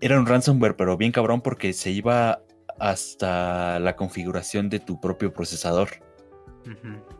Era 0.00 0.18
un 0.18 0.26
ransomware, 0.26 0.74
pero 0.76 0.96
bien 0.96 1.12
cabrón 1.12 1.42
porque 1.42 1.72
se 1.72 1.90
iba 1.90 2.42
hasta 2.78 3.78
la 3.78 3.94
configuración 3.94 4.68
de 4.68 4.80
tu 4.80 5.00
propio 5.00 5.32
procesador. 5.32 5.90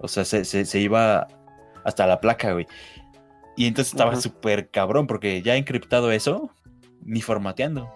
O 0.01 0.09
sea, 0.09 0.25
se, 0.25 0.45
se- 0.45 0.65
se 0.65 0.81
iba 0.81 1.27
hasta 1.85 2.07
la 2.07 2.21
placa, 2.21 2.53
güey. 2.53 2.67
Y 3.57 3.67
entonces 3.67 3.93
estaba 3.93 4.17
súper 4.17 4.71
cabrón 4.71 5.07
porque 5.07 5.43
ya 5.43 5.57
encriptado 5.57 6.13
eso, 6.13 6.51
ni 7.05 7.21
formateando. 7.23 7.93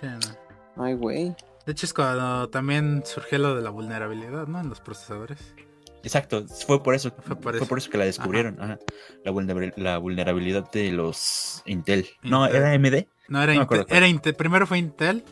Sí, 0.00 0.06
no. 0.06 0.82
Ay, 0.84 0.94
güey. 0.94 1.34
De 1.64 1.72
hecho, 1.72 1.86
es 1.86 1.92
cuando 1.92 2.48
también 2.48 3.02
surgió 3.04 3.38
lo 3.38 3.56
de 3.56 3.62
la 3.62 3.70
vulnerabilidad, 3.70 4.46
¿no? 4.46 4.60
En 4.60 4.68
los 4.68 4.80
procesadores. 4.80 5.54
Exacto, 6.02 6.46
fue 6.66 6.82
por 6.82 6.94
eso. 6.94 7.10
Fue 7.24 7.34
por 7.34 7.52
fue 7.54 7.56
eso. 7.56 7.66
por 7.68 7.78
eso 7.78 7.90
que 7.90 7.98
la 7.98 8.04
descubrieron. 8.04 8.56
ajá. 8.62 8.78
La, 9.24 9.32
vulnerabil- 9.32 9.72
la 9.76 9.98
vulnerabilidad 9.98 10.70
de 10.70 10.92
los 10.92 11.62
Intel. 11.66 12.06
No, 12.22 12.46
era 12.46 12.70
AMD. 12.72 13.06
No, 13.28 13.42
era, 13.42 13.54
No 13.54 13.62
Intel, 13.62 13.86
era. 13.88 14.36
Primero 14.36 14.66
fue 14.68 14.78
Intel, 14.78 15.24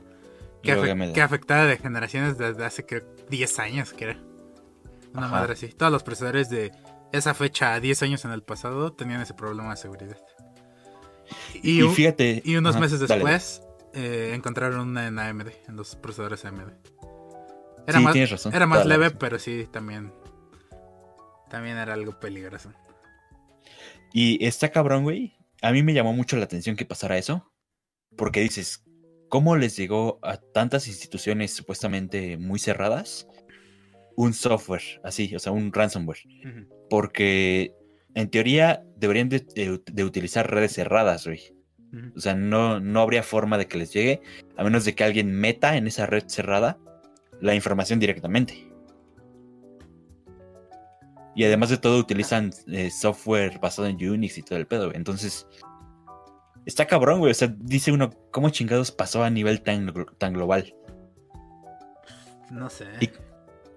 que, 0.62 0.74
afe- 0.76 0.90
AMD. 0.90 1.12
que 1.12 1.22
afectaba 1.22 1.66
de 1.66 1.76
generaciones 1.76 2.36
desde 2.38 2.64
hace 2.64 2.84
creo 2.84 3.05
10 3.30 3.59
años, 3.61 3.92
que 3.92 4.05
era. 4.05 4.18
Una 5.12 5.26
Ajá. 5.26 5.36
madre 5.36 5.52
así. 5.52 5.68
Todos 5.68 5.92
los 5.92 6.02
procesadores 6.02 6.50
de 6.50 6.72
esa 7.17 7.35
fecha 7.35 7.75
a 7.75 7.81
10 7.81 8.03
años 8.03 8.25
en 8.25 8.33
el 8.33 8.43
pasado 8.43 8.93
tenían 8.93 9.21
ese 9.21 9.35
problema 9.35 9.71
de 9.71 9.77
seguridad. 9.77 10.19
Y, 11.62 11.81
fíjate. 11.83 12.43
y 12.45 12.57
unos 12.57 12.75
ajá, 12.77 12.81
meses 12.85 13.01
después 13.01 13.62
eh, 13.95 14.33
encontraron 14.35 14.89
una 14.89 15.07
en 15.07 15.19
AMD, 15.19 15.49
en 15.69 15.77
los 15.77 15.97
procesadores 15.97 16.45
AMD. 16.45 16.71
Era 17.87 17.99
Sí, 17.99 18.05
más, 18.05 18.12
tienes 18.12 18.31
razón. 18.31 18.55
era 18.55 18.67
más 18.67 18.87
leve, 18.87 19.05
razón. 19.05 19.19
pero 19.19 19.39
sí, 19.39 19.67
también. 19.71 20.12
También 21.49 21.77
era 21.77 21.95
algo 21.95 22.19
peligroso. 22.19 22.73
Y 24.12 24.45
está 24.45 24.71
cabrón, 24.71 25.03
güey. 25.05 25.37
A 25.62 25.73
mí 25.73 25.83
me 25.83 25.95
llamó 25.95 26.12
mucho 26.12 26.37
la 26.37 26.45
atención 26.45 26.77
que 26.77 26.85
pasara 26.85 27.17
eso. 27.19 27.51
Porque 28.17 28.41
dices, 28.41 28.85
¿cómo 29.29 29.57
les 29.57 29.77
llegó 29.77 30.19
a 30.23 30.37
tantas 30.37 30.87
instituciones 30.89 31.53
supuestamente 31.53 32.37
muy 32.39 32.59
cerradas 32.59 33.27
un 34.17 34.33
software 34.33 35.01
así, 35.03 35.35
o 35.35 35.39
sea, 35.39 35.53
un 35.53 35.73
ransomware? 35.73 36.19
Porque 36.91 37.75
en 38.15 38.31
teoría 38.31 38.85
deberían 38.97 39.29
de, 39.29 39.41
de- 39.41 39.81
de 39.91 40.05
utilizar 40.05 40.51
redes 40.51 40.73
cerradas, 40.73 41.27
güey. 41.27 41.41
O 42.17 42.21
sea, 42.21 42.35
no, 42.35 42.81
no 42.81 43.01
habría 43.01 43.23
forma 43.23 43.57
de 43.57 43.67
que 43.69 43.79
les 43.79 43.93
llegue, 43.93 44.21
a 44.57 44.65
menos 44.65 44.85
de 44.85 44.95
que 44.97 45.05
alguien 45.05 45.33
meta 45.33 45.77
en 45.77 45.87
esa 45.87 46.07
red 46.07 46.25
cerrada 46.27 46.77
la 47.41 47.55
información 47.55 48.01
directamente. 48.01 48.69
Y 51.37 51.45
además 51.45 51.71
de 51.71 51.79
todo, 51.79 51.99
utilizan 51.99 52.51
eh, 52.69 52.91
software 52.91 53.59
basado 53.61 53.89
en 53.89 53.97
Unix 53.97 54.39
y 54.39 54.43
todo 54.43 54.59
el 54.59 54.67
pedo. 54.67 54.87
güey. 54.87 54.97
Entonces, 54.97 55.47
está 56.65 56.87
cabrón, 56.87 57.19
güey. 57.19 57.33
O 57.33 57.35
sea, 57.35 57.53
dice 57.59 57.91
uno, 57.93 58.11
¿cómo 58.31 58.51
chingados 58.51 58.93
pasó 58.93 59.25
a 59.25 59.31
nivel 59.31 59.62
tan, 59.62 59.93
tan 60.19 60.33
global? 60.33 60.75
No 62.53 62.71
sé. 62.71 62.87
Y- 63.01 63.11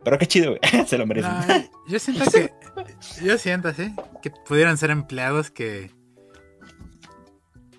Pero 0.07 0.19
qué 0.19 0.25
chido, 0.25 0.51
güey. 0.51 0.85
Se 0.87 0.97
lo 0.97 1.05
merecen. 1.05 1.29
No, 1.33 1.69
yo 1.85 1.99
siento 1.99 2.31
que. 2.31 2.53
Yo 3.21 3.37
siento 3.37 3.67
así. 3.67 3.93
Que 4.21 4.31
pudieran 4.31 4.77
ser 4.77 4.89
empleados 4.89 5.51
que. 5.51 5.91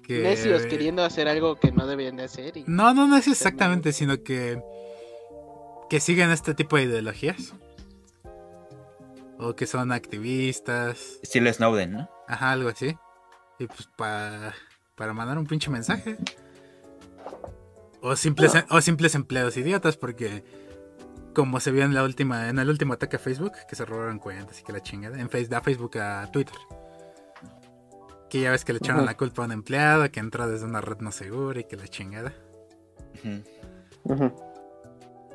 que 0.02 0.18
Necios 0.18 0.66
queriendo 0.66 1.02
hacer 1.02 1.26
algo 1.26 1.58
que 1.58 1.72
no 1.72 1.86
debían 1.86 2.16
de 2.16 2.24
hacer. 2.24 2.58
Y... 2.58 2.64
No, 2.66 2.92
no, 2.92 3.06
no 3.06 3.16
es 3.16 3.28
exactamente, 3.28 3.94
sino 3.94 4.22
que. 4.22 4.60
Que 5.88 6.00
siguen 6.00 6.30
este 6.30 6.52
tipo 6.52 6.76
de 6.76 6.82
ideologías. 6.82 7.54
O 9.38 9.56
que 9.56 9.66
son 9.66 9.90
activistas. 9.90 11.18
Estilo 11.22 11.50
Snowden, 11.50 11.92
¿no? 11.92 12.10
Ajá, 12.26 12.52
algo 12.52 12.68
así. 12.68 12.94
Y 13.58 13.66
pues 13.68 13.88
pa- 13.96 14.52
para 14.96 15.14
mandar 15.14 15.38
un 15.38 15.46
pinche 15.46 15.70
mensaje. 15.70 16.18
O 18.02 18.16
simples, 18.16 18.52
o 18.68 18.82
simples 18.82 19.14
empleados 19.14 19.56
idiotas, 19.56 19.96
porque 19.96 20.44
como 21.38 21.60
se 21.60 21.70
vio 21.70 21.84
en 21.84 21.94
la 21.94 22.02
última, 22.02 22.48
en 22.48 22.58
el 22.58 22.68
último 22.68 22.94
ataque 22.94 23.14
a 23.14 23.18
Facebook, 23.20 23.52
que 23.68 23.76
se 23.76 23.84
robaron 23.84 24.18
cuentas 24.18 24.58
y 24.58 24.64
que 24.64 24.72
la 24.72 24.82
chingada, 24.82 25.20
en 25.20 25.30
face, 25.30 25.54
a 25.54 25.60
Facebook 25.60 25.96
a 25.98 26.28
Twitter. 26.32 26.56
Que 28.28 28.40
ya 28.40 28.50
ves 28.50 28.64
que 28.64 28.72
le 28.72 28.78
echaron 28.78 29.06
la 29.06 29.16
culpa 29.16 29.42
a 29.42 29.44
un 29.44 29.52
empleado 29.52 30.10
que 30.10 30.18
entró 30.18 30.48
desde 30.48 30.66
una 30.66 30.80
red 30.80 30.98
no 30.98 31.12
segura 31.12 31.60
y 31.60 31.64
que 31.64 31.76
la 31.76 31.86
chingada. 31.86 32.34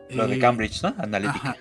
Lo 0.10 0.28
de 0.28 0.40
Cambridge, 0.40 0.84
¿no? 0.84 0.94
Analytica. 0.98 1.52
Ajá. 1.52 1.56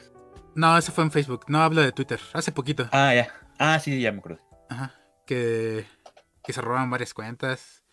No, 0.56 0.76
eso 0.76 0.90
fue 0.90 1.04
en 1.04 1.12
Facebook. 1.12 1.44
No 1.46 1.62
hablo 1.62 1.80
de 1.80 1.92
Twitter. 1.92 2.18
Hace 2.32 2.50
poquito. 2.50 2.88
Ah, 2.90 3.14
ya. 3.14 3.28
Ah, 3.60 3.78
sí, 3.78 4.00
ya 4.00 4.10
me 4.10 4.18
acuerdo. 4.18 4.40
Ajá. 4.68 4.92
Que, 5.24 5.86
que 6.42 6.52
se 6.52 6.60
robaban 6.60 6.90
varias 6.90 7.14
cuentas. 7.14 7.84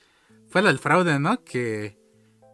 Fue 0.48 0.64
lo 0.64 0.70
del 0.70 0.80
fraude, 0.80 1.20
¿no? 1.20 1.44
Que 1.44 2.00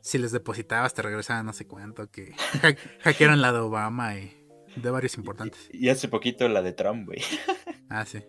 si 0.05 0.19
les 0.19 0.31
depositabas 0.31 0.93
te 0.93 1.01
regresaban 1.01 1.47
no 1.47 1.53
sé 1.53 1.65
cuánto. 1.65 2.11
Que 2.11 2.33
ha- 2.61 2.75
hackearon 3.03 3.41
la 3.41 3.51
de 3.51 3.57
Obama 3.59 4.15
y 4.15 4.31
de 4.75 4.89
varios 4.91 5.17
importantes. 5.17 5.67
Y 5.71 5.89
hace 5.89 6.07
poquito 6.07 6.47
la 6.47 6.61
de 6.61 6.73
Trump, 6.73 7.07
güey. 7.07 7.21
Ah, 7.89 8.05
sí. 8.05 8.23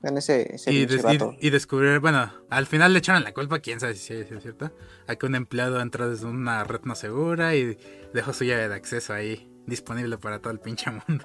Vean 0.00 0.16
ese, 0.18 0.54
ese 0.54 0.72
Y, 0.72 0.86
des- 0.86 1.02
y, 1.40 1.46
y 1.46 1.50
descubrir, 1.50 1.98
bueno, 1.98 2.32
al 2.50 2.66
final 2.66 2.92
le 2.92 3.00
echaron 3.00 3.24
la 3.24 3.32
culpa, 3.34 3.58
quién 3.58 3.80
sabe 3.80 3.94
si 3.94 4.12
es 4.14 4.28
cierto, 4.28 4.72
a 5.06 5.16
que 5.16 5.26
un 5.26 5.34
empleado 5.34 5.80
entró 5.80 6.08
desde 6.08 6.26
una 6.26 6.62
red 6.64 6.80
no 6.84 6.94
segura 6.94 7.54
y 7.56 7.76
dejó 8.14 8.32
su 8.32 8.44
llave 8.44 8.68
de 8.68 8.74
acceso 8.74 9.12
ahí, 9.12 9.50
disponible 9.66 10.18
para 10.18 10.40
todo 10.40 10.52
el 10.52 10.60
pinche 10.60 10.90
mundo. 10.90 11.24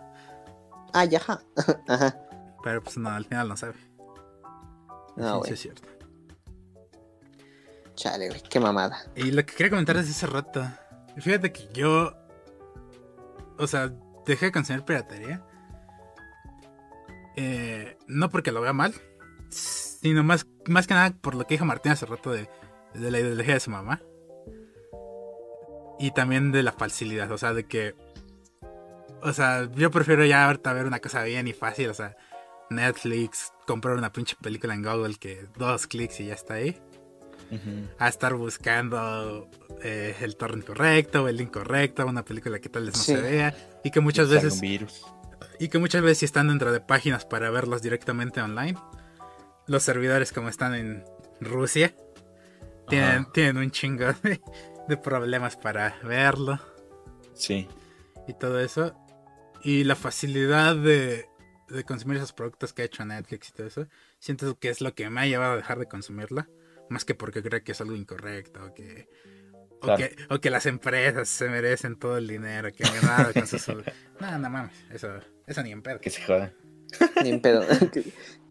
Ah, 0.94 1.06
ya. 1.06 1.20
ajá. 1.20 1.42
Ajá. 1.88 2.18
Pero 2.64 2.82
pues 2.84 2.98
no, 2.98 3.10
al 3.10 3.26
final 3.26 3.48
no 3.50 3.58
sabe. 3.58 3.76
No, 5.18 5.34
Sí, 5.34 5.38
güey. 5.40 5.48
sí 5.50 5.54
es 5.54 5.60
cierto. 5.60 5.88
Chale, 7.96 8.30
güey. 8.30 8.42
Qué 8.42 8.60
mamada. 8.60 8.98
Y 9.16 9.32
lo 9.32 9.46
que 9.46 9.54
quería 9.54 9.70
comentar 9.70 9.96
desde 9.98 10.12
hace 10.12 10.28
rato. 10.28 10.66
Fíjate 11.18 11.52
que 11.52 11.68
yo. 11.74 12.14
O 13.58 13.68
sea, 13.68 13.92
dejé 14.26 14.48
de 14.48 14.52
consumir 14.52 14.84
piratería. 14.84 15.46
eh, 17.36 17.98
no 18.08 18.30
porque 18.30 18.52
lo 18.52 18.62
vea 18.62 18.74
mal. 18.74 18.94
Sino 19.50 20.24
más, 20.24 20.48
más 20.68 20.88
que 20.88 20.94
nada 20.96 21.12
por 21.22 21.36
lo 21.36 21.46
que 21.46 21.54
dijo 21.56 21.66
Martín 21.66 21.92
hace 21.92 22.06
rato 22.06 22.32
de, 22.32 22.50
de 22.94 23.12
la 23.12 23.20
ideología 23.20 23.54
de 23.54 23.60
su 23.60 23.70
mamá. 23.72 24.02
Y 26.00 26.12
también 26.12 26.52
de 26.52 26.64
la 26.64 26.72
facilidad. 26.72 27.32
O 27.32 27.38
sea, 27.38 27.54
de 27.54 27.66
que. 27.66 27.96
O 29.22 29.32
sea, 29.32 29.70
yo 29.76 29.90
prefiero 29.92 30.26
ya 30.26 30.46
ahorita 30.46 30.74
ver 30.74 30.86
una 30.86 31.00
cosa 31.00 31.24
bien 31.24 31.48
y 31.48 31.54
fácil. 31.54 31.90
O 31.90 31.94
sea, 31.94 32.18
Netflix, 32.70 33.54
comprar 33.68 33.96
una 33.96 34.12
pinche 34.12 34.36
película 34.42 34.74
en 34.74 34.84
Google 34.84 35.16
que 35.16 35.48
dos 35.58 35.88
clics 35.88 36.20
y 36.20 36.26
ya 36.28 36.34
está 36.34 36.56
ahí 36.56 36.82
A 38.00 38.08
estar 38.08 38.34
buscando 38.34 39.50
eh, 39.84 40.16
el 40.22 40.36
torrent 40.36 40.66
correcto 40.66 41.24
o 41.24 41.28
el 41.28 41.38
link 41.38 41.52
correcto, 41.52 42.06
una 42.08 42.24
película 42.26 42.60
que 42.60 42.70
tal 42.70 42.86
vez 42.86 42.96
no 42.96 43.02
Sí. 43.04 43.16
se 43.16 43.22
vea 43.22 43.56
y 43.84 43.92
que 43.92 44.00
muchas 44.00 44.30
veces 44.30 44.60
virus. 44.62 45.06
y 45.60 45.68
que 45.70 45.78
muchas 45.78 46.02
veces 46.02 46.18
si 46.20 46.26
están 46.26 46.48
dentro 46.48 46.72
de 46.72 46.80
páginas 46.82 47.26
para 47.26 47.50
verlos 47.52 47.82
directamente 47.82 48.42
online, 48.42 48.78
los 49.68 49.84
servidores 49.84 50.32
como 50.34 50.50
están 50.50 50.74
en 50.74 51.04
Rusia 51.40 51.94
tienen, 52.90 53.58
un 53.58 53.72
chingo 53.72 54.06
de, 54.24 54.42
de 54.88 54.98
problemas 54.98 55.56
para 55.56 55.96
verlo 56.04 56.60
Sí. 57.34 57.68
y 58.28 58.34
todo 58.34 58.60
eso 58.60 58.94
y 59.64 59.84
la 59.86 59.96
facilidad 59.96 60.76
de, 60.76 61.26
de 61.70 61.84
consumir 61.86 62.18
esos 62.18 62.34
productos 62.34 62.74
que 62.74 62.82
ha 62.82 62.86
hecho 62.86 63.06
Netflix 63.06 63.50
y 63.50 63.54
todo 63.54 63.68
eso, 63.68 63.88
siento 64.20 64.58
que 64.60 64.70
es 64.70 64.82
lo 64.82 64.94
que 64.94 65.10
me 65.10 65.22
ha 65.22 65.26
llevado 65.26 65.54
a 65.54 65.58
dejar 65.58 65.80
de 65.80 65.88
consumirla, 65.88 66.50
más 66.90 67.06
que 67.06 67.16
porque 67.16 67.42
creo 67.44 67.64
que 67.64 67.72
es 67.74 67.82
algo 67.82 67.96
incorrecto 67.96 68.64
o 68.66 68.74
que 68.74 69.08
o, 69.82 69.96
que, 69.98 70.16
o 70.30 70.40
que 70.40 70.50
las 70.50 70.66
empresas 70.66 71.28
se 71.28 71.50
merecen 71.50 71.98
todo 72.00 72.18
el 72.18 72.26
dinero 72.28 72.72
que 72.72 72.86
han 72.86 72.94
ganado 73.02 73.34
con 73.34 73.46
sus... 73.48 73.68
No, 74.22 74.38
no 74.40 74.50
mames, 74.50 74.72
eso, 74.92 75.10
eso 75.46 75.62
ni 75.64 75.72
en 75.74 75.82
pedo. 75.82 76.00
Que 76.00 76.10
se 76.10 76.22
jodan. 76.24 76.54
Ni 77.22 77.30
en 77.32 77.42
pedo. 77.42 77.66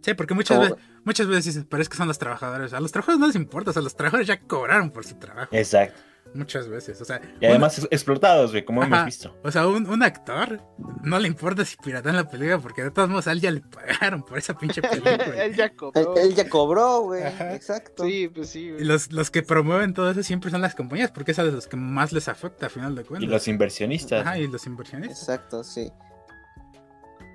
Sí, 0.03 0.15
porque 0.15 0.35
muchas, 0.35 0.59
Como- 0.59 0.75
ve- 0.75 0.83
muchas 1.05 1.29
veces 1.29 1.45
dicen, 1.45 1.65
pero 1.71 1.81
es 1.81 1.89
que 1.89 1.97
son 1.97 2.09
los 2.09 2.19
trabajadores. 2.19 2.73
A 2.73 2.81
los 2.81 2.91
trabajadores 2.91 3.21
no 3.21 3.29
les 3.29 3.37
importa, 3.37 3.71
o 3.71 3.73
sea, 3.73 3.83
los 3.83 3.95
trabajadores 3.95 4.27
ya 4.27 4.41
cobraron 4.41 4.91
por 4.91 5.07
su 5.07 5.15
trabajo. 5.17 5.55
Exacto. 5.55 6.01
Muchas 6.35 6.69
veces, 6.69 7.01
o 7.01 7.05
sea. 7.05 7.21
Y 7.41 7.47
además 7.47 7.79
un... 7.79 7.89
explotados, 7.91 8.53
güey, 8.53 8.65
como 8.65 8.83
Ajá. 8.83 8.95
hemos 8.95 9.07
visto. 9.07 9.37
O 9.43 9.51
sea, 9.51 9.67
un, 9.67 9.87
un, 9.87 10.03
actor 10.03 10.63
no 11.03 11.19
le 11.19 11.29
importa 11.29 11.65
si 11.65 11.77
piratean 11.77 12.17
la 12.17 12.29
película, 12.29 12.59
porque 12.59 12.83
de 12.83 12.91
todos 12.91 13.11
modos 13.11 13.27
a 13.27 13.33
él 13.33 13.41
ya 13.41 13.51
le 13.51 13.61
pagaron 13.61 14.23
por 14.23 14.39
esa 14.39 14.57
pinche 14.57 14.81
película. 14.83 15.45
él 15.45 15.55
ya 15.55 15.75
cobró. 15.75 16.17
Él, 16.17 16.31
él 16.31 16.35
ya 16.35 16.49
cobró, 16.49 17.01
güey. 17.03 17.23
Exacto. 17.23 18.05
Sí, 18.05 18.29
pues 18.29 18.49
sí. 18.49 18.73
Y 18.79 18.85
los, 18.85 19.13
los 19.13 19.31
que 19.31 19.43
promueven 19.43 19.93
todo 19.93 20.11
eso 20.11 20.23
siempre 20.23 20.51
son 20.51 20.63
las 20.63 20.75
compañías, 20.75 21.11
porque 21.11 21.33
es 21.33 21.39
a 21.39 21.45
los 21.45 21.67
que 21.67 21.77
más 21.77 22.13
les 22.13 22.29
afecta 22.29 22.67
a 22.67 22.71
final 22.71 22.95
de 22.95 23.05
cuentas. 23.05 23.29
Y 23.29 23.31
los 23.31 23.47
inversionistas. 23.49 24.27
Ajá, 24.27 24.39
y 24.39 24.47
los 24.47 24.67
inversionistas. 24.67 25.21
Exacto, 25.21 25.63
sí. 25.65 25.93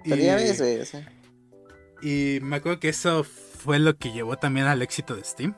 Y, 0.05 0.09
Pero 0.09 0.21
ya 0.23 0.35
ves, 0.35 0.59
güey. 0.59 0.79
O 0.79 0.85
sea. 0.85 1.07
y 2.01 2.39
me 2.41 2.55
acuerdo 2.55 2.79
que 2.79 2.89
eso 2.89 3.23
fue 3.23 3.77
lo 3.77 3.97
que 3.97 4.11
llevó 4.11 4.37
también 4.37 4.65
al 4.65 4.81
éxito 4.81 5.15
de 5.15 5.23
Steam. 5.23 5.55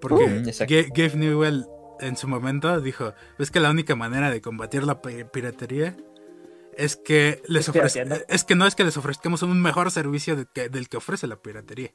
Porque 0.00 0.24
Uh, 0.24 0.92
Gabe 0.94 1.16
Newell 1.16 1.66
en 2.00 2.16
su 2.16 2.28
momento 2.28 2.80
dijo, 2.80 3.12
es 3.38 3.50
que 3.50 3.60
la 3.60 3.70
única 3.70 3.94
manera 3.96 4.30
de 4.30 4.40
combatir 4.40 4.84
la 4.84 5.00
pi- 5.02 5.24
piratería 5.24 5.96
es 6.76 6.96
que 6.96 7.42
les 7.48 7.68
Es 7.68 7.74
ofrez- 7.74 8.24
es 8.28 8.44
que 8.44 8.54
no 8.54 8.66
es 8.66 8.74
que 8.74 8.84
les 8.84 8.96
ofrezcamos 8.96 9.42
un 9.42 9.60
mejor 9.60 9.90
servicio 9.90 10.36
de 10.36 10.46
que- 10.46 10.68
del 10.68 10.88
que 10.88 10.96
ofrece 10.96 11.26
la 11.26 11.36
piratería. 11.36 11.90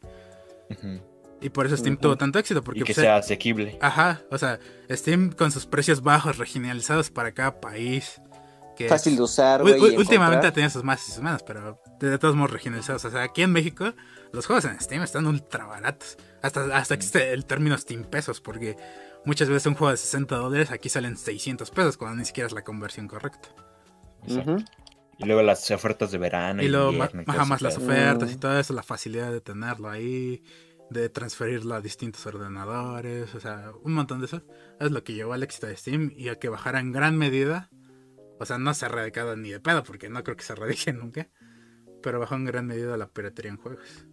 Y 1.42 1.50
por 1.50 1.66
eso 1.66 1.76
Steam 1.76 1.98
tuvo 1.98 2.16
tanto 2.18 2.40
éxito. 2.40 2.64
Porque 2.64 2.80
Y 2.82 2.84
que 2.84 2.94
pues, 2.94 3.04
sea 3.04 3.18
asequible. 3.18 3.78
Ajá, 3.82 4.22
o 4.32 4.38
sea, 4.38 4.60
Steam 4.90 5.32
con 5.32 5.52
sus 5.52 5.66
precios 5.66 6.02
bajos, 6.02 6.38
regionalizados 6.38 7.10
para 7.12 7.34
cada 7.34 7.60
país. 7.60 8.22
Que 8.78 8.90
Fácil 8.90 9.16
de 9.16 9.22
usar, 9.22 9.62
U- 9.62 9.66
güey. 9.66 9.74
u- 9.80 9.86
y 9.92 9.98
últimamente 9.98 10.38
encontrar. 10.48 10.54
tenía 10.54 10.70
sus 10.70 10.84
más 10.84 11.08
y 11.08 11.12
sus 11.12 11.22
menos, 11.22 11.44
pero 11.44 11.80
de, 12.00 12.10
de 12.10 12.18
todos 12.18 12.36
modos 12.36 12.52
regionalizados. 12.52 13.06
O 13.06 13.12
sea, 13.12 13.22
aquí 13.24 13.44
en 13.44 13.52
México, 13.52 13.94
los 14.32 14.48
juegos 14.48 14.66
en 14.66 14.80
Steam 14.82 15.04
están 15.04 15.28
ultra 15.28 15.66
baratos. 15.66 16.18
Hasta, 16.42 16.76
hasta 16.76 16.96
existe 16.96 17.34
el 17.34 17.46
término 17.46 17.78
Steam 17.78 18.04
pesos, 18.06 18.42
porque 18.42 18.76
muchas 19.26 19.50
veces 19.50 19.68
un 19.68 19.76
juego 19.76 19.92
de 19.92 19.98
60 19.98 20.36
dólares 20.36 20.72
aquí 20.72 20.90
salen 20.90 21.18
600 21.18 21.70
pesos, 21.72 21.98
cuando 21.98 22.18
ni 22.18 22.26
siquiera 22.26 22.48
es 22.48 22.54
la 22.54 22.64
conversión 22.64 23.08
correcta. 23.08 23.50
Exacto. 24.24 24.58
Y 25.18 25.26
luego 25.26 25.42
las 25.44 25.70
ofertas 25.72 26.12
de 26.12 26.18
verano. 26.18 26.64
Y 26.64 26.70
luego 26.70 26.92
y 26.92 27.00
ajá, 27.00 27.12
ese 27.28 27.46
más 27.46 27.62
las 27.62 27.78
ofertas 27.78 28.32
y 28.32 28.36
Mm. 28.36 28.40
todo 28.40 28.60
eso, 28.60 28.74
la 28.74 28.84
facilidad 28.84 29.32
de 29.32 29.42
tenerlo 29.42 29.90
ahí, 29.90 30.44
de 30.90 31.10
transferirlo 31.10 31.76
a 31.76 31.82
distintos 31.82 32.26
ordenadores, 32.26 33.34
o 33.36 33.40
sea, 33.40 33.72
un 33.84 33.94
montón 33.94 34.20
de 34.20 34.26
eso. 34.26 34.42
Es 34.80 34.92
lo 34.92 35.04
que 35.04 35.14
llevó 35.14 35.34
al 35.34 35.44
éxito 35.44 35.68
de 35.68 35.78
Steam 35.78 36.12
y 36.16 36.30
a 36.30 36.36
que 36.40 36.50
bajara 36.50 36.80
en 36.80 36.92
gran 36.92 37.18
medida. 37.18 37.70
O 38.40 38.46
sea, 38.46 38.58
no 38.58 38.74
se 38.74 38.86
ha 38.86 38.90
erradicado 38.90 39.36
ni 39.38 39.52
de 39.52 39.60
pedo, 39.60 39.84
porque 39.84 40.10
no 40.10 40.24
creo 40.24 40.36
que 40.36 40.44
se 40.44 40.54
erradique 40.54 40.92
nunca. 40.94 41.30
Pero 42.02 42.20
bajó 42.20 42.36
en 42.36 42.46
gran 42.46 42.66
medida 42.66 42.98
la 42.98 43.08
piratería 43.08 43.52
en 43.52 43.58
juegos. 43.58 44.08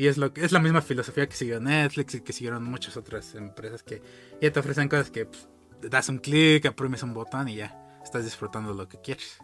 Y 0.00 0.06
es 0.06 0.16
lo 0.16 0.32
que 0.32 0.42
es 0.44 0.50
la 0.52 0.60
misma 0.60 0.80
filosofía 0.80 1.28
que 1.28 1.36
siguió 1.36 1.60
Netflix 1.60 2.14
y 2.14 2.20
que 2.22 2.32
siguieron 2.32 2.64
muchas 2.64 2.96
otras 2.96 3.34
empresas 3.34 3.82
que 3.82 4.00
ya 4.40 4.50
te 4.50 4.58
ofrecen 4.58 4.88
cosas 4.88 5.10
que 5.10 5.26
pues, 5.26 5.46
das 5.82 6.08
un 6.08 6.16
clic, 6.18 6.64
oprimes 6.64 7.02
un 7.02 7.12
botón 7.12 7.48
y 7.50 7.56
ya 7.56 7.98
estás 8.02 8.24
disfrutando 8.24 8.72
lo 8.72 8.88
que 8.88 8.98
quieres. 9.02 9.36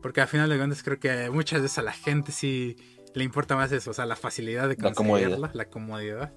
Porque 0.00 0.20
al 0.20 0.28
final 0.28 0.48
de 0.48 0.56
cuentas 0.58 0.84
creo 0.84 1.00
que 1.00 1.28
muchas 1.30 1.60
veces 1.60 1.76
a 1.78 1.82
la 1.82 1.92
gente 1.92 2.30
sí 2.30 2.76
le 3.14 3.24
importa 3.24 3.56
más 3.56 3.72
eso, 3.72 3.90
o 3.90 3.94
sea, 3.94 4.06
la 4.06 4.14
facilidad 4.14 4.68
de 4.68 4.76
La 4.78 4.92
comodidad. 4.92 5.30
conseguirla, 5.30 5.50
la 5.54 5.64
comodidad. 5.64 6.32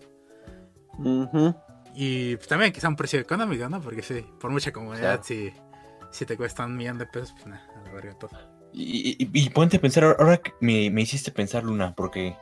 Y 1.94 2.36
pues, 2.38 2.48
también 2.48 2.74
sea 2.74 2.90
un 2.90 2.96
precio 2.96 3.20
económico, 3.20 3.70
¿no? 3.70 3.82
Porque 3.82 4.02
sí, 4.02 4.26
por 4.40 4.50
mucha 4.52 4.72
comodidad, 4.72 5.22
Claro. 5.22 5.24
si, 5.24 5.54
si 6.12 6.26
te 6.26 6.36
cuesta 6.38 6.66
un 6.66 6.76
millón 6.76 6.98
de 6.98 7.06
pesos, 7.06 7.34
pues 7.34 7.46
nada, 7.48 7.68
a 7.76 7.84
la 7.84 7.92
verga 7.94 8.18
todo. 8.18 8.32
Y, 8.74 9.16
y- 9.24 9.30
y 9.32 9.50
ponte 9.52 9.78
a 9.78 9.82
pensar, 9.82 10.04
ahora 10.20 10.38
que 10.38 10.54
me, 10.60 10.90
me 10.90 11.04
hiciste 11.04 11.32
pensar, 11.32 11.64
Luna, 11.64 11.94
porque 11.96 12.36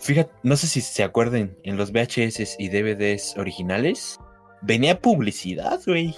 fíjate, 0.00 0.32
no 0.42 0.56
sé 0.56 0.66
si 0.66 0.80
se 0.80 1.02
acuerden, 1.02 1.56
en 1.64 1.76
los 1.76 1.92
VHS 1.92 2.56
y 2.58 2.68
DVDs 2.68 3.36
originales 3.36 4.18
venía 4.62 5.00
publicidad, 5.00 5.80
güey. 5.86 6.14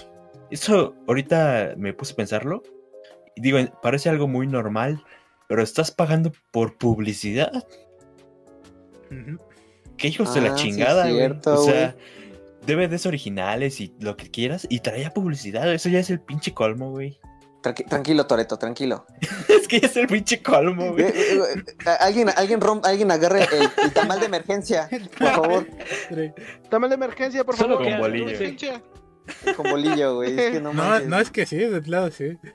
Eso 0.51 0.95
ahorita 1.07 1.73
me 1.77 1.93
puse 1.93 2.13
a 2.13 2.15
pensarlo. 2.15 2.63
Y 3.35 3.41
digo, 3.41 3.59
parece 3.81 4.09
algo 4.09 4.27
muy 4.27 4.47
normal, 4.47 5.03
pero 5.47 5.63
estás 5.63 5.91
pagando 5.91 6.31
por 6.51 6.77
publicidad. 6.77 7.65
Qué 9.97 10.07
hijos 10.07 10.33
de 10.33 10.41
la 10.41 10.53
Ah, 10.53 10.57
sí, 10.57 10.63
chingada, 10.63 11.03
güey. 11.03 11.17
cierto, 11.17 11.59
O 11.59 11.63
sea, 11.65 11.95
DVDs 12.65 13.05
originales 13.05 13.79
y 13.79 13.93
lo 13.99 14.15
que 14.17 14.29
quieras, 14.29 14.65
y 14.69 14.79
traía 14.79 15.11
publicidad. 15.11 15.71
Eso 15.73 15.89
ya 15.89 15.99
es 15.99 16.09
el 16.09 16.19
pinche 16.19 16.53
colmo, 16.53 16.91
güey. 16.91 17.19
Tranqui- 17.63 17.87
tranquilo, 17.87 18.27
Toreto, 18.27 18.57
tranquilo. 18.57 19.05
es 19.47 19.67
que 19.67 19.79
ya 19.79 19.87
es 19.87 19.95
el 19.97 20.07
pinche 20.07 20.41
colmo, 20.43 20.83
Eh, 20.83 20.91
güey. 20.91 21.05
eh, 21.05 21.63
eh, 21.85 21.89
alguien, 21.99 22.29
alguien, 22.35 22.59
romp- 22.59 22.85
alguien 22.85 23.09
agarre 23.09 23.47
el, 23.51 23.69
el 23.85 23.93
tamal 23.93 24.19
de 24.19 24.25
emergencia, 24.27 24.89
por 25.17 25.27
favor, 25.29 25.67
Dame 26.69 26.87
la 26.89 26.93
emergencia, 26.95 27.43
por 27.43 27.55
Solo 27.57 27.77
favor. 27.77 27.91
Con 27.91 27.99
bolillo. 28.01 28.37
Con 29.55 29.71
bolillo, 29.71 30.15
güey. 30.15 30.37
Es 30.39 30.51
que 30.51 30.59
no, 30.61 30.73
No, 30.73 30.99
no 30.99 31.19
es 31.19 31.31
que 31.31 31.45
sí, 31.45 31.57
de 31.57 31.81
plano 31.81 32.11
sí. 32.11 32.37
Sí, 32.41 32.49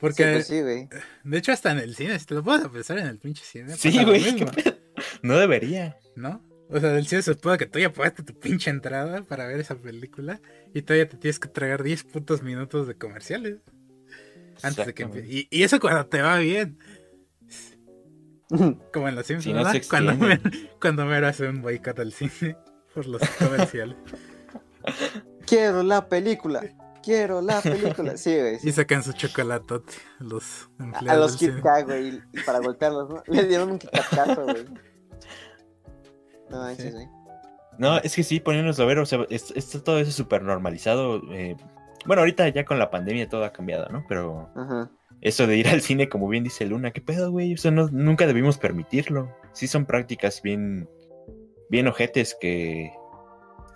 Porque, 0.00 0.24
pues 0.32 0.46
sí, 0.46 0.60
güey. 0.62 0.88
de 1.24 1.38
hecho, 1.38 1.52
hasta 1.52 1.70
en 1.72 1.78
el 1.78 1.94
cine, 1.94 2.18
si 2.18 2.26
te 2.26 2.34
lo 2.34 2.42
puedes 2.42 2.66
pensar 2.68 2.98
en 2.98 3.06
el 3.06 3.18
pinche 3.18 3.44
cine. 3.44 3.76
Sí, 3.76 4.02
güey. 4.04 4.24
No 5.22 5.36
debería. 5.36 5.98
¿No? 6.14 6.42
O 6.70 6.80
sea, 6.80 6.90
del 6.90 7.06
cine 7.06 7.20
se 7.22 7.32
supone 7.34 7.58
que 7.58 7.66
tú 7.66 7.78
ya 7.78 7.92
pagaste 7.92 8.22
tu 8.22 8.32
pinche 8.38 8.70
entrada 8.70 9.22
para 9.22 9.46
ver 9.46 9.60
esa 9.60 9.74
película 9.76 10.40
y 10.74 10.82
todavía 10.82 11.08
te 11.08 11.16
tienes 11.16 11.38
que 11.38 11.48
tragar 11.48 11.82
10 11.82 12.04
putos 12.04 12.42
minutos 12.42 12.88
de 12.88 12.94
comerciales. 12.96 13.58
Antes 14.62 14.86
de 14.86 14.94
que 14.94 15.04
y, 15.28 15.48
y 15.50 15.62
eso 15.62 15.78
cuando 15.80 16.06
te 16.06 16.22
va 16.22 16.38
bien. 16.38 16.78
Como 18.92 19.08
en 19.08 19.14
los 19.16 19.26
Simpsons, 19.26 19.44
Si 19.72 19.80
no 19.80 19.88
cuando. 19.88 20.14
Mero, 20.14 20.40
cuando 20.80 21.04
Mero 21.06 21.26
hace 21.26 21.48
un 21.48 21.62
boicot 21.62 21.98
al 21.98 22.12
cine 22.12 22.56
por 22.94 23.06
los 23.06 23.20
comerciales. 23.38 23.96
Quiero 25.46 25.82
la 25.82 26.08
película. 26.08 26.62
Quiero 27.02 27.40
la 27.42 27.60
película. 27.60 28.16
Sí, 28.16 28.36
güey. 28.36 28.58
sí. 28.58 28.68
y 28.68 28.72
sacan 28.72 29.02
su 29.02 29.12
chocolatote 29.12 29.92
los 30.18 30.68
A, 30.78 30.84
empleados 30.84 31.08
a 31.10 31.16
los 31.16 31.36
Kit. 31.36 31.60
Kat, 31.62 31.86
güey, 31.86 32.20
para 32.44 32.58
golpearlos, 32.60 33.08
¿no? 33.10 33.22
Le 33.26 33.44
dieron 33.46 33.70
un 33.72 33.78
Kit 33.78 33.90
Katazo, 33.90 34.44
güey. 34.44 34.64
No 36.50 36.58
manches, 36.58 36.86
Sí. 36.86 36.90
güey. 36.92 37.06
No, 37.78 37.98
es 37.98 38.14
que 38.14 38.22
sí, 38.22 38.40
poniéndonos 38.40 38.78
a 38.80 38.84
ver, 38.86 38.98
o 39.00 39.06
sea, 39.06 39.26
es- 39.28 39.50
está 39.54 39.82
todo 39.82 39.98
eso 39.98 40.10
súper 40.12 40.42
normalizado. 40.42 41.20
eh, 41.32 41.56
bueno, 42.06 42.20
ahorita 42.20 42.48
ya 42.48 42.64
con 42.64 42.78
la 42.78 42.90
pandemia 42.90 43.28
todo 43.28 43.44
ha 43.44 43.52
cambiado, 43.52 43.88
¿no? 43.90 44.04
Pero 44.08 44.50
Ajá. 44.56 44.90
eso 45.20 45.46
de 45.46 45.56
ir 45.56 45.68
al 45.68 45.80
cine, 45.82 46.08
como 46.08 46.28
bien 46.28 46.44
dice 46.44 46.66
Luna, 46.66 46.90
¿qué 46.92 47.00
pedo, 47.00 47.30
güey? 47.30 47.54
O 47.54 47.56
sea, 47.56 47.70
no- 47.70 47.88
nunca 47.90 48.26
debimos 48.26 48.58
permitirlo. 48.58 49.34
Sí 49.52 49.66
son 49.66 49.86
prácticas 49.86 50.40
bien, 50.42 50.88
bien 51.70 51.86
ojetes 51.88 52.36
que, 52.40 52.92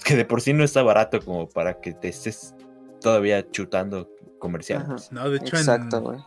que 0.05 0.17
de 0.17 0.25
por 0.25 0.41
sí 0.41 0.53
no 0.53 0.65
está 0.65 0.83
barato 0.83 1.21
como 1.21 1.49
para 1.49 1.81
que 1.81 1.93
te 1.95 2.09
estés 2.09 2.55
todavía 3.01 3.51
chutando 3.51 4.09
comerciales. 4.39 5.11
No, 5.13 5.29
de 5.31 5.39
hecho 5.39 5.57
Exacto, 5.57 5.97
en, 5.99 6.03
güey. 6.05 6.19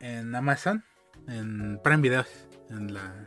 en 0.00 0.34
Amazon, 0.34 0.84
en 1.28 1.80
Prime 1.82 2.02
Video, 2.02 2.24
en 2.70 2.92
la 2.94 3.26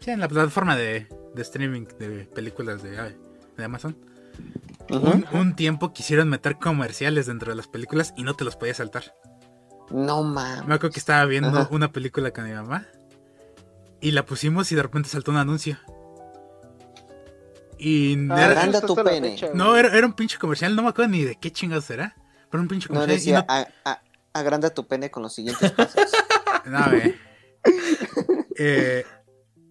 sí, 0.00 0.10
en 0.10 0.20
la 0.20 0.28
plataforma 0.28 0.76
de, 0.76 1.06
de 1.34 1.42
streaming 1.42 1.86
de 1.98 2.26
películas 2.26 2.82
de, 2.82 3.16
de 3.56 3.64
Amazon, 3.64 3.96
Un, 4.90 5.26
un 5.32 5.56
tiempo 5.56 5.92
quisieron 5.92 6.28
meter 6.28 6.58
comerciales 6.58 7.26
dentro 7.26 7.50
de 7.50 7.56
las 7.56 7.66
películas 7.68 8.12
y 8.16 8.22
no 8.22 8.34
te 8.34 8.44
los 8.44 8.56
podías 8.56 8.76
saltar. 8.76 9.14
No 9.90 10.22
Me 10.24 10.34
mames. 10.34 10.62
acuerdo 10.62 10.90
que 10.90 10.98
estaba 10.98 11.24
viendo 11.26 11.48
Ajá. 11.48 11.68
una 11.70 11.92
película 11.92 12.30
con 12.32 12.44
mi 12.48 12.52
mamá 12.54 12.86
y 14.00 14.10
la 14.12 14.24
pusimos 14.24 14.70
y 14.72 14.74
de 14.74 14.82
repente 14.82 15.08
saltó 15.08 15.30
un 15.30 15.36
anuncio. 15.38 15.78
Y 17.78 18.16
Ah, 18.30 18.52
era- 18.64 18.80
tu 18.80 18.94
pene. 18.96 19.30
fecha, 19.32 19.48
no, 19.54 19.76
era, 19.76 19.94
era 19.96 20.06
un 20.06 20.14
pinche 20.14 20.38
comercial, 20.38 20.74
no 20.74 20.82
me 20.82 20.88
acuerdo 20.88 21.10
ni 21.10 21.22
de 21.24 21.36
qué 21.36 21.52
chingados 21.52 21.90
era. 21.90 22.16
Pero 22.50 22.62
un 22.62 22.68
pinche 22.68 22.88
comercial. 22.88 23.10
y 23.10 23.14
decía, 23.16 23.38
no- 23.40 23.46
"A- 23.52 23.66
a- 23.84 24.02
agranda 24.32 24.70
tu 24.70 24.86
pene 24.86 25.10
con 25.10 25.22
los 25.22 25.34
siguientes 25.34 25.70
pasos. 25.72 25.94
No, 26.66 26.84
güey. 26.90 27.14
Eh, 28.58 29.04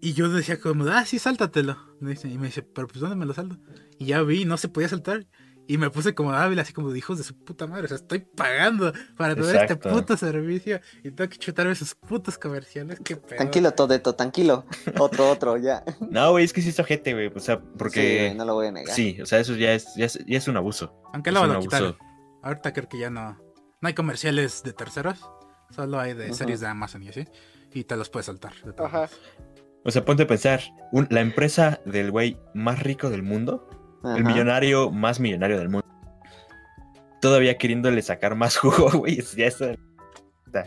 y 0.01 0.13
yo 0.13 0.29
decía 0.29 0.59
como, 0.59 0.85
ah, 0.85 1.05
sí, 1.05 1.19
sáltatelo. 1.19 1.77
Me 1.99 2.11
dice- 2.11 2.27
Y 2.29 2.37
me 2.37 2.47
dice, 2.47 2.61
pero 2.63 2.87
pues 2.87 2.99
¿dónde 2.99 3.15
me 3.15 3.25
lo 3.25 3.33
salto? 3.33 3.57
Y 3.97 4.07
ya 4.07 4.21
vi, 4.21 4.45
no 4.45 4.57
se 4.57 4.69
podía 4.69 4.89
saltar. 4.89 5.25
Y 5.67 5.79
me 5.79 5.89
puse 5.89 6.13
como 6.13 6.31
hábil, 6.31 6.59
así 6.59 6.73
como 6.73 6.91
de 6.91 6.99
hijos 6.99 7.17
de 7.17 7.23
su 7.23 7.35
puta 7.35 7.65
madre. 7.65 7.85
O 7.85 7.87
sea, 7.87 7.97
estoy 7.97 8.19
pagando 8.19 8.93
para 9.17 9.33
tener 9.33 9.55
este 9.55 9.75
puto 9.77 10.15
servicio. 10.15 10.79
Y 11.03 11.09
tengo 11.09 11.27
que 11.27 11.37
chutarme 11.39 11.71
esos 11.71 11.95
putos 11.95 12.37
comerciales. 12.37 12.99
Qué 13.03 13.15
pedo. 13.15 13.37
Tranquilo, 13.37 13.71
Todeto, 13.71 14.13
tranquilo. 14.13 14.65
Otro, 14.99 15.27
otro, 15.27 15.57
ya. 15.57 15.83
No, 16.11 16.29
güey, 16.31 16.45
es 16.45 16.53
que 16.53 16.61
sí 16.61 16.69
es 16.69 16.79
ojete, 16.79 17.13
güey. 17.13 17.31
O 17.35 17.39
sea, 17.39 17.55
Sí, 17.55 17.61
porque... 17.79 18.33
no 18.37 18.45
lo 18.45 18.53
voy 18.53 18.67
a 18.67 18.71
negar. 18.73 18.93
Sí, 18.93 19.19
o 19.19 19.25
sea, 19.25 19.39
eso 19.39 19.55
ya 19.55 19.73
es, 19.73 19.87
ya 19.95 20.05
es, 20.05 20.19
ya 20.27 20.37
es 20.37 20.47
un 20.47 20.55
abuso. 20.57 21.01
Aunque 21.13 21.31
lo 21.31 21.39
quitaron. 21.59 21.87
abuso. 21.87 21.97
Ahorita 22.43 22.71
creo 22.71 22.87
que 22.87 22.99
ya 22.99 23.09
no. 23.09 23.31
No 23.81 23.87
hay 23.87 23.95
comerciales 23.95 24.61
de 24.61 24.71
terceros. 24.73 25.19
Solo 25.71 25.99
hay 25.99 26.13
de 26.13 26.31
series 26.35 26.59
de 26.59 26.67
Amazon 26.67 27.01
y 27.01 27.09
así. 27.09 27.25
Y 27.73 27.85
te 27.85 27.97
los 27.97 28.09
puedes 28.09 28.27
saltar. 28.27 28.53
Ajá. 28.77 29.09
O 29.86 29.91
sea, 29.91 30.03
ponte 30.03 30.23
a 30.23 30.27
pensar, 30.27 30.61
un- 30.91 31.07
la 31.11 31.21
empresa 31.21 31.79
del 31.86 32.11
güey 32.11 32.38
más 32.53 32.81
rico 32.81 33.09
del 33.09 33.21
mundo, 33.23 33.69
Ajá. 34.03 34.17
el 34.17 34.23
millonario 34.25 34.89
más 34.91 35.19
millonario 35.19 35.57
del 35.59 35.69
mundo, 35.69 35.86
todavía 37.21 37.57
queriéndole 37.57 38.01
sacar 38.01 38.36
más 38.36 38.57
jugo, 38.61 38.89
güey, 38.99 39.21
ya 39.38 39.45
está. 39.47 39.75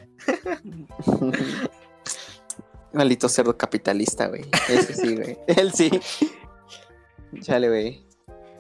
Maldito 2.92 3.28
cerdo 3.28 3.56
capitalista, 3.56 4.28
güey. 4.28 4.44
Ese 4.68 4.94
sí, 4.94 5.16
güey. 5.16 5.38
Él 5.46 5.72
sí. 5.72 5.90
Chale, 7.40 7.68
güey. 7.68 8.06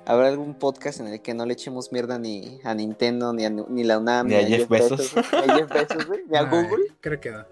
¿Habrá 0.06 0.28
algún 0.28 0.54
podcast 0.54 1.00
en 1.00 1.08
el 1.08 1.20
que 1.22 1.34
no 1.34 1.44
le 1.44 1.52
echemos 1.54 1.92
mierda 1.92 2.18
ni 2.18 2.60
a 2.64 2.74
Nintendo, 2.74 3.32
ni 3.32 3.44
a 3.44 3.50
ni 3.50 3.84
la 3.84 3.98
UNAM, 3.98 4.26
Ni 4.28 4.34
a 4.36 4.46
Jeff 4.46 4.68
Bezos. 4.68 5.14
Ni 5.14 5.52
a 5.52 5.56
Jeff 5.56 5.68
Bezos, 5.70 6.06
güey. 6.06 6.20
Ni 6.28 6.36
a 6.36 6.40
Ay, 6.40 6.46
Google. 6.46 6.84
Creo 7.00 7.20
que 7.20 7.30
no. 7.30 7.44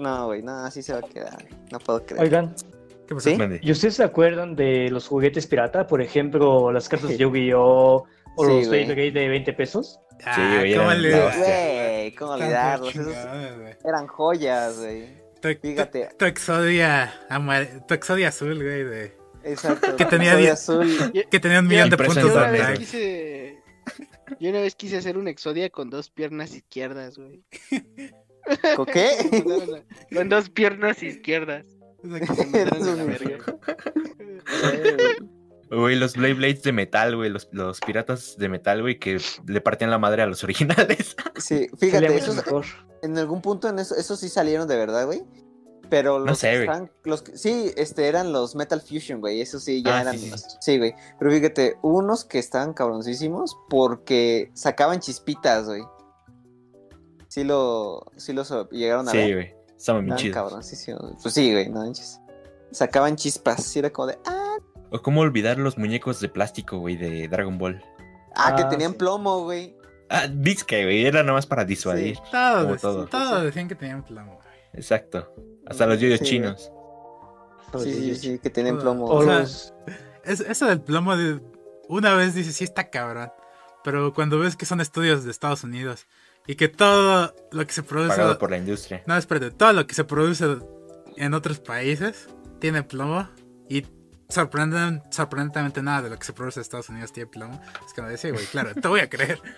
No, 0.00 0.26
güey, 0.26 0.42
no, 0.42 0.64
así 0.64 0.82
se 0.82 0.92
va 0.92 0.98
a 1.00 1.02
quedar. 1.02 1.34
güey. 1.48 1.62
No 1.72 1.78
puedo 1.78 2.04
creer. 2.04 2.22
Oigan, 2.22 2.54
¿Qué 3.06 3.14
pasó? 3.14 3.30
¿Sí? 3.30 3.36
¿y 3.60 3.72
ustedes 3.72 3.94
se 3.96 4.04
acuerdan 4.04 4.54
de 4.56 4.88
los 4.90 5.06
juguetes 5.08 5.46
pirata? 5.46 5.86
Por 5.86 6.00
ejemplo, 6.00 6.72
las 6.72 6.88
cartas 6.88 7.10
de 7.10 7.16
Yu-Gi-Oh! 7.18 8.04
o 8.36 8.44
Sí, 8.46 8.52
los. 8.60 8.68
Beyblade 8.68 9.10
de 9.10 9.28
20 9.28 9.52
pesos. 9.54 9.98
Ah, 10.24 10.34
Sí, 10.36 10.58
güey, 10.58 10.74
¿cómo. 10.74 10.86
Güey, 10.86 12.14
¿cómo 12.14 12.30
olvidarlos? 12.32 12.94
Eran 13.84 14.06
joyas, 14.06 14.78
güey. 14.78 15.06
Tu- 15.40 15.54
tu- 15.54 15.60
Fíjate. 15.68 16.08
Tu 16.18 16.24
exodia, 16.26 17.12
amar- 17.30 17.86
tu 17.86 17.94
exodia 17.94 18.28
azul, 18.28 18.54
güey, 18.62 18.84
de... 18.84 19.16
Exacto. 19.42 19.96
Que 19.96 20.04
tenía 20.04 20.36
diez- 20.36 20.52
azul. 20.52 20.86
que 21.30 21.40
tenía 21.40 21.60
un 21.60 21.66
millón 21.66 21.88
de 21.90 21.96
puntos 21.96 22.14
de 22.16 22.20
Yo 22.22 22.26
una 22.32 22.50
vez 22.50 22.60
Sandra. 22.60 22.64
ataque. 22.66 22.78
quise. 22.78 23.58
Yo 24.38 24.50
una 24.50 24.60
vez 24.60 24.74
quise 24.76 24.98
hacer 24.98 25.16
un 25.16 25.28
exodia 25.28 25.70
con 25.70 25.88
dos 25.90 26.10
piernas 26.10 26.54
izquierdas, 26.54 27.16
güey. 27.18 27.42
¿Con 28.76 28.86
qué? 28.86 29.84
con 30.14 30.28
dos 30.28 30.48
piernas 30.50 31.02
izquierdas. 31.02 31.64
Eres 32.54 32.86
un 32.86 33.06
verga. 33.06 33.44
Güey, 35.70 35.94
los 35.96 36.16
Blade 36.16 36.34
Blades 36.34 36.62
de 36.62 36.72
metal, 36.72 37.14
güey, 37.14 37.30
los, 37.30 37.48
los 37.52 37.78
piratas 37.80 38.36
de 38.36 38.48
metal, 38.48 38.82
güey, 38.82 38.98
que 38.98 39.20
le 39.46 39.60
partían 39.60 39.90
la 39.90 39.98
madre 39.98 40.22
a 40.22 40.26
los 40.26 40.42
originales. 40.44 41.14
Sí, 41.36 41.68
fíjate, 41.78 42.10
mucho 42.10 42.24
esos, 42.24 42.36
mejor. 42.36 42.64
en 43.02 43.16
algún 43.16 43.40
punto 43.40 43.68
en 43.68 43.78
eso, 43.78 43.94
esos 43.96 44.20
sí 44.20 44.28
salieron 44.28 44.68
de 44.68 44.76
verdad, 44.76 45.06
güey. 45.06 45.22
Pero 45.88 46.18
los, 46.18 46.26
No 46.26 46.34
sé, 46.34 46.50
que 46.50 46.56
güey. 46.56 46.68
están- 46.68 46.90
los 47.04 47.22
que- 47.22 47.36
sí, 47.38 47.72
este 47.76 48.08
eran 48.08 48.30
los 48.32 48.54
Metal 48.56 48.80
Fusion, 48.80 49.20
güey. 49.20 49.40
Esos 49.40 49.64
sí 49.64 49.82
ya 49.82 49.98
Ah, 49.98 50.00
eran 50.02 50.18
sí, 50.18 50.28
los- 50.30 50.58
sí, 50.60 50.76
güey. 50.78 50.94
Pero 51.18 51.30
fíjate, 51.30 51.76
unos 51.82 52.24
que 52.24 52.38
estaban 52.38 52.74
cabroncísimos 52.74 53.56
porque 53.70 54.50
sacaban 54.54 55.00
chispitas, 55.00 55.66
güey. 55.66 55.82
Sí 57.30 57.44
lo, 57.44 58.10
sí 58.16 58.32
los 58.32 58.52
llegaron 58.72 59.08
a 59.08 59.12
Sí, 59.12 59.16
ver. 59.18 59.34
güey, 59.34 59.54
estaban 59.76 60.04
bien 60.04 60.16
chidos. 60.16 60.52
Pues 61.22 61.32
sí, 61.32 61.52
güey, 61.52 61.68
no 61.68 61.80
manches. 61.80 62.20
Sacaban 62.72 63.14
chispas, 63.14 63.62
sí 63.64 63.78
era 63.78 63.90
como 63.90 64.08
de, 64.08 64.18
ah, 64.26 64.56
O 64.90 65.00
cómo 65.00 65.20
olvidar 65.20 65.56
los 65.58 65.78
muñecos 65.78 66.20
de 66.20 66.28
plástico, 66.28 66.78
güey, 66.78 66.96
de 66.96 67.28
Dragon 67.28 67.56
Ball. 67.56 67.80
ah, 68.34 68.56
que 68.56 68.62
Ah, 68.64 68.68
tenían 68.68 68.92
sí. 68.92 68.98
plomo, 68.98 69.44
güey. 69.44 69.76
Ah, 70.08 70.26
disque, 70.26 70.82
güey, 70.82 71.06
era 71.06 71.22
nada 71.22 71.34
más 71.34 71.46
para 71.46 71.64
disuadir. 71.64 72.18
Todos, 72.32 72.64
Como 72.64 72.76
todo. 72.76 73.06
todos 73.06 73.44
decían 73.44 73.68
que 73.68 73.76
tenían 73.76 74.02
plomo. 74.04 74.34
güey. 74.34 74.48
Exacto. 74.72 75.32
Hasta 75.66 75.86
los 75.86 76.00
yoyos 76.00 76.18
Sí, 76.18 76.24
chinos. 76.24 76.72
Sí, 77.78 77.92
sí, 77.94 78.16
sí, 78.16 78.38
que 78.40 78.50
tenían 78.50 78.78
plomo. 78.80 79.06
O 79.06 79.22
sea, 79.22 79.38
los... 79.40 79.72
Es- 80.24 80.40
eso 80.40 80.66
del 80.66 80.80
plomo 80.80 81.16
de... 81.16 81.40
Una 81.88 82.14
vez 82.16 82.34
dices, 82.34 82.56
sí 82.56 82.64
está 82.64 82.90
cabrón. 82.90 83.30
Pero 83.84 84.12
cuando 84.12 84.38
ves 84.40 84.56
que 84.56 84.66
son 84.66 84.80
estudios 84.80 85.24
de 85.24 85.30
Estados 85.30 85.62
Unidos 85.62 86.06
y 86.50 86.56
que 86.56 86.68
todo 86.68 87.34
lo 87.52 87.66
que 87.66 87.72
se 87.72 87.82
produce... 87.82 88.08
Pagado 88.16 88.38
por 88.38 88.50
la 88.50 88.56
industria. 88.58 89.02
No, 89.06 89.16
espérate, 89.16 89.50
todo 89.50 89.72
lo 89.72 89.86
que 89.86 89.94
se 89.94 90.04
produce 90.04 90.44
en 91.16 91.34
otros 91.34 91.58
países 91.60 92.28
tiene 92.58 92.82
plomo 92.82 93.28
y 93.68 93.86
sorprenden, 94.28 95.02
sorprendentemente 95.10 95.82
nada 95.82 96.02
de 96.02 96.10
lo 96.10 96.18
que 96.18 96.24
se 96.24 96.32
produce 96.32 96.60
en 96.60 96.62
Estados 96.62 96.88
Unidos 96.88 97.12
tiene 97.12 97.28
plomo. 97.30 97.60
Es 97.86 97.92
que 97.92 98.02
me 98.02 98.08
decía, 98.08 98.30
güey, 98.32 98.44
claro, 98.46 98.74
te 98.74 98.88
voy 98.88 99.00
a 99.00 99.08
creer. 99.08 99.40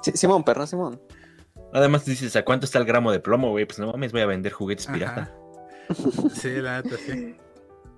Sí, 0.00 0.12
Simón, 0.14 0.44
perro, 0.44 0.64
Simón. 0.64 1.02
Además 1.72 2.04
dices, 2.04 2.36
¿a 2.36 2.44
cuánto 2.44 2.66
está 2.66 2.78
el 2.78 2.84
gramo 2.84 3.10
de 3.10 3.18
plomo, 3.18 3.50
güey? 3.50 3.64
Pues 3.66 3.80
no 3.80 3.88
mames, 3.88 4.12
voy 4.12 4.20
a 4.20 4.26
vender 4.26 4.52
juguetes 4.52 4.86
pirata. 4.86 5.34
Sí, 6.34 6.50
la 6.60 6.82
neta, 6.82 6.96
sí. 7.04 7.34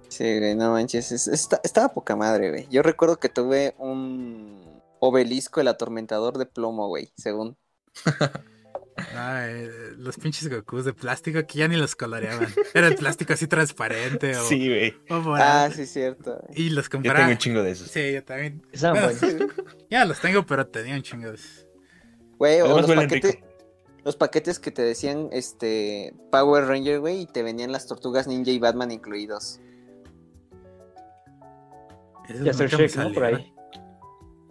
Sí, 0.08 0.38
güey, 0.38 0.54
no 0.54 0.72
manches. 0.72 1.12
es- 1.12 1.28
está- 1.28 1.60
estaba 1.62 1.88
poca 1.92 2.16
madre, 2.16 2.48
güey. 2.50 2.66
Yo 2.70 2.82
recuerdo 2.82 3.18
que 3.18 3.28
tuve 3.28 3.74
un 3.78 4.80
obelisco, 4.98 5.60
el 5.60 5.68
atormentador 5.68 6.38
de 6.38 6.46
plomo, 6.46 6.88
güey, 6.88 7.12
según. 7.18 7.58
Ay, 9.16 9.68
los 9.98 10.16
pinches 10.16 10.48
Gokus 10.48 10.84
de 10.84 10.92
plástico 10.92 11.44
que 11.46 11.58
ya 11.58 11.68
ni 11.68 11.76
los 11.76 11.94
coloreaban. 11.96 12.48
Era 12.74 12.88
el 12.88 12.94
plástico 12.96 13.32
así 13.32 13.46
transparente 13.46 14.36
o, 14.36 14.44
Sí, 14.44 14.68
güey. 14.68 14.96
Ah, 15.38 15.70
sí, 15.74 15.86
cierto. 15.86 16.42
Y 16.54 16.70
los 16.70 16.88
Yo 16.88 17.00
tengo 17.00 17.30
un 17.30 17.38
chingo 17.38 17.62
de 17.62 17.72
esos. 17.72 17.90
Sí, 17.90 18.12
yo 18.12 18.24
también. 18.24 18.62
Estaban 18.72 19.02
Bueno, 19.02 19.18
buenos. 19.20 19.56
Ya 19.90 20.04
los 20.04 20.20
tengo, 20.20 20.46
pero 20.46 20.66
tenía 20.66 20.94
un 20.94 21.02
chingo 21.02 21.28
de 21.28 21.34
esos. 21.34 21.66
Güey, 22.38 22.60
o 22.62 22.80
los 22.80 22.86
paquetes, 22.90 23.38
los 24.04 24.16
paquetes 24.16 24.58
que 24.58 24.70
te 24.70 24.82
decían, 24.82 25.28
este, 25.32 26.14
Power 26.30 26.64
Ranger, 26.64 27.00
güey, 27.00 27.22
y 27.22 27.26
te 27.26 27.42
venían 27.42 27.70
las 27.70 27.86
tortugas 27.86 28.26
ninja 28.26 28.50
y 28.50 28.58
Batman 28.58 28.90
incluidos. 28.90 29.60
Esos 32.28 32.44
Ya 32.44 32.66
Shrek, 32.66 32.96
¿no? 32.96 33.12
Por 33.12 33.24
ahí. 33.24 33.54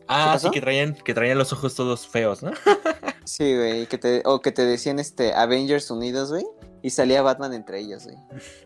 Ah, 0.07 0.37
sí, 0.39 0.49
que 0.49 0.59
traían, 0.59 0.95
que 0.95 1.13
traían 1.13 1.37
los 1.37 1.53
ojos 1.53 1.75
todos 1.75 2.07
feos, 2.07 2.43
¿no? 2.43 2.51
Sí, 3.30 3.55
güey, 3.55 3.86
que 3.86 3.97
te, 3.99 4.23
o 4.25 4.41
que 4.41 4.51
te 4.51 4.65
decían, 4.65 4.97
este, 4.97 5.34
Avengers 5.34 5.91
unidos, 5.91 6.32
güey, 6.32 6.45
y 6.82 6.89
salía 6.89 7.21
Batman 7.21 7.53
entre 7.53 7.80
ellos, 7.80 8.05
güey. 8.05 8.17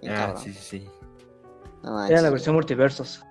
Ah, 0.09 0.15
cabrón. 0.27 0.43
sí, 0.43 0.53
sí, 0.53 0.59
sí. 0.79 0.89
No 1.83 1.91
manches, 1.91 2.11
Era 2.11 2.21
la 2.21 2.29
güey. 2.29 2.31
versión 2.35 2.55
multiversos. 2.55 3.23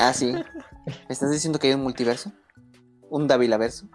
Ah, 0.00 0.12
sí. 0.14 0.32
¿Me 0.86 0.94
estás 1.10 1.30
diciendo 1.30 1.58
que 1.58 1.68
hay 1.68 1.74
un 1.74 1.82
multiverso? 1.82 2.32
¿Un 3.10 3.26
Davilaverso? 3.28 3.86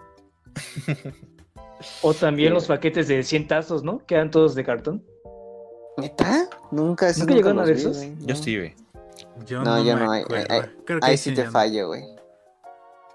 O 2.01 2.13
también 2.13 2.49
Sí. 2.49 2.53
los 2.53 2.67
paquetes 2.67 3.07
de 3.07 3.23
100 3.23 3.47
tazos, 3.47 3.83
¿no? 3.83 4.05
Que 4.05 4.15
eran 4.15 4.29
todos 4.31 4.53
de 4.53 4.63
cartón. 4.63 5.03
¿Neta? 5.97 6.47
Nunca, 6.71 7.07
esos 7.09 7.21
¿Nunca 7.21 7.33
llegaron 7.33 7.59
a 7.59 7.63
ver 7.65 7.75
vi, 7.75 7.81
esos? 7.81 7.97
güey, 7.97 8.15
Yo 8.19 8.35
no. 8.35 8.41
sí, 8.43 8.57
güey. 8.57 8.75
Yo 9.45 9.63
No, 9.63 9.77
no, 9.77 9.83
yo 9.83 9.95
no, 9.97 10.11
ahí- 10.11 10.21
acuerdo. 10.21 10.53
ahí- 10.53 10.61
Creo 10.85 10.99
que 10.99 11.05
Ahí 11.07 11.17
sí 11.17 11.33
te 11.33 11.45
fallo, 11.49 11.87
güey. 11.87 12.03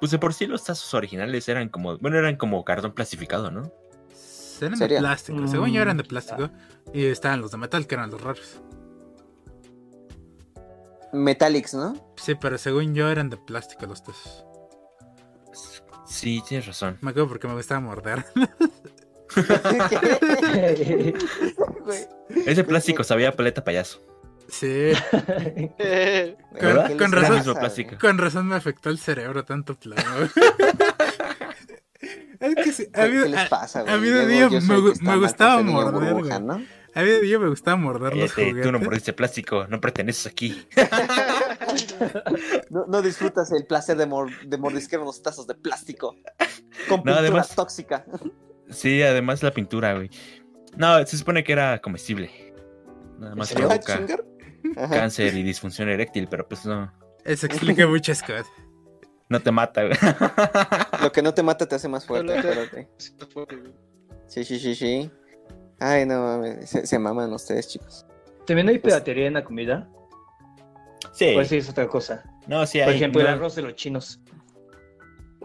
Pues 0.01 0.11
de 0.11 0.19
por 0.19 0.35
sí 0.35 0.47
los 0.47 0.65
tazos 0.65 0.93
originales 0.95 1.49
eran 1.49 1.69
como, 1.69 1.99
bueno, 1.99 2.19
eran 2.19 2.37
como 2.37 2.65
cartón 2.65 2.93
plastificado, 2.93 3.51
¿no? 3.51 3.73
Eran 4.61 4.79
de 4.79 4.99
plástico. 4.99 5.47
Según 5.49 5.73
yo 5.73 5.83
eran 5.83 5.97
de 5.97 6.05
plástico. 6.05 6.51
Y 6.93 7.07
estaban 7.07 7.41
los 7.41 7.51
de 7.51 7.59
metal, 7.59 7.87
que 7.87 7.95
eran 7.95 8.11
los 8.11 8.21
raros. 8.21 8.61
Metallics, 11.13 11.75
¿no? 11.75 11.95
Sí, 12.17 12.35
pero 12.35 12.59
según 12.59 12.95
yo 12.95 13.09
eran 13.09 13.31
de 13.31 13.37
plástico 13.37 13.87
los 13.87 14.03
dos. 14.05 14.45
Sí, 16.07 16.43
tienes 16.47 16.67
razón. 16.67 16.99
Me 17.01 17.11
acuerdo 17.11 17.29
porque 17.29 17.49
me 17.49 17.55
gustaba 17.55 17.81
morder. 17.81 18.25
Ese 22.47 22.65
plástico 22.65 23.05
sabía 23.05 23.35
paleta 23.35 23.65
payaso. 23.65 24.01
Sí, 24.49 24.67
¿Verdad? 25.79 26.89
¿qué 26.89 26.97
con 26.97 27.11
les 27.11 27.29
razón. 27.29 27.57
con 28.01 28.19
razón 28.19 28.47
me 28.49 28.57
afectó 28.57 28.91
el 28.91 28.99
cerebro 28.99 29.45
tanto 29.45 29.75
plomo. 29.75 30.03
es 32.41 32.55
que 32.57 32.73
sí, 32.73 32.89
¿Qué, 32.93 33.01
a 33.01 33.07
mí, 33.07 33.23
qué 33.23 33.29
les 33.29 33.49
pasa, 33.49 33.83
güey? 33.83 33.95
a 33.95 33.99
mí 33.99 34.09
de 34.09 34.61
soy 34.61 34.93
me 35.01 35.17
gustaba 35.17 35.63
morder, 35.63 36.13
burbuja. 36.15 36.39
¿no? 36.41 36.63
a 36.97 37.03
mí 37.03 37.09
de 37.09 37.23
niño 37.23 37.41
me 37.41 37.49
gustaba 37.49 37.77
morder 37.77 38.17
los 38.17 38.33
juguetes. 38.35 38.63
tú 38.63 38.73
no 38.73 38.79
mordiste 38.79 39.13
plástico, 39.13 39.67
no 39.69 39.81
perteneces 39.81 40.27
aquí. 40.27 40.67
No, 42.71 42.87
no 42.87 43.03
disfrutas 43.03 43.51
el 43.53 43.67
placer 43.67 43.97
de, 43.97 44.07
mor- 44.07 44.31
de 44.47 44.59
mordisquear 44.59 45.03
unos 45.03 45.23
tazos 45.23 45.47
de 45.47 45.55
plástico. 45.55 46.17
Con 46.89 46.99
No, 46.99 47.05
pintura 47.05 47.19
además- 47.19 47.55
tóxica. 47.55 48.05
Sí, 48.71 49.03
además 49.03 49.43
la 49.43 49.53
pintura, 49.53 49.95
güey. 49.95 50.11
No, 50.77 51.05
se 51.07 51.17
supone 51.19 51.45
que 51.45 51.53
era 51.53 51.81
comestible. 51.81 52.55
Nada 53.19 53.35
más 53.35 53.51
¿En 53.51 53.57
serio? 53.57 53.69
provoca 53.69 53.97
¿Chingar? 53.97 54.25
Ajá. 54.77 54.89
cáncer 54.97 55.35
y 55.35 55.43
disfunción 55.43 55.89
eréctil, 55.89 56.29
pero 56.29 56.47
pues 56.49 56.65
no, 56.67 56.93
Eso 57.25 57.47
explica 57.47 57.87
muchas 57.87 58.23
cosas. 58.23 58.47
no 59.29 59.41
te 59.41 59.51
mata, 59.51 59.83
güey. 59.85 59.97
Lo 61.03 61.13
que 61.13 61.23
no 61.23 61.35
te 61.35 61.43
mata 61.43 61.67
te 61.67 61.75
hace 61.75 61.89
más 61.89 62.05
fuerte, 62.07 62.39
acuérdate. 62.39 62.89
Sí, 64.27 64.45
sí, 64.45 64.59
sí, 64.59 64.75
sí. 64.75 65.11
Ay, 65.81 66.07
no 66.07 66.23
mames. 66.23 66.71
Se, 66.71 66.87
se 66.87 66.99
maman 66.99 67.33
ustedes, 67.33 67.69
chicos. 67.69 68.07
También 68.47 68.69
hay 68.69 68.79
piratería 68.79 69.27
en 69.27 69.35
la 69.35 69.45
comida. 69.45 69.89
Sí, 71.13 71.31
Pues 71.35 71.49
sí, 71.49 71.59
es 71.59 71.69
otra 71.69 71.87
cosa. 71.89 72.25
no, 72.47 72.67
sí 72.67 72.79
Por 72.79 72.89
hay. 72.89 72.97
ejemplo, 72.97 73.21
el 73.21 73.27
arroz 73.29 73.55
de 73.57 73.63
los 73.63 73.75
chinos. 73.75 74.21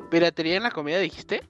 ¿Piratería 0.10 0.58
en 0.58 0.64
la 0.64 0.72
comida 0.72 0.98
dijiste? 1.00 1.42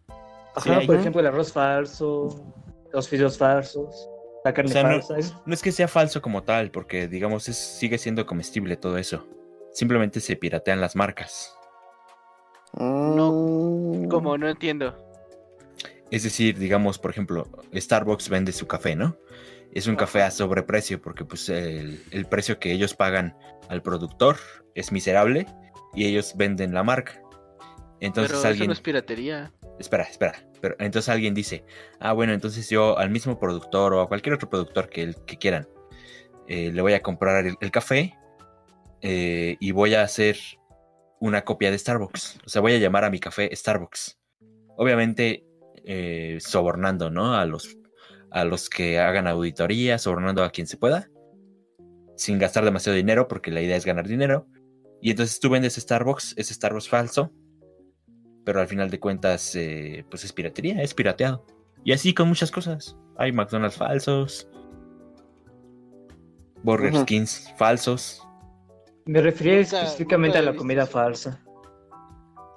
Sí, 0.62 0.70
Ajá, 0.70 0.82
por 0.86 0.96
ejemplo, 0.96 1.22
el 1.22 1.28
arroz 1.28 1.54
falso, 1.54 2.54
los 2.92 3.08
fideos 3.08 3.38
falsos, 3.38 4.10
la 4.50 4.54
carne 4.54 4.70
O 4.70 4.74
sea, 4.74 4.84
no- 4.84 4.90
falsa. 4.90 5.18
es- 5.18 5.34
no 5.46 5.54
es 5.54 5.62
que 5.62 5.72
sea 5.72 5.88
falso 5.88 6.22
como 6.22 6.44
tal, 6.44 6.72
porque 6.72 7.08
digamos 7.08 7.48
es, 7.50 7.58
sigue 7.58 7.98
siendo 7.98 8.26
comestible 8.26 8.76
todo 8.78 8.98
eso. 8.98 9.28
Simplemente 9.74 10.20
se 10.20 10.36
piratean 10.36 10.82
las 10.82 10.96
marcas. 10.96 11.54
No. 12.74 14.08
Como 14.10 14.38
no 14.38 14.50
entiendo. 14.50 14.96
Es 16.12 16.24
decir, 16.24 16.58
digamos, 16.58 16.98
por 16.98 17.12
ejemplo, 17.12 17.48
Starbucks 17.76 18.30
vende 18.30 18.52
su 18.52 18.68
café, 18.68 18.96
¿no? 18.96 19.18
Es 19.72 19.86
un 19.86 19.96
café 19.96 20.24
a 20.24 20.32
sobreprecio 20.32 21.00
porque 21.02 21.24
pues 21.26 21.48
el, 21.50 22.04
el 22.12 22.26
precio 22.26 22.58
que 22.60 22.72
ellos 22.72 22.96
pagan 22.96 23.38
al 23.70 23.84
productor 23.84 24.38
es 24.74 24.92
miserable 24.92 25.46
y 25.94 26.06
ellos 26.06 26.34
venden 26.36 26.74
la 26.74 26.84
marca. 26.84 27.22
Entonces 28.00 28.30
pero 28.32 28.40
eso 28.40 28.48
alguien... 28.48 28.68
no 28.68 28.74
es 28.74 28.82
piratería. 28.82 29.52
Espera, 29.80 30.04
espera. 30.04 30.46
Pero 30.62 30.76
entonces 30.80 31.10
alguien 31.10 31.34
dice, 31.34 31.64
ah, 32.00 32.14
bueno, 32.14 32.34
entonces 32.34 32.70
yo 32.70 32.98
al 32.98 33.10
mismo 33.10 33.40
productor 33.40 33.94
o 33.94 34.02
a 34.02 34.08
cualquier 34.08 34.36
otro 34.36 34.50
productor 34.50 34.90
que, 34.90 35.16
que 35.26 35.38
quieran, 35.38 35.68
eh, 36.48 36.72
le 36.72 36.82
voy 36.82 36.94
a 36.94 37.02
comprar 37.02 37.46
el, 37.46 37.56
el 37.62 37.72
café 37.72 38.14
eh, 39.02 39.56
y 39.60 39.72
voy 39.72 39.96
a 39.96 40.04
hacer 40.04 40.38
una 41.20 41.44
copia 41.44 41.72
de 41.72 41.78
Starbucks. 41.78 42.40
O 42.46 42.50
sea, 42.50 42.62
voy 42.62 42.74
a 42.74 42.78
llamar 42.78 43.04
a 43.06 43.10
mi 43.10 43.20
café 43.20 43.50
Starbucks. 43.56 44.20
Obviamente 44.78 45.46
eh, 45.86 46.38
sobornando, 46.40 47.10
¿no? 47.10 47.36
A 47.36 47.46
los, 47.46 47.78
a 48.32 48.46
los 48.46 48.70
que 48.70 49.00
hagan 49.00 49.28
auditoría, 49.28 49.98
sobornando 49.98 50.44
a 50.44 50.52
quien 50.52 50.68
se 50.68 50.78
pueda, 50.78 51.10
sin 52.16 52.38
gastar 52.38 52.66
demasiado 52.66 52.96
dinero, 52.96 53.28
porque 53.28 53.52
la 53.52 53.62
idea 53.62 53.76
es 53.76 53.86
ganar 53.86 54.08
dinero. 54.08 54.48
Y 55.02 55.12
entonces 55.12 55.40
tú 55.40 55.50
vendes 55.50 55.76
Starbucks, 55.76 56.34
ese 56.38 56.54
Starbucks 56.54 56.90
falso, 56.90 57.32
pero 58.50 58.62
al 58.62 58.68
final 58.68 58.90
de 58.90 59.00
cuentas, 59.00 59.56
eh, 59.56 60.04
pues 60.10 60.24
es 60.24 60.34
piratería, 60.34 60.82
es 60.82 60.96
pirateado. 60.96 61.46
Y 61.84 61.94
así 61.94 62.16
con 62.16 62.28
muchas 62.28 62.50
cosas. 62.50 62.98
Hay 63.16 63.32
McDonald's 63.32 63.78
falsos, 63.78 64.50
Burger. 66.64 66.96
Skins 66.96 67.54
falsos. 67.58 68.28
Me 69.06 69.22
refería 69.22 69.58
Nunca- 69.58 69.82
específicamente 69.84 70.40
nunca 70.40 70.50
a 70.50 70.52
la 70.54 70.58
comida 70.58 70.82
eso. 70.82 70.92
falsa. 70.92 71.46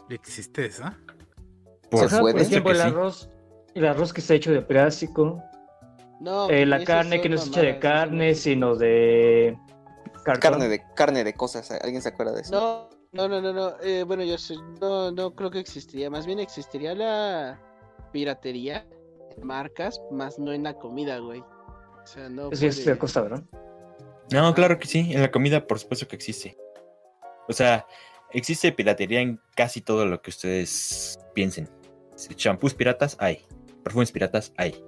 ¿Existe 0.08 0.64
eso? 0.64 0.84
Por 1.90 2.06
ejemplo, 2.06 2.70
el 2.70 2.76
sí. 2.76 2.82
arroz, 2.82 3.28
el 3.74 3.84
arroz 3.84 4.14
que 4.14 4.22
está 4.22 4.32
hecho 4.32 4.50
de 4.50 4.62
plástico, 4.62 5.42
No, 6.20 6.48
eh, 6.48 6.64
la 6.64 6.84
carne 6.84 7.20
que 7.20 7.28
no 7.28 7.34
es 7.34 7.48
hecha 7.48 7.60
de 7.60 7.78
carne, 7.78 8.34
sino 8.34 8.76
de 8.76 9.58
cartón. 10.24 10.52
Carne 10.52 10.68
de, 10.68 10.82
carne 10.94 11.22
de 11.22 11.34
cosas. 11.34 11.70
¿Alguien 11.70 12.00
se 12.00 12.08
acuerda 12.08 12.32
de 12.32 12.40
eso? 12.40 12.88
No, 12.90 13.01
no, 13.12 13.28
no, 13.28 13.40
no, 13.42 13.52
no. 13.52 13.74
eh, 13.82 14.04
bueno, 14.04 14.24
yo 14.24 14.38
sé- 14.38 14.56
no, 14.80 15.10
no 15.12 15.34
creo 15.34 15.50
que 15.50 15.58
existiría. 15.58 16.08
Más 16.10 16.26
bien 16.26 16.38
existiría 16.38 16.94
la 16.94 17.60
piratería 18.10 18.86
en 19.36 19.46
marcas, 19.46 20.00
más 20.10 20.38
no 20.38 20.52
en 20.52 20.62
la 20.62 20.74
comida, 20.74 21.18
güey. 21.18 21.40
O 21.40 22.06
sea, 22.06 22.28
no. 22.28 22.50
Eso 22.50 22.66
es 22.66 22.76
puede- 22.80 22.90
de 22.92 22.98
costa, 22.98 23.20
¿verdad? 23.22 23.42
No, 24.32 24.54
claro 24.54 24.78
que 24.78 24.86
sí, 24.86 25.12
en 25.12 25.20
la 25.20 25.30
comida 25.30 25.66
por 25.66 25.78
supuesto 25.78 26.08
que 26.08 26.16
existe. 26.16 26.56
O 27.48 27.52
sea, 27.52 27.86
existe 28.30 28.72
piratería 28.72 29.20
en 29.20 29.38
casi 29.54 29.82
todo 29.82 30.06
lo 30.06 30.22
que 30.22 30.30
ustedes 30.30 31.18
piensen. 31.34 31.68
Champús 32.36 32.72
piratas 32.72 33.16
hay, 33.20 33.44
perfumes 33.82 34.10
piratas 34.10 34.52
hay, 34.56 34.82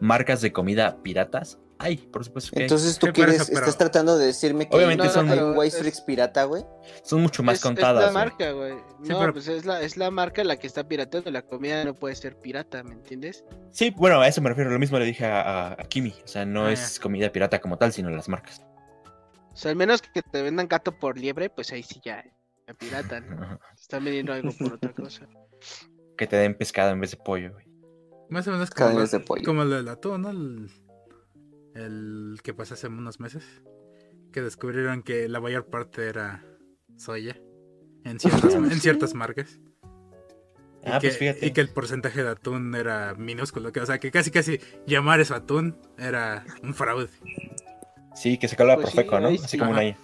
marcas 0.00 0.40
de 0.42 0.52
comida 0.52 0.98
piratas 1.02 1.58
hay, 1.82 1.96
por 1.96 2.24
supuesto 2.24 2.50
que 2.52 2.60
hay. 2.60 2.62
Entonces 2.64 2.98
tú 2.98 3.06
Sí, 3.06 3.12
quieres, 3.12 3.40
eso, 3.42 3.52
estás 3.52 3.76
tratando 3.76 4.16
de 4.16 4.26
decirme 4.26 4.68
que 4.68 4.76
Obviamente 4.76 5.04
hay 5.04 5.10
son- 5.10 5.28
un 5.30 5.56
White 5.56 5.76
es- 5.76 5.80
Freaks 5.82 6.00
pirata, 6.02 6.44
güey. 6.44 6.64
Son 7.02 7.20
mucho 7.20 7.42
más 7.42 7.56
es, 7.56 7.60
contadas. 7.62 8.06
Es 8.06 8.12
la 8.12 8.18
marca, 8.18 8.52
güey. 8.52 8.72
Sí, 9.02 9.08
no, 9.10 9.18
pero- 9.20 9.32
pues 9.32 9.48
es 9.48 9.64
la, 9.64 9.80
es 9.82 9.96
la 9.96 10.10
marca 10.10 10.44
la 10.44 10.56
que 10.56 10.66
está 10.66 10.86
pirateando. 10.88 11.30
La 11.30 11.42
comida 11.42 11.84
no 11.84 11.94
puede 11.94 12.14
ser 12.14 12.36
pirata, 12.36 12.82
¿me 12.82 12.92
entiendes? 12.94 13.44
Sí, 13.70 13.90
bueno, 13.90 14.20
a 14.20 14.28
eso 14.28 14.40
me 14.40 14.48
refiero, 14.48 14.70
lo 14.70 14.78
mismo 14.78 14.98
le 14.98 15.04
dije 15.04 15.26
a, 15.26 15.40
a- 15.42 15.72
a 15.72 15.84
Kimi. 15.88 16.14
O 16.24 16.28
sea, 16.28 16.46
no 16.46 16.66
Ah, 16.66 16.72
es 16.72 16.98
comida 17.00 17.30
pirata 17.30 17.60
como 17.60 17.76
tal, 17.78 17.92
sino 17.92 18.08
las 18.10 18.28
marcas. 18.28 18.62
O 19.52 19.56
sea, 19.56 19.70
al 19.70 19.76
menos 19.76 20.00
que 20.00 20.22
te 20.22 20.42
vendan 20.42 20.66
gato 20.68 20.98
por 20.98 21.18
liebre, 21.18 21.50
pues 21.50 21.72
ahí 21.72 21.82
sí 21.82 22.00
ya, 22.04 22.24
ya 22.66 22.74
piratan. 22.74 23.32
Ajá. 23.42 23.58
Están 23.80 24.04
vendiendo 24.04 24.32
algo 24.32 24.50
por 24.58 24.74
otra 24.74 24.92
cosa. 24.94 25.26
Que 26.16 26.26
te 26.26 26.36
den 26.36 26.54
pescado 26.56 26.90
en 26.92 27.00
vez 27.00 27.10
de 27.10 27.16
pollo, 27.18 27.52
güey. 27.52 27.66
Más 28.28 28.46
o 28.48 28.52
menos 28.52 28.70
como, 28.70 29.04
de 29.04 29.20
pollo. 29.20 29.42
como 29.44 29.62
lo 29.64 29.76
del 29.76 29.88
atún, 29.88 30.22
¿no? 30.22 30.30
El, 30.30 30.70
el 31.74 32.38
que 32.42 32.54
pasó 32.54 32.74
hace 32.74 32.88
unos 32.88 33.20
meses. 33.20 33.44
Que 34.32 34.40
descubrieron 34.42 35.02
que 35.02 35.28
la 35.28 35.40
mayor 35.40 35.66
parte 35.66 36.08
era 36.08 36.44
soya. 36.96 37.36
En 38.04 38.18
ciertas, 38.18 38.54
en 38.54 38.80
ciertas 38.80 39.14
marcas. 39.14 39.60
Y 40.84 40.90
Ah, 40.90 40.98
que, 40.98 41.08
pues 41.08 41.18
fíjate. 41.18 41.46
y 41.46 41.50
que 41.52 41.60
el 41.60 41.68
porcentaje 41.68 42.24
de 42.24 42.30
atún 42.30 42.74
era 42.74 43.14
minúsculo. 43.14 43.70
Que, 43.72 43.80
o 43.80 43.86
sea, 43.86 43.98
que 43.98 44.10
casi 44.10 44.30
casi 44.30 44.58
llamar 44.86 45.20
eso 45.20 45.34
atún 45.34 45.76
era 45.98 46.44
un 46.62 46.74
fraude. 46.74 47.08
Sí, 48.14 48.38
que 48.38 48.48
se 48.48 48.62
la 48.64 48.76
Pues 48.76 48.90
sí, 48.90 49.04
¿no? 49.08 49.28
Así 49.28 49.38
sí. 49.46 49.58
como 49.58 49.70
una 49.72 49.96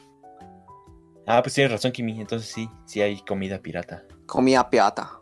Ah, 1.26 1.42
pues 1.42 1.54
tienes 1.54 1.72
razón, 1.72 1.92
Kimi. 1.92 2.20
Entonces 2.20 2.48
sí, 2.50 2.68
sí 2.86 3.02
hay 3.02 3.20
comida 3.22 3.60
pirata. 3.60 4.04
Comida 4.26 4.70
pirata. 4.70 5.20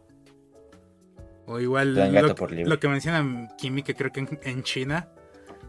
O 1.46 1.58
igual 1.60 1.94
lo, 1.94 2.34
por 2.34 2.52
lo 2.52 2.78
que 2.78 2.88
menciona 2.88 3.48
Kimi, 3.56 3.82
que 3.82 3.94
creo 3.94 4.12
que 4.12 4.20
en, 4.20 4.38
en 4.42 4.62
China 4.62 5.08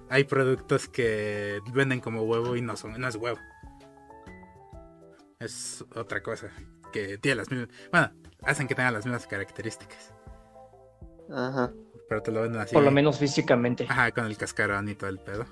hay 0.10 0.24
productos 0.24 0.88
que 0.88 1.60
venden 1.74 2.00
como 2.00 2.24
huevo 2.24 2.56
y 2.56 2.62
no, 2.62 2.76
son, 2.78 3.00
no 3.00 3.08
es 3.08 3.16
huevo. 3.16 3.38
Es 5.40 5.86
otra 5.96 6.22
cosa. 6.24 6.50
Que 6.92 7.18
tiene 7.18 7.36
las 7.36 7.52
mismas. 7.52 7.70
Bueno, 7.92 8.12
hacen 8.44 8.68
que 8.68 8.76
tengan 8.76 8.94
las 8.94 9.06
mismas 9.06 9.28
características. 9.28 10.14
Ajá. 11.32 11.72
Pero 12.10 12.22
te 12.24 12.32
lo 12.32 12.42
venden 12.42 12.62
así. 12.62 12.74
Por 12.74 12.84
lo 12.84 12.92
menos 12.92 13.20
físicamente. 13.20 13.86
Ajá, 13.90 14.12
con 14.12 14.26
el 14.26 14.38
cascarón 14.38 14.88
y 14.90 14.96
todo 14.96 15.10
el 15.10 15.20
pedo. 15.20 15.46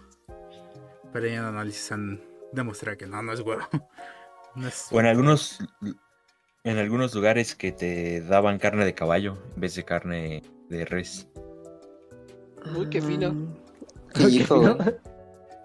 Pero 1.12 1.28
ya 1.28 1.36
en 1.36 1.44
análisis 1.44 1.92
han 1.92 2.22
demostrado 2.54 2.98
que 2.98 3.06
no, 3.08 3.22
no 3.22 3.34
es 3.34 3.42
huevo. 3.42 3.64
No 4.56 4.70
es- 4.70 4.88
O 4.90 5.02
en 5.02 5.06
algunos, 5.08 5.60
en 6.64 6.78
algunos 6.78 7.14
lugares 7.14 7.56
que 7.56 7.74
te 7.74 8.22
daban 8.22 8.58
carne 8.58 8.86
de 8.86 8.94
caballo 8.96 9.38
en 9.54 9.60
vez 9.60 9.76
de 9.76 9.84
carne 9.84 10.44
de 10.70 10.86
res. 10.86 11.28
Uy, 12.74 12.90
qué 12.90 13.02
fino. 13.02 13.36
Qué. 14.30 14.46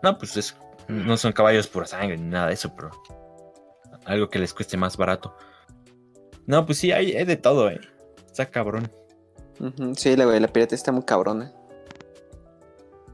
No, 0.02 0.18
pues 0.18 0.36
es, 0.36 0.56
no 0.88 1.16
son 1.16 1.32
caballos 1.32 1.66
pura 1.68 1.86
sangre 1.86 2.16
ni 2.16 2.28
nada 2.28 2.48
de 2.48 2.54
eso, 2.54 2.74
pero 2.74 2.90
algo 4.06 4.28
que 4.28 4.38
les 4.38 4.54
cueste 4.54 4.76
más 4.76 4.96
barato. 4.96 5.36
No, 6.46 6.64
pues 6.66 6.78
sí, 6.78 6.90
hay, 6.92 7.12
hay 7.12 7.24
de 7.24 7.36
todo, 7.36 7.70
eh. 7.70 7.80
Está 8.26 8.50
cabrón. 8.50 8.90
Sí, 9.96 10.16
la, 10.16 10.24
la 10.24 10.48
pirata 10.48 10.74
está 10.74 10.90
muy 10.90 11.04
cabrona. 11.04 11.52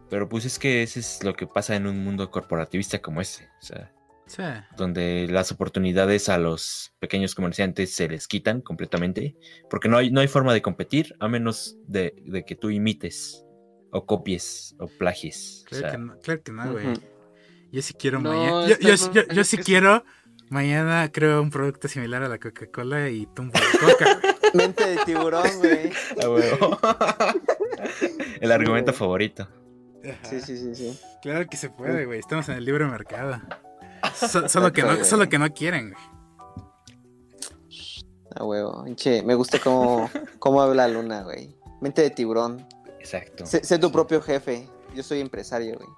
Pero 0.09 0.29
pues 0.29 0.45
es 0.45 0.59
que 0.59 0.83
ese 0.85 1.01
es 1.01 1.25
lo 1.25 1.35
que 1.35 1.47
pasa 1.47 1.75
en 1.75 1.87
un 1.87 2.05
mundo 2.05 2.31
corporativista 2.31 3.01
como 3.01 3.21
este. 3.21 3.49
O 3.61 3.65
sea, 3.65 3.93
Sí. 4.29 4.43
donde 4.77 5.29
las 5.31 5.53
oportunidades 5.53 6.29
a 6.29 6.37
los 6.39 6.93
pequeños 6.99 7.35
comerciantes 7.37 7.95
se 7.95 8.09
les 8.09 8.27
quitan 8.29 8.61
completamente. 8.61 9.37
Porque 9.71 9.89
no 9.89 9.97
hay, 9.99 10.11
no 10.11 10.21
hay 10.21 10.29
forma 10.29 10.53
de 10.55 10.63
competir 10.63 11.17
a 11.21 11.29
menos 11.29 11.77
de, 11.87 12.15
de 12.25 12.45
que 12.45 12.55
tú 12.57 12.71
imites 12.71 13.45
o 13.91 14.05
copies 14.07 14.75
o 14.79 14.87
plagies. 14.87 15.63
O 15.67 15.69
Claro, 15.71 15.83
sea, 15.83 15.91
que 15.93 15.99
no, 15.99 16.19
claro 16.21 16.43
que 16.43 16.53
no, 16.53 16.73
güey. 16.73 16.87
Yo 17.73 17.83
sí 17.83 17.95
quiero 17.95 18.21
No, 18.21 18.31
mañana. 18.33 18.67
Yo, 18.69 18.77
yo, 18.79 18.89
no- 19.07 19.13
yo- 19.13 19.27
yo 19.29 19.41
es 19.43 19.49
sí 19.49 19.59
quiero. 19.59 20.05
Mañana 20.49 21.11
creo 21.11 21.43
un 21.43 21.51
producto 21.51 21.89
similar 21.89 22.23
a 22.23 22.29
la 22.29 22.39
Coca-Cola 22.39 23.09
y 23.11 23.27
tumbo 23.27 23.53
la 23.59 23.89
coca. 23.89 24.21
Mente 24.55 24.87
de 24.87 24.97
tiburón, 25.05 25.49
güey. 25.59 25.91
a 26.23 26.29
huevo. 26.31 26.79
El 28.41 28.53
argumento 28.53 28.93
favorito. 28.93 29.49
Sí, 30.23 30.41
sí, 30.41 30.57
sí, 30.57 30.75
sí. 30.77 31.01
Claro 31.21 31.47
que 31.49 31.57
se 31.57 31.69
puede, 31.69 32.05
güey. 32.07 32.21
Estamos 32.21 32.49
en 32.49 32.57
el 32.57 32.65
libre 32.65 32.87
mercado. 32.87 33.41
So- 34.15 34.49
solo, 34.49 34.73
que 34.73 34.83
no, 34.83 35.05
solo 35.05 35.29
que 35.29 35.37
no 35.39 35.53
quieren, 35.53 35.91
güey. 35.93 36.05
A 38.37 38.45
huevo. 38.45 38.85
Che, 38.95 39.23
me 39.25 39.35
gusta 39.35 39.59
cómo, 39.59 40.09
cómo 40.39 40.63
habla 40.63 40.87
Luna, 40.87 41.23
güey. 41.23 41.57
Mente 41.81 42.03
de 42.03 42.11
tiburón. 42.11 42.67
Exacto. 43.07 43.47
Sé, 43.47 43.63
sé 43.65 43.79
tu 43.79 43.93
propio 43.93 44.21
jefe. 44.21 44.67
Yo 44.95 45.03
soy 45.03 45.21
empresario, 45.21 45.77
güey. 45.79 45.89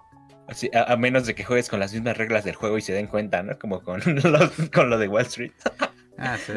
A, 0.74 0.92
a 0.92 0.96
menos 0.96 1.26
de 1.26 1.34
que 1.34 1.44
juegues 1.44 1.68
con 1.68 1.78
las 1.80 1.92
mismas 1.92 2.16
reglas 2.16 2.44
del 2.44 2.54
juego 2.54 2.78
y 2.78 2.82
se 2.82 2.92
den 2.92 3.06
cuenta, 3.06 3.42
¿no? 3.42 3.58
Como 3.58 3.82
con 3.82 4.00
lo, 4.22 4.50
con 4.74 4.90
lo 4.90 4.98
de 4.98 5.08
Wall 5.08 5.26
Street. 5.26 5.52
Ah, 6.20 6.36
sí. 6.36 6.52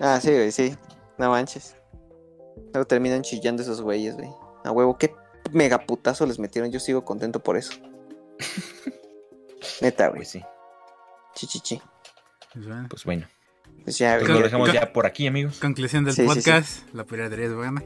Ah, 0.00 0.20
sí, 0.20 0.30
güey, 0.32 0.52
sí. 0.52 0.76
No 1.16 1.30
manches. 1.30 1.76
Luego 2.74 2.86
terminan 2.86 3.22
chillando 3.22 3.62
esos 3.62 3.80
güeyes, 3.80 4.16
güey. 4.16 4.28
A 4.64 4.70
huevo, 4.70 4.98
qué 4.98 5.14
mega 5.52 5.78
putazo 5.86 6.26
les 6.26 6.38
metieron. 6.38 6.70
Yo 6.70 6.78
sigo 6.78 7.02
contento 7.02 7.40
por 7.40 7.56
eso. 7.56 7.72
Neta, 9.80 10.08
güey. 10.08 10.18
Pues 10.18 10.28
sí. 10.28 10.42
Chi, 11.34 11.46
chi, 11.46 11.60
chi. 11.60 11.82
Pues 12.52 12.66
bueno. 12.66 12.86
Pues 12.90 13.04
bueno. 13.04 13.26
Pues 13.84 13.96
ya, 13.96 14.16
Pues 14.16 14.26
güey. 14.28 14.38
lo 14.40 14.44
dejamos 14.44 14.72
ya 14.74 14.92
por 14.92 15.06
aquí, 15.06 15.26
amigos. 15.26 15.58
Conclusión 15.58 16.04
del 16.04 16.12
Sí, 16.12 16.22
sí, 16.22 16.28
sí. 16.28 16.34
podcast: 16.34 16.94
la 16.94 17.04
piratería 17.04 17.46
es 17.46 17.54
buena. 17.54 17.82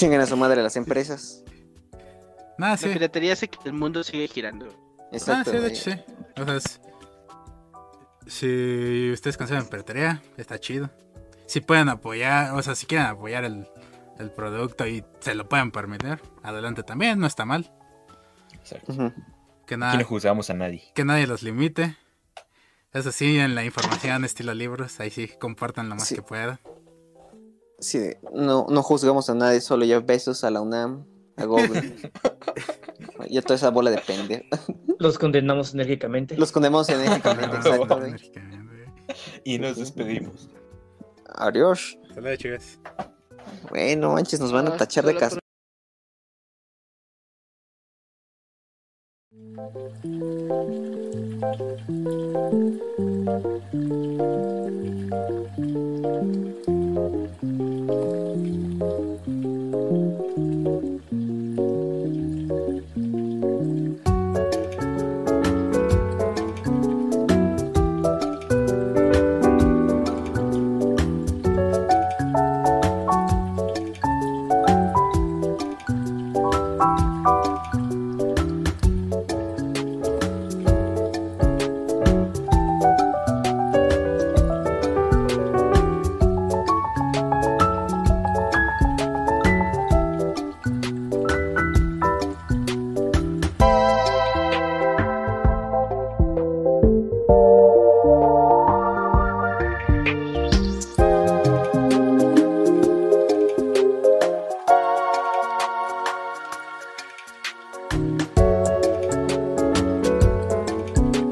Chinguen 0.00 0.20
a 0.22 0.26
su 0.26 0.36
madre 0.36 0.62
las 0.62 0.76
empresas. 0.76 1.44
Nada, 2.56 2.72
La 2.72 2.76
sí. 2.78 2.88
piratería 2.88 3.34
hace 3.34 3.48
que 3.48 3.58
el 3.66 3.74
mundo 3.74 4.02
siga 4.02 4.26
girando. 4.32 4.66
Ah, 4.98 5.04
Exacto, 5.12 5.50
sí, 5.50 5.58
de 5.58 5.68
hecho, 5.68 5.90
sí. 5.90 6.00
O 6.40 6.44
sea, 6.46 6.56
es- 6.56 6.80
si 8.26 9.10
ustedes 9.12 9.36
consumen 9.36 9.66
piratería, 9.68 10.22
está 10.36 10.58
chido. 10.58 10.90
Si 11.46 11.60
pueden 11.60 11.88
apoyar, 11.88 12.54
o 12.54 12.62
sea, 12.62 12.74
si 12.74 12.86
quieren 12.86 13.08
apoyar 13.08 13.44
el, 13.44 13.68
el 14.18 14.30
producto 14.30 14.86
y 14.86 15.04
se 15.18 15.34
lo 15.34 15.48
pueden 15.48 15.70
permitir, 15.70 16.18
adelante 16.42 16.82
también, 16.82 17.18
no 17.18 17.26
está 17.26 17.44
mal. 17.44 17.70
Exacto. 18.54 18.94
Que, 19.66 19.74
Aquí 19.74 19.80
nada, 19.80 19.94
no 19.98 20.04
juzgamos 20.04 20.48
a 20.50 20.54
nadie. 20.54 20.82
que 20.94 21.04
nadie 21.04 21.26
los 21.26 21.42
limite. 21.42 21.96
Eso 22.92 23.12
sí, 23.12 23.38
en 23.38 23.54
la 23.54 23.64
información 23.64 24.24
estilo 24.24 24.54
libros, 24.54 24.98
ahí 25.00 25.10
sí, 25.10 25.28
compartan 25.38 25.88
lo 25.88 25.94
más 25.96 26.08
Sí. 26.08 26.14
que 26.16 26.22
puedan. 26.22 26.58
Sí, 27.80 28.12
no, 28.34 28.66
no 28.68 28.82
juzgamos 28.82 29.30
a 29.30 29.34
nadie, 29.34 29.60
solo 29.60 29.84
ya 29.84 30.00
besos 30.00 30.44
a 30.44 30.50
la 30.50 30.60
UNAM, 30.60 31.06
a 31.36 31.44
Google. 31.44 31.96
y 33.28 33.38
a 33.38 33.42
toda 33.42 33.54
esa 33.54 33.70
bola 33.70 33.90
de 33.90 33.98
pendejo. 33.98 34.44
Los 34.98 35.18
condenamos 35.18 35.72
enérgicamente. 35.72 36.36
Los 36.36 36.52
condenamos 36.52 36.88
enérgicamente, 36.90 37.56
exacto. 37.56 38.00
Y 39.44 39.58
nos 39.58 39.76
despedimos. 39.76 40.48
Adiós. 41.26 41.98
Saludos, 42.14 42.38
chicas. 42.38 42.78
Bueno, 43.70 44.12
manches, 44.12 44.40
nos 44.40 44.52
van 44.52 44.68
a 44.68 44.76
tachar 44.76 45.06
de 45.06 45.16
casa. 45.16 45.40